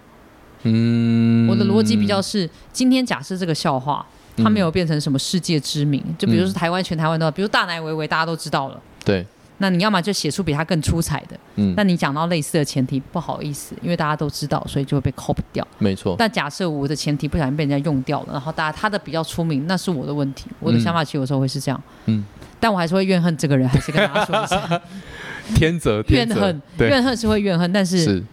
[0.65, 4.05] 嗯，我的逻辑比较是，今天假设这个笑话
[4.37, 8.81] 它没有变成什么世界知名，就比如说台湾全台湾都，比如大奶维维大家都知道了。
[9.05, 9.25] 对，
[9.61, 15.67] 那你要么就写出比他更出彩的，嗯，但你讲到类似的前提，不好意思，因为大家都知道，所以就会被 copy 掉。
[15.79, 20.47] 没错，但假设我的前提不小心被人家用掉了，然后大家他的比较出名，那是我的问题。
[20.61, 22.25] 我的想法其实有时候会是这样，嗯，
[22.61, 24.83] 但我还是会怨恨这个人，还是跟大家说一下，
[25.57, 28.25] 天责天责怨恨，怨恨是会怨恨，但是是，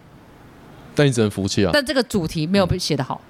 [0.94, 3.20] 但你只能服气啊，但这个主题没有被写得好，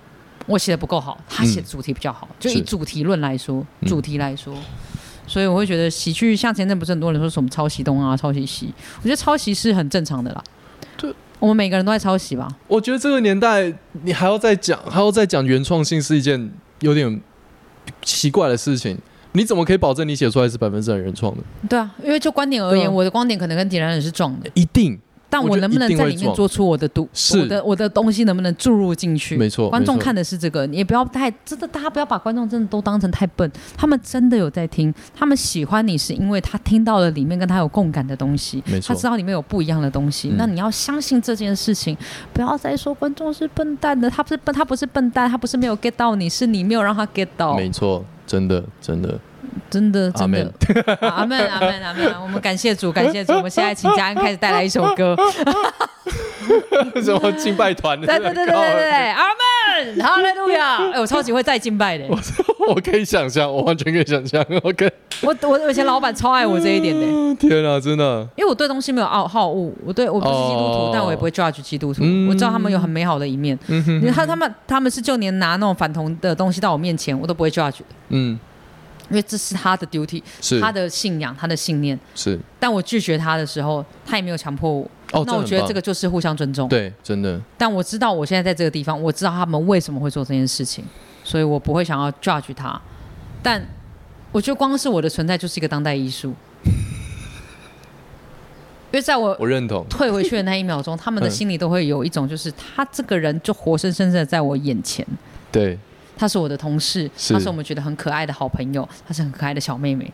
[0.47, 3.89] 我写的不够好，他写的主题比较好，就以主题论来说，嗯。
[3.89, 4.55] 主题来说。
[5.27, 10.45] 所以我会觉得喜剧，像前阵不是很多人说什么抄袭东啊、抄袭西，我觉得抄袭是很正常的啦。
[10.97, 12.49] 对，我们每个人都在抄袭吧？
[12.69, 13.73] 我觉得这个年代，
[14.03, 16.51] 你还要再讲，还要再讲原创性，是一件
[16.81, 17.21] 有点
[18.03, 18.97] 奇怪的事情。
[19.33, 21.43] 你怎么可以保证你写出来是百分之百原创的？
[21.69, 24.99] 对啊，因为就观点而言，啊我的观点可能跟点燃人是撞的，一定，
[25.29, 27.39] 但我能不能在里面做出我的独，是。
[27.39, 29.37] 我的我的东西能不能注入进去？
[29.37, 29.71] 没错没错。
[29.71, 38.95] 观众看的是这个，你也不要太真的，大家不要把观众真的都当成太笨，他们真的有在听，他们喜欢你是因为他听到了里面跟他有共感的东西，没错。
[38.95, 40.37] 他知道里面有不一样的东西，嗯。
[40.37, 41.97] 那你要相信这件事情，
[42.33, 49.19] 不要再说观众是笨蛋的，他不是笨，他不是笨蛋，他不是没有 get 到你，是你没有让他 get 到，没错，真的真的，
[49.71, 55.17] 真的真的 Amen，啊阿门阿门阿门，我们感谢主，感谢主，我们现在请嘉恩开始带来一首歌。
[57.03, 58.01] 什么敬拜团？
[58.01, 60.77] 对对对对对对对，阿门，哈利路亚！
[60.93, 62.05] 哎，我超级会再敬拜的。
[62.69, 64.41] 我可以想象，我完全可以想象。
[64.63, 64.91] OK，
[65.23, 72.03] 我我我以前老板超爱我这一点的，天啊，真的，因为我对东西没有傲好恶，我对我不是基督徒哦，但我也不会 judge 基督徒。
[72.05, 73.59] 嗯我知道他们有很美好的一面，
[74.15, 78.39] 他他们他们是就连拿那种反同的东西到我面前，我都不会 judge 的，嗯，
[79.11, 80.61] 因为这是他的 duty，是。
[80.61, 81.99] 他的信仰，他的信念。
[82.15, 84.91] 是，但我拒绝他的时候，他也没有强迫我。
[85.13, 86.69] 哦，那我觉得这个个就是互相尊重。
[86.69, 90.85] 对，真的，但我知道我现在在这个地方，我知道他们为什么会做这件事情，
[91.23, 92.81] 所以我不会想要 judge 他。
[93.41, 93.65] 但
[94.33, 96.35] 我觉得光是我的存在就是一个当代艺术，
[98.91, 101.31] 因为在我我认同，退回去的那一秒钟，他们的嗯。
[101.31, 105.07] 心里都会有一种，就是他这个人就活生生的在我眼前，
[105.53, 105.79] 对，
[106.17, 110.11] 他是我的同事，是他是我们觉得很可爱的好朋友，她是很可爱的小妹妹。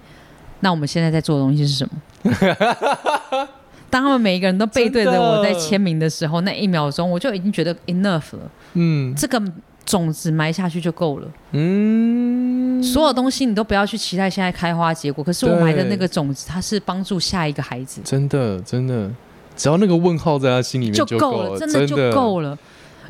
[0.60, 1.92] 那我们现在在做的东西是什么？
[3.90, 8.50] 当他们每一个人都背对着我在签名的时候，那一秒钟我就已经觉得 enough 了。
[8.72, 9.42] 嗯，这个
[9.84, 11.28] 种子埋下去就够了。
[11.50, 19.10] 嗯，所有东西你都不要去期待现在开花结果，可是我埋的那个种子，它是帮助下一个孩子真的真的，
[19.56, 22.56] 只要那个问号在他心里面就够够了，真的就够了。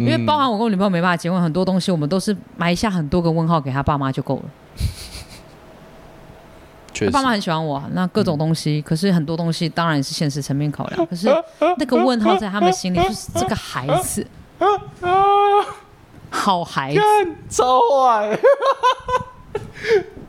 [0.04, 4.42] 因为包含我跟我女朋友没办法结婚，很多东西我们都是埋下很多个问号给他爸妈就够了。
[6.94, 11.26] 他爸妈很喜欢我啊，那各种东西，可是很多东西当然是现实层面考量， 可是
[11.78, 14.24] 那个问号在他们心里，就是这个孩子，
[16.30, 17.00] 好孩子，
[17.48, 18.38] 超坏，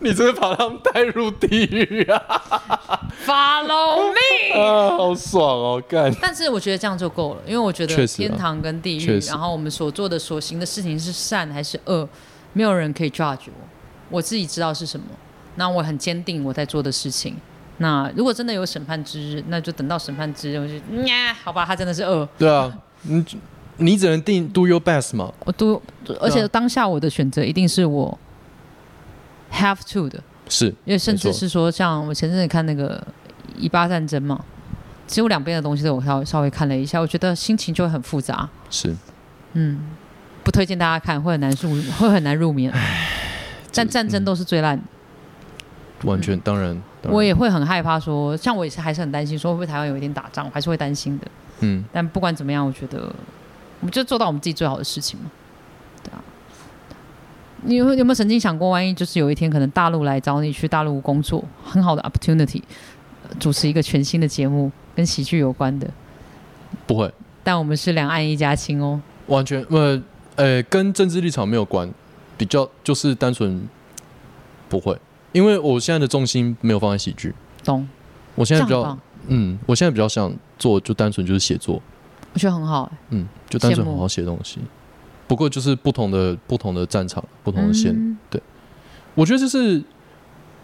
[0.03, 2.21] 你真的把他们带入地狱啊！
[3.25, 4.53] Follow me。
[4.53, 6.13] 啊，好爽哦，干！
[6.21, 12.07] 但是我觉得这样就够了，因为我觉得天堂跟地狱，然后我们所做的所行的事情是善还是恶，
[12.51, 13.67] 没有人可以 judge 我，
[14.09, 15.05] 我自己知道是什么。
[15.55, 17.35] 那我很坚定我在做的事情。
[17.77, 20.73] 那如果真的有审判之日，那就等到审判之日，我就
[21.07, 22.71] 呀，好吧，他真的是恶，对啊，
[23.03, 23.25] 你
[23.77, 25.31] 你只能定 do your best 嘛。
[25.45, 25.81] 我 do，，
[26.19, 28.17] 而且当下我的选择一定是我
[29.53, 33.01] have to 的，是，因为甚至是说，像我前阵子看那个
[33.55, 34.43] 以巴战争嘛，
[35.07, 38.49] 其实我两边的东西都有稍微稍微看了一下，我觉得心情就会很复杂。
[38.69, 38.95] 是，
[39.53, 39.79] 嗯，
[40.43, 42.73] 不推荐大家看，会很难入，会很难入眠。
[43.73, 44.83] 但战争都是最烂的，
[46.03, 46.73] 完全当然。
[47.01, 51.27] 当然我也会很害怕说，像我也是还是很担心，说会不会台湾有一天打仗，我还是会担心的。
[51.59, 53.13] 嗯，但不管怎么样，我觉得
[53.79, 55.31] 我们就做到我们自己最好的事情嘛。
[57.65, 62.61] 你有有没有曾经想过，万一就是有一天可能大陆来找你去大陆工作，很好的 opportunity，
[63.23, 65.89] 呃主持一个全新的节目，跟喜剧有关的，
[66.85, 67.11] 不会，
[67.43, 69.01] 但我们是两岸一家亲哦。
[69.27, 70.01] 完全呃
[70.35, 71.89] 呃跟政治立场没有关，
[72.37, 73.65] 比较就是单纯
[74.67, 74.99] 不会，
[75.31, 77.33] 因为我现在的重心没有放在喜剧，
[77.63, 77.87] 懂？
[78.35, 81.81] 我现在比较嗯，我现在比较想做就单纯就是写作，
[82.33, 82.91] 我觉得很好、欸。
[83.11, 84.59] 嗯，就单纯好好写东西。
[85.27, 88.41] 不过就是不同的不同的战场，不同的线，嗯。
[89.15, 89.79] 我觉得就是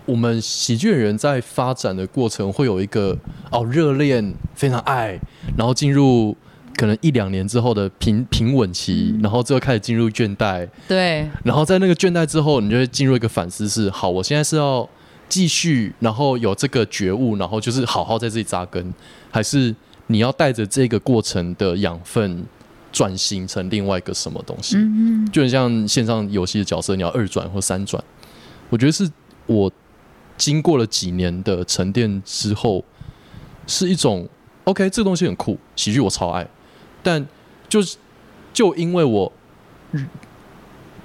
[0.06, 3.16] 我们喜剧人在发展的过程会有一个
[3.52, 5.20] 哦热恋，非常爱，
[5.56, 6.36] 然后进入
[6.76, 14.90] 可能一两年之后的平平稳期，然后最后开始进入倦怠，对，然后在那个倦怠之后，你就会进入一个反思是：好，我现在是要
[15.28, 18.92] 继续，然后有这个觉悟，然后就是好好在这里扎根，
[19.30, 19.76] 还是
[20.08, 22.44] 你要带着这个过程的养分
[22.92, 24.76] 转型成另外一个什么东西？
[24.78, 28.04] 嗯就很像线上游戏的角色，你要二转或三转。
[28.70, 29.10] 我觉得是
[29.46, 29.72] 我
[30.38, 32.84] 经过了几年的沉淀之后，
[33.68, 34.28] 是一种
[34.64, 36.48] OK，这个东西很酷，喜剧我超爱，
[37.02, 37.26] 但
[37.68, 37.98] 就是
[38.54, 39.32] 就因为我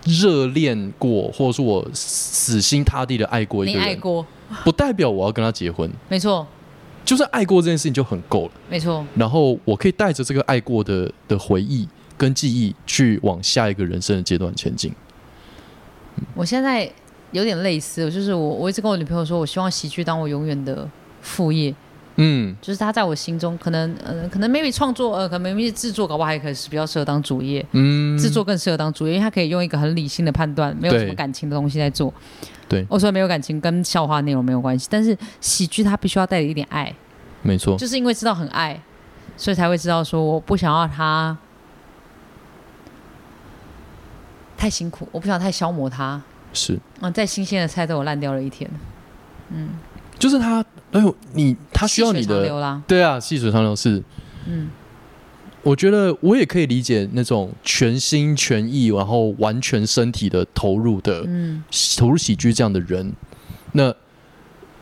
[0.05, 4.27] 热恋过，或者说我死心塌地的爱过一个人，爱过，
[4.62, 6.47] 不代表我要跟他结婚，没错，
[7.05, 8.53] 就算爱过这件事情就很够了。
[8.69, 14.93] 没错，然后我可以带着这个爱过的的回忆跟记忆，去往下一个人生的阶段前进。
[16.35, 16.91] 我现在
[17.33, 20.89] 有点类似，就是我我一直跟我女朋友说，我希望喜剧当我永远的
[21.21, 21.75] 副业，
[22.16, 32.15] 嗯，就是他在我心中可能呃可能 maybe 创作呃可能 maybe 制作搞不好还可以是比较适合当主业，嗯，制作更适合当主业，因为他可以用一个很理性的判断，没有什么感情的东西在做。
[32.69, 32.86] 对。
[32.89, 36.95] 我说没有感情跟笑话内容没有关系，但是喜剧它必须要带着一点爱，
[37.43, 38.81] 没错，就是因为知道很爱，
[39.36, 41.36] 所以才会知道说我不想要他
[44.57, 46.23] 太辛苦，我不想太消磨他。
[46.53, 48.70] 是，嗯，再新鲜的菜都有烂掉了一天，
[49.51, 49.70] 嗯。
[50.16, 50.65] 就是他，
[50.95, 54.01] 哎呦，你他需要你的，对啊，细水长流是，
[54.47, 54.71] 嗯，
[55.62, 61.65] 我觉得我也可以理解那种全心全意，然后完全身体的投入的，嗯，
[61.99, 63.12] 投入喜剧这样的人，
[63.73, 63.93] 那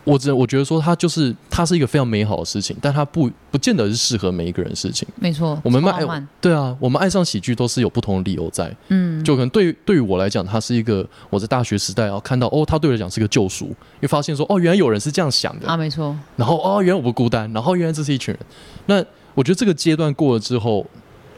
[0.05, 5.07] 我只我觉得说它就是它是一个非常美好的事情，但它不不见得是适合每一个人的事情。
[5.17, 8.75] 没错，我们爱超浪漫，对啊，我们爱上喜剧都是有不同的理由在。
[8.89, 18.47] 嗯，就可能对于对于我来讲，它是一个我在大学时代然后看到哦，它对我来讲是个救赎，又发现说哦，原来有人是这样想的，啊，没错，然后哦，原来我不孤单，然后原来这是一群人。
[18.87, 19.05] 那
[19.35, 20.85] 我觉得这个阶段过了之后，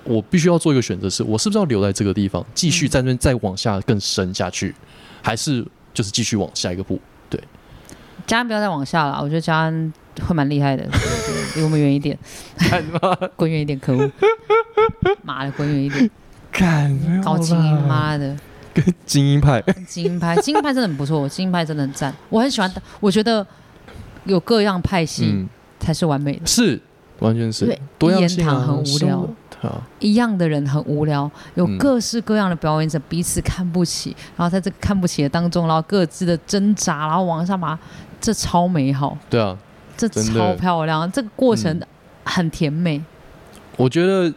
[0.04, 4.74] 我必须要做一个选择是，我是不是要留在这个地方，继续在那边再往下更深下去，
[5.22, 6.98] 还是就是继续往下一个步？
[8.26, 9.92] 家安不要再往下了，我觉得嘉安
[10.26, 10.84] 会蛮厉害的，
[11.56, 12.18] 离我们远一点？
[13.36, 14.10] 滚远一点，可恶，
[15.22, 16.10] 妈的，滚远一点，
[16.52, 18.36] 看高精英，妈的，
[19.05, 23.46] 精英派，精英派，精英派真的很不错，精英派真的很赞，我很喜欢，我觉得
[24.24, 25.48] 有各样派系嗯，
[25.78, 26.46] 才是完美的。
[26.46, 26.80] 是
[27.20, 27.66] 完全是。
[27.66, 29.28] 对多样性啊，一言堂很无聊。
[29.98, 37.78] 一样的人很无聊，有嗯各式各样的表演者彼此看不起，然后在这个看不起的当中，然后各自的挣扎，然后往上爬，
[38.24, 39.55] 这超美好，对啊，
[39.98, 41.86] 这超漂亮，这个过程嗯
[42.24, 42.98] 很甜美。
[43.76, 44.32] 我觉得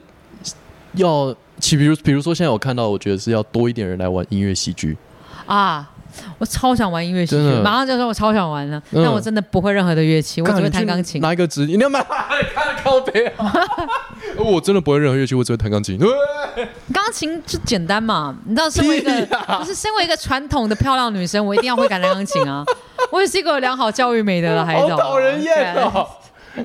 [0.91, 4.97] 要其比如比如说现在我看到，我觉得是要多一点人来玩音乐喜剧，
[5.45, 5.89] 啊！
[6.37, 11.21] 我超想玩音乐喜剧，马上就说我超想玩了，嗯但我真的不会任何的乐器，我只会弹钢琴。
[11.21, 12.01] 拿一个指，你要买
[12.53, 13.53] 看靠背啊！
[14.37, 15.99] 我真的不会任何乐器，我只会弹钢琴。
[16.93, 19.11] 钢琴就简单嘛，你知道，身为一个
[19.59, 22.63] 不是身为一个传统的漂亮女生，我一定要会弹钢琴啊！
[23.11, 26.07] 我也是一个有良好教育美德的孩子，好讨人厌哦！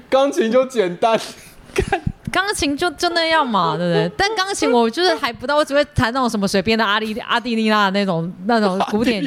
[0.08, 1.18] 钢琴就简单，
[2.32, 4.10] 钢琴就就那样嘛， 对不对？
[4.16, 9.22] 但钢琴我就是还不到，我只会弹那种什么随便的阿丽阿蒂丽娜的那种那种古典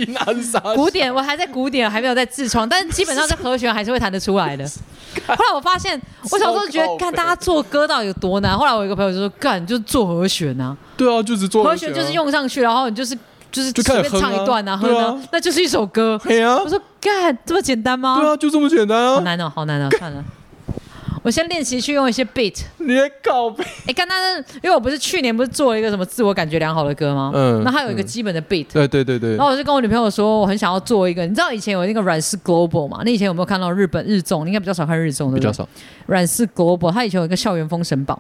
[0.75, 4.65] 古典，我还在古典，还没有在自创，但是基本上这和弦还是会弹得出来的。
[5.27, 6.01] 后来我发现，
[6.31, 8.57] 我小时候觉得，看大家做歌到底有多难。
[8.57, 12.15] 后来我有一个朋友就说，干你就做和弦啊，对啊，就是做和弦就是。
[12.15, 13.13] 用上去，然后你就是
[13.51, 16.17] 就是随便唱一段啊，哼对啊啊，那就是一首歌。
[16.23, 18.17] 我，说干这么简单吗？
[18.21, 19.15] 对啊，就这么简单啊！
[19.15, 20.23] 好难哦，好难哦，算了。
[21.25, 22.61] 我先练习去用一些 beat。
[22.77, 27.31] 你在搞背，哎，刚刚因为我不是去年不是做了一个什么自我感觉良好的歌吗？
[27.33, 33.01] 嗯那它有一个嗯基本的 beat，对对对对然，后我就跟我女朋友说，我很想要做一个，你知道以前有那个软式 Global 嘛？
[33.03, 34.45] 你以前有没有看到日本日综？
[34.45, 35.49] 你应该比较少看日综，对不对？
[35.49, 35.63] 比较。
[35.63, 35.67] 少。
[36.05, 38.19] 软式 Global，它以前有一个校园封神榜。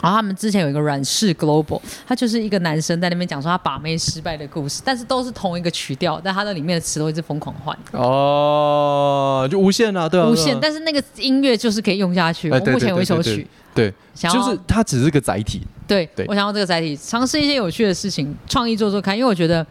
[0.00, 10.58] 然后他们之前有一个软式 Global，他就是一个男生在那边讲说他把妹失败的故事，但是都是同一个曲调，但他的里面的词都一直疯狂换，哦，就无限啊，对啊，无限。
[10.60, 12.50] 但是那个音乐就是可以用下去。
[12.50, 19.16] 我目前有一首曲，对，想要就是它只是个载体，对对我想要这个载体，尝试一些有趣的事情，创意做做看。
[19.16, 19.66] 因为我觉得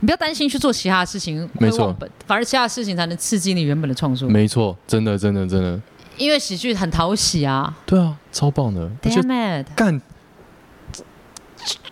[0.00, 4.28] 你不要担心去做其他的事情会没错忘本，反而其他的事情才能刺激你原本的创作。
[4.28, 5.80] 没错，真的真的真的，
[6.18, 9.66] 因为喜剧很讨喜啊对啊，超棒的，而且，Damn it！
[9.74, 10.00] 干，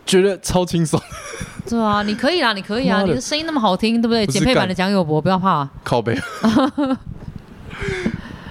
[0.05, 1.01] 觉得超轻松，
[1.69, 4.27] 对啊，你可以啦，你可以啊，妈的你的声音那么好听，对不对？
[4.27, 5.69] 不是简配版干的蒋友柏，不要怕。
[5.85, 6.19] 靠背。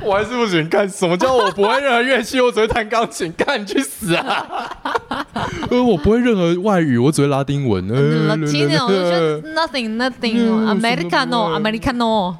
[0.01, 4.69] 我还是不行，干什么叫我不会任何乐器，我只会弹钢琴，干你去死啊！
[5.71, 7.87] 呃，我不会任何外语，我只会拉丁文。
[7.89, 12.35] 呃 Latino 我就觉得 nothing nothing 嗯 Americano Americano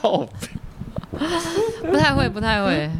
[0.00, 0.28] 靠
[1.90, 2.90] 不太会，不太会，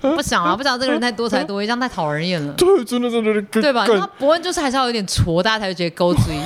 [0.00, 3.86] 不想啊， 不想这个人太多才多艺，这样太讨人厌了，对，真的真的干对吧？
[3.86, 6.22] 干那伯恩就是还是要有点挫，大家才会觉得勾追。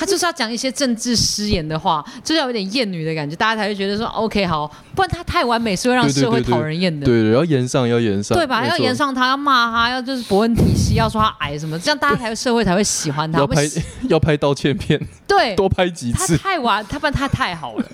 [0.00, 4.64] 他就是要讲一些政治失言的话，就是要有点艳女的感觉，大家才会觉得说 OK 好，
[4.94, 7.04] 不然他太完美是会让社会讨人厌的。
[7.04, 8.64] 对对，要延上，要延上，对吧？
[8.64, 13.40] 要延上他，要骂他，要就是伯恩体系，要说他矮什么，这样大家才会社会才会喜欢他。
[13.40, 13.62] 要拍
[14.08, 17.84] 要拍道歉片，对，多拍几次他，太完，他不然他太好了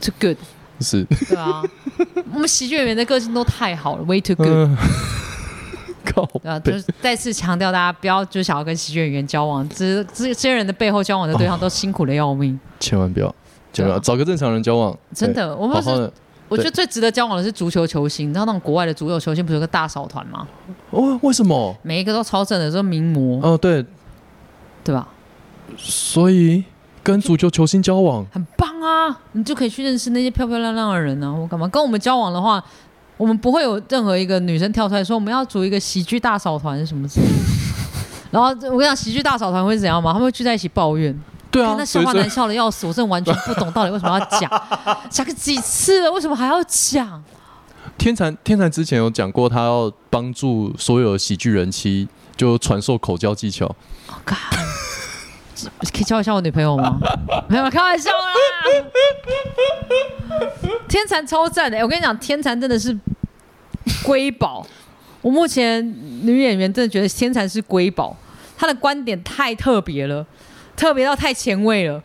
[0.00, 0.36] ，too good，
[0.80, 1.62] 是，对啊，
[2.32, 4.76] 我们喜剧演员的个性都太好了，way too good，嗯，
[6.04, 13.34] 靠对啊，就是再次强调大家不要就想要跟喜剧演员交往，这这这些人的背后交往的对象都辛苦的要命，千万不要，
[13.72, 15.54] 千万不要找个正常人交往，真的。
[15.56, 16.10] 我们是。
[16.50, 20.48] 我觉得最值得交往的是足球球星，你知道那种国外的足球球星不是有个大嫂团吗？
[20.88, 21.76] 哦，为什么？
[21.82, 23.84] 每一个都超正的，都名模，哦，对，
[24.82, 25.06] 对吧？
[25.76, 26.64] 所以
[27.02, 31.32] 跟足球球星交往，很棒啊，你就可以去认识那些漂漂亮亮的人啊。
[31.32, 32.62] 我干嘛跟我们交往的话，
[33.16, 37.32] 我们不会有任何一个女生跳出来说我们要组一个喜剧大嫂团什么之类的。
[38.30, 40.12] 然后我跟你讲，喜剧大嫂团会怎样吗？
[40.12, 41.18] 他们会聚在一起抱怨，
[41.50, 44.50] 对啊，那笑话所以难笑的要死，我真的完全不懂到底为什么要讲，
[45.08, 47.24] 讲个几次了，为什么还要讲？
[47.96, 52.06] 天蚕天蚕之前有讲过，他要帮助所有喜剧人妻，
[52.36, 53.74] 就传授口交技巧。
[55.92, 56.98] 可以教一下我女朋友吗？
[57.48, 58.16] 没有，开玩笑啦。
[60.88, 62.96] 天蚕超赞的、欸我跟你讲，天蚕真的是
[64.02, 64.66] 瑰宝。
[65.20, 65.84] 我目前
[66.24, 68.16] 女演员真的觉得天蚕是瑰宝，
[68.56, 70.24] 她的观点太特别了，
[70.76, 72.02] 特别到太前卫了。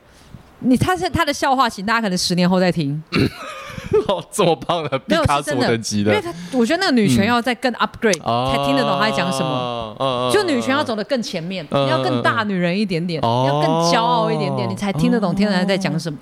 [0.60, 3.02] 你他是她的笑话，请大家可能十年后再听。
[4.08, 5.00] 哦，这么棒的。
[5.00, 9.96] 毕没有卡索是真的等级的，因为他我觉得那个女权要再更 upgrade、啊才听得懂她在讲什么。
[10.00, 16.18] 嗯就女权要走得更前面，嗯你要更大女人一点点，要更骄傲一点点，你才听得懂天蚕在讲什么，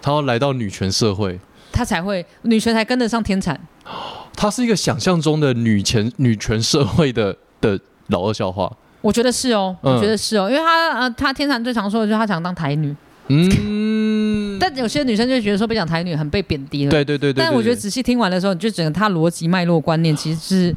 [0.00, 1.38] 他要来到女权社会，
[1.72, 3.58] 她才会女权才跟得上天才。
[4.36, 7.78] 他是一个想象中的女权女权社会的的
[8.08, 8.70] 老二笑话。
[9.00, 12.94] 我觉得是哦，嗯我觉得是哦，因为她呃，她天蚕最常说的就是她想当台女，
[13.28, 13.48] 嗯，
[14.58, 16.90] 但有些女生就觉得说被讲台女很被贬低了。
[16.90, 17.34] 对对对对。
[17.34, 20.76] 对但我觉得仔细听完的时候，你就整个她逻辑脉络观念其实是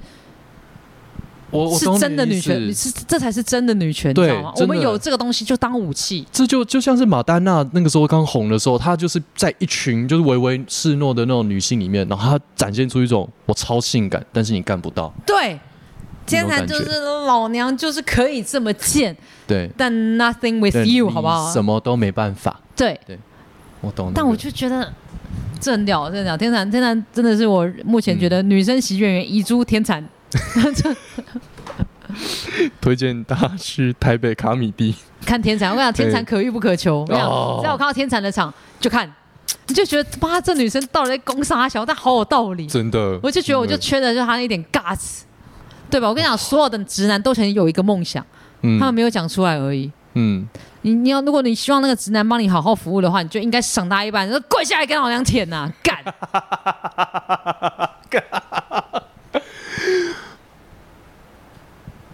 [1.49, 4.53] 我我是真的女权，是这才是真的女权，你对知道吗？
[4.57, 15.13] 我们有这个东西就当武器，这就就像是马丹娜那个时候刚红的时候，她就是在一群就是唯唯诺诺的那种女性里面，然后她展现出一种我超性感，但是你干不到。
[15.25, 15.59] 对。
[16.23, 19.13] 天那种感觉蚕就是老娘就是可以这么贱，
[19.47, 21.51] 对，但 nothing with you，好不好？
[21.51, 22.61] 什么都没办法。
[22.75, 23.17] 对对，
[23.81, 24.15] 我懂那个。
[24.15, 24.91] 但我就觉得
[25.59, 26.37] 这很屌，真的屌。
[26.37, 30.07] 天蚕，天蚕真的是我目前觉得女生喜剧演员遗珠天蚕。
[32.81, 34.95] 推荐大家去台北卡米蒂。
[35.25, 36.99] 看天蚕，我跟你讲，天蚕可遇不可求。
[36.99, 39.09] 我跟你哦讲，只要我看到天蚕的场就看，
[39.67, 42.67] 你就觉得妈这女生到底在攻杀小，但好有道理。
[42.67, 45.21] 真的，我就觉得我就缺的就是她那一点 guts，
[45.89, 46.09] 对吧？
[46.09, 48.25] 我跟你讲，所有的直男都曾经有一个梦想，
[48.63, 49.89] 嗯他们没有讲出来而已。
[50.15, 50.45] 嗯，
[50.83, 55.97] 你你要，如果你希望那个直男帮你好好服务的话，你就应该赏他一巴掌，说跪下来跟老娘舔呐、 干！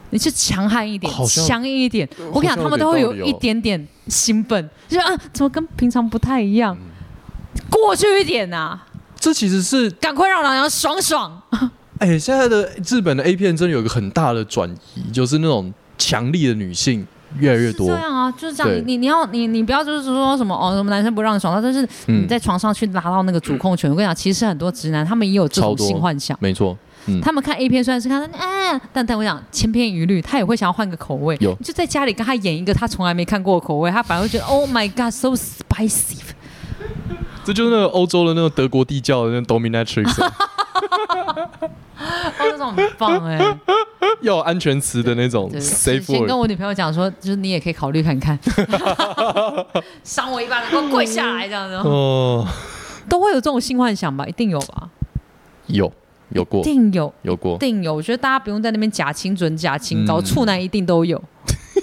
[0.09, 2.07] 你就强悍一点强硬一点。
[2.31, 6.75] 我跟你讲，他们都会有一点点兴奋，就啊，怎么跟平常不太一样？
[6.79, 6.91] 嗯
[7.71, 8.79] 过去一点呐、
[9.19, 11.41] 这其实是赶快让老娘爽爽！
[11.99, 17.05] 哎、现在的日本的 A 片真的有一个很大的转移，就是那种强力的女性
[17.39, 17.99] 越来越多是这。
[17.99, 18.73] 样啊，就是这样。
[18.77, 23.89] 你你你要你你不要就是说什么哦，什么男生不让你爽到，但是嗯你在床上去拿到那个主控权。
[23.89, 26.37] 我跟你讲，其实很多直男他们也有这种性幻想。
[26.41, 26.77] 没错，
[27.07, 31.37] 嗯他们看 A 片虽然是看，嗯，但但我想千篇一律，他也会想要换个口味。
[31.39, 36.19] 有你就在家里跟他演一个他从来没看过的口味，他反而会觉得 Oh my God, so spicy。
[37.43, 40.33] 这就是那个欧洲的那个德国地窖的那种 dominatrix，啊
[41.97, 43.37] 哦，那种很棒哎、
[44.21, 46.39] 要有安全词的那种对，safe 先跟 word。
[46.39, 48.37] 我女朋友讲说，就是你也可以考虑看看，
[50.03, 52.45] 赏我一巴掌，给我跪下来这样子，哦，
[53.09, 54.25] 都会有这种性幻想吧？
[54.25, 54.89] 一定有吧？
[55.67, 55.91] 有
[56.29, 57.13] 有过一定有。
[57.23, 61.21] 有过一，定有，我觉得大家不用在那边假清准、假清高，嗯处男一定都有。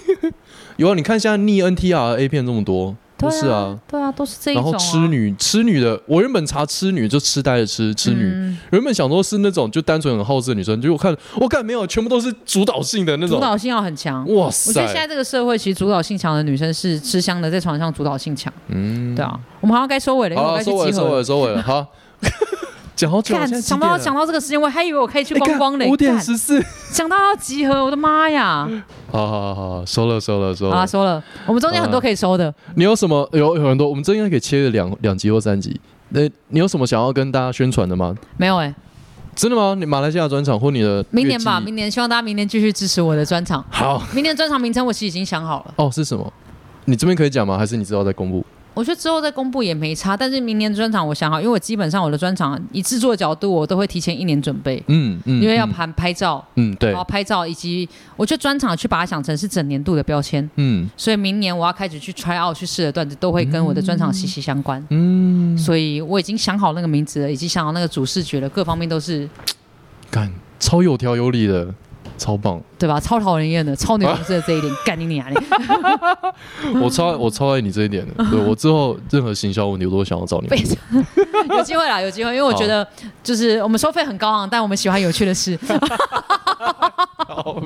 [0.77, 0.95] 有啊！
[0.95, 4.71] 你看现在逆 NTR 的 A 片这么多，都是啊。，对啊，都是这一种、啊。
[4.71, 13.39] 然后痴女痴女的，我原本查痴女就痴呆的痴痴女，嗯原本想说是那种就单纯很好色的女生，结果看我看没有，全部都是主导性的那种。
[13.39, 14.27] 主导性要很强。
[14.35, 18.53] 哇塞我觉得现在，这个社会，其实主导性强的女生是吃香的，在床上主导性强。
[18.69, 20.93] 嗯，对啊，我们好像该收尾了，因为好了，我该去收尾。
[20.93, 21.63] 收尾了，收尾了。
[21.63, 21.87] 好，
[22.97, 25.89] 讲好久，干，现在几想到讲到这个时间，我还以为我可以去观光嘞。
[25.89, 26.65] 五点十四。
[26.93, 28.69] 想到要集合，我的妈呀！
[29.11, 30.87] 好好好好，收了收了收了。
[30.87, 32.53] 收了，我们中间很多可以收的。
[32.77, 35.81] 你有什么有有很多，我们这应该可以切个两两集或三集。
[36.11, 38.15] 那你有什么想要跟大家宣传的吗？
[38.37, 38.73] 没有哎、
[39.35, 39.75] 真的吗？
[39.77, 43.65] 你马来西亚专场或你的明年吧，明年希望大家明年继续支持我的专场。
[43.71, 45.75] 好明年专场名称我其实已经想好了。
[45.77, 46.33] 哦，是什么？
[46.85, 47.59] 你这边可以讲吗？
[47.59, 48.45] 还是你知道再公布？
[48.75, 56.91] 我觉得之后再公布也没差，但是明年专场我想好，因为我基本上我的专场以制作角度，我都会提前一年准备，嗯嗯，嗯因为要拍拍照，嗯对。
[56.91, 60.91] 然后拍照以及我觉得专场去把它想成是整年度的标签，嗯。
[60.97, 64.85] 所以明年我要开始去 try out 去试的段子都会跟我的专场息息相关。
[64.91, 69.29] 嗯，所以我已经想好那个名字了，以及想好那个主视觉了，各方面都是
[70.11, 71.73] 干超有条有理的，
[72.17, 72.61] 超棒！
[72.79, 73.01] 对吧？
[73.01, 75.43] 超讨人厌的，超女同志的这一点， 干你娘的！
[76.81, 78.25] 我超我超爱你这一点的。
[78.31, 80.49] 对我之后任何行销问题，我都会想要找你。
[81.57, 82.87] 有机会啦，有机会，因为我觉得
[83.23, 85.59] 就是我们收费很高昂，但我们喜欢有趣的事。
[87.27, 87.61] 好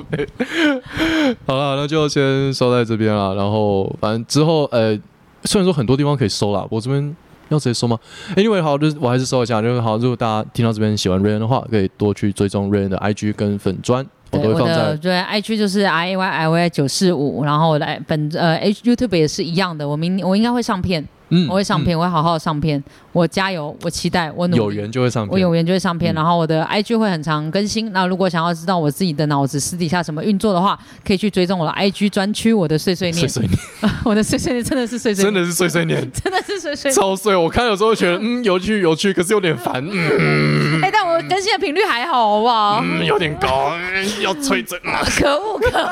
[1.45, 3.35] 好了，那就先收在这边了。
[3.35, 4.97] 然后反正之后，呃，
[5.43, 7.15] 虽然说很多地方可以收啦，我这边
[7.49, 7.97] 要直接收吗
[8.35, 9.61] ？Anyway，好，就是我还是收一下。
[9.61, 14.59] 就是好，如果大家听到这边喜欢 Rayan 的话，可以多去追踪 Rayan 的 IG 跟粉砖，对，我。
[14.59, 25.33] 的对 IG 就是 I A Y I Y 九四五，然后我的本呃 H YouTube 也是一样的，我明我应该会上片，嗯我会上片，我会好好地上片，我加油，我期待，我嗯努力有缘就会上片。
[25.33, 27.91] 我有缘就会上片，嗯然后我的 IG 会很常更新。
[27.93, 36.95] 那如果想要知道我自己的脑子私底下怎么运作的话，可以去追踪我的 IG 专区，我的碎碎念，碎碎念， 我的碎碎念真的是碎碎念，真的是碎碎念， 真的是碎碎念。
[36.95, 37.35] 超碎。
[37.35, 42.81] 我看有时候会觉得，嗯，有趣有趣，可是有点烦，嗯 哎、但我更新的频率还好，好不好？
[42.83, 45.01] 嗯，有点高，嗯要催真啊。
[45.19, 45.89] 可恶，可恶！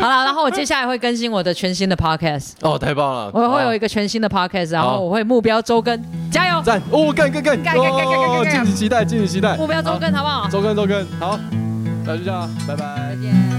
[0.00, 3.30] 好了，然后我接下来会更新我的全新的 podcast，哦，太棒了！
[3.32, 6.62] 我会有一个全新的 podcast，然后我会目标周更，加油！
[6.62, 8.52] 赞哦，干干干干干干干！
[8.52, 10.48] 敬请期待，敬请期待，目标周更，好不好？
[10.48, 11.38] 周更周更好，
[12.04, 13.53] 那就这样，拜拜。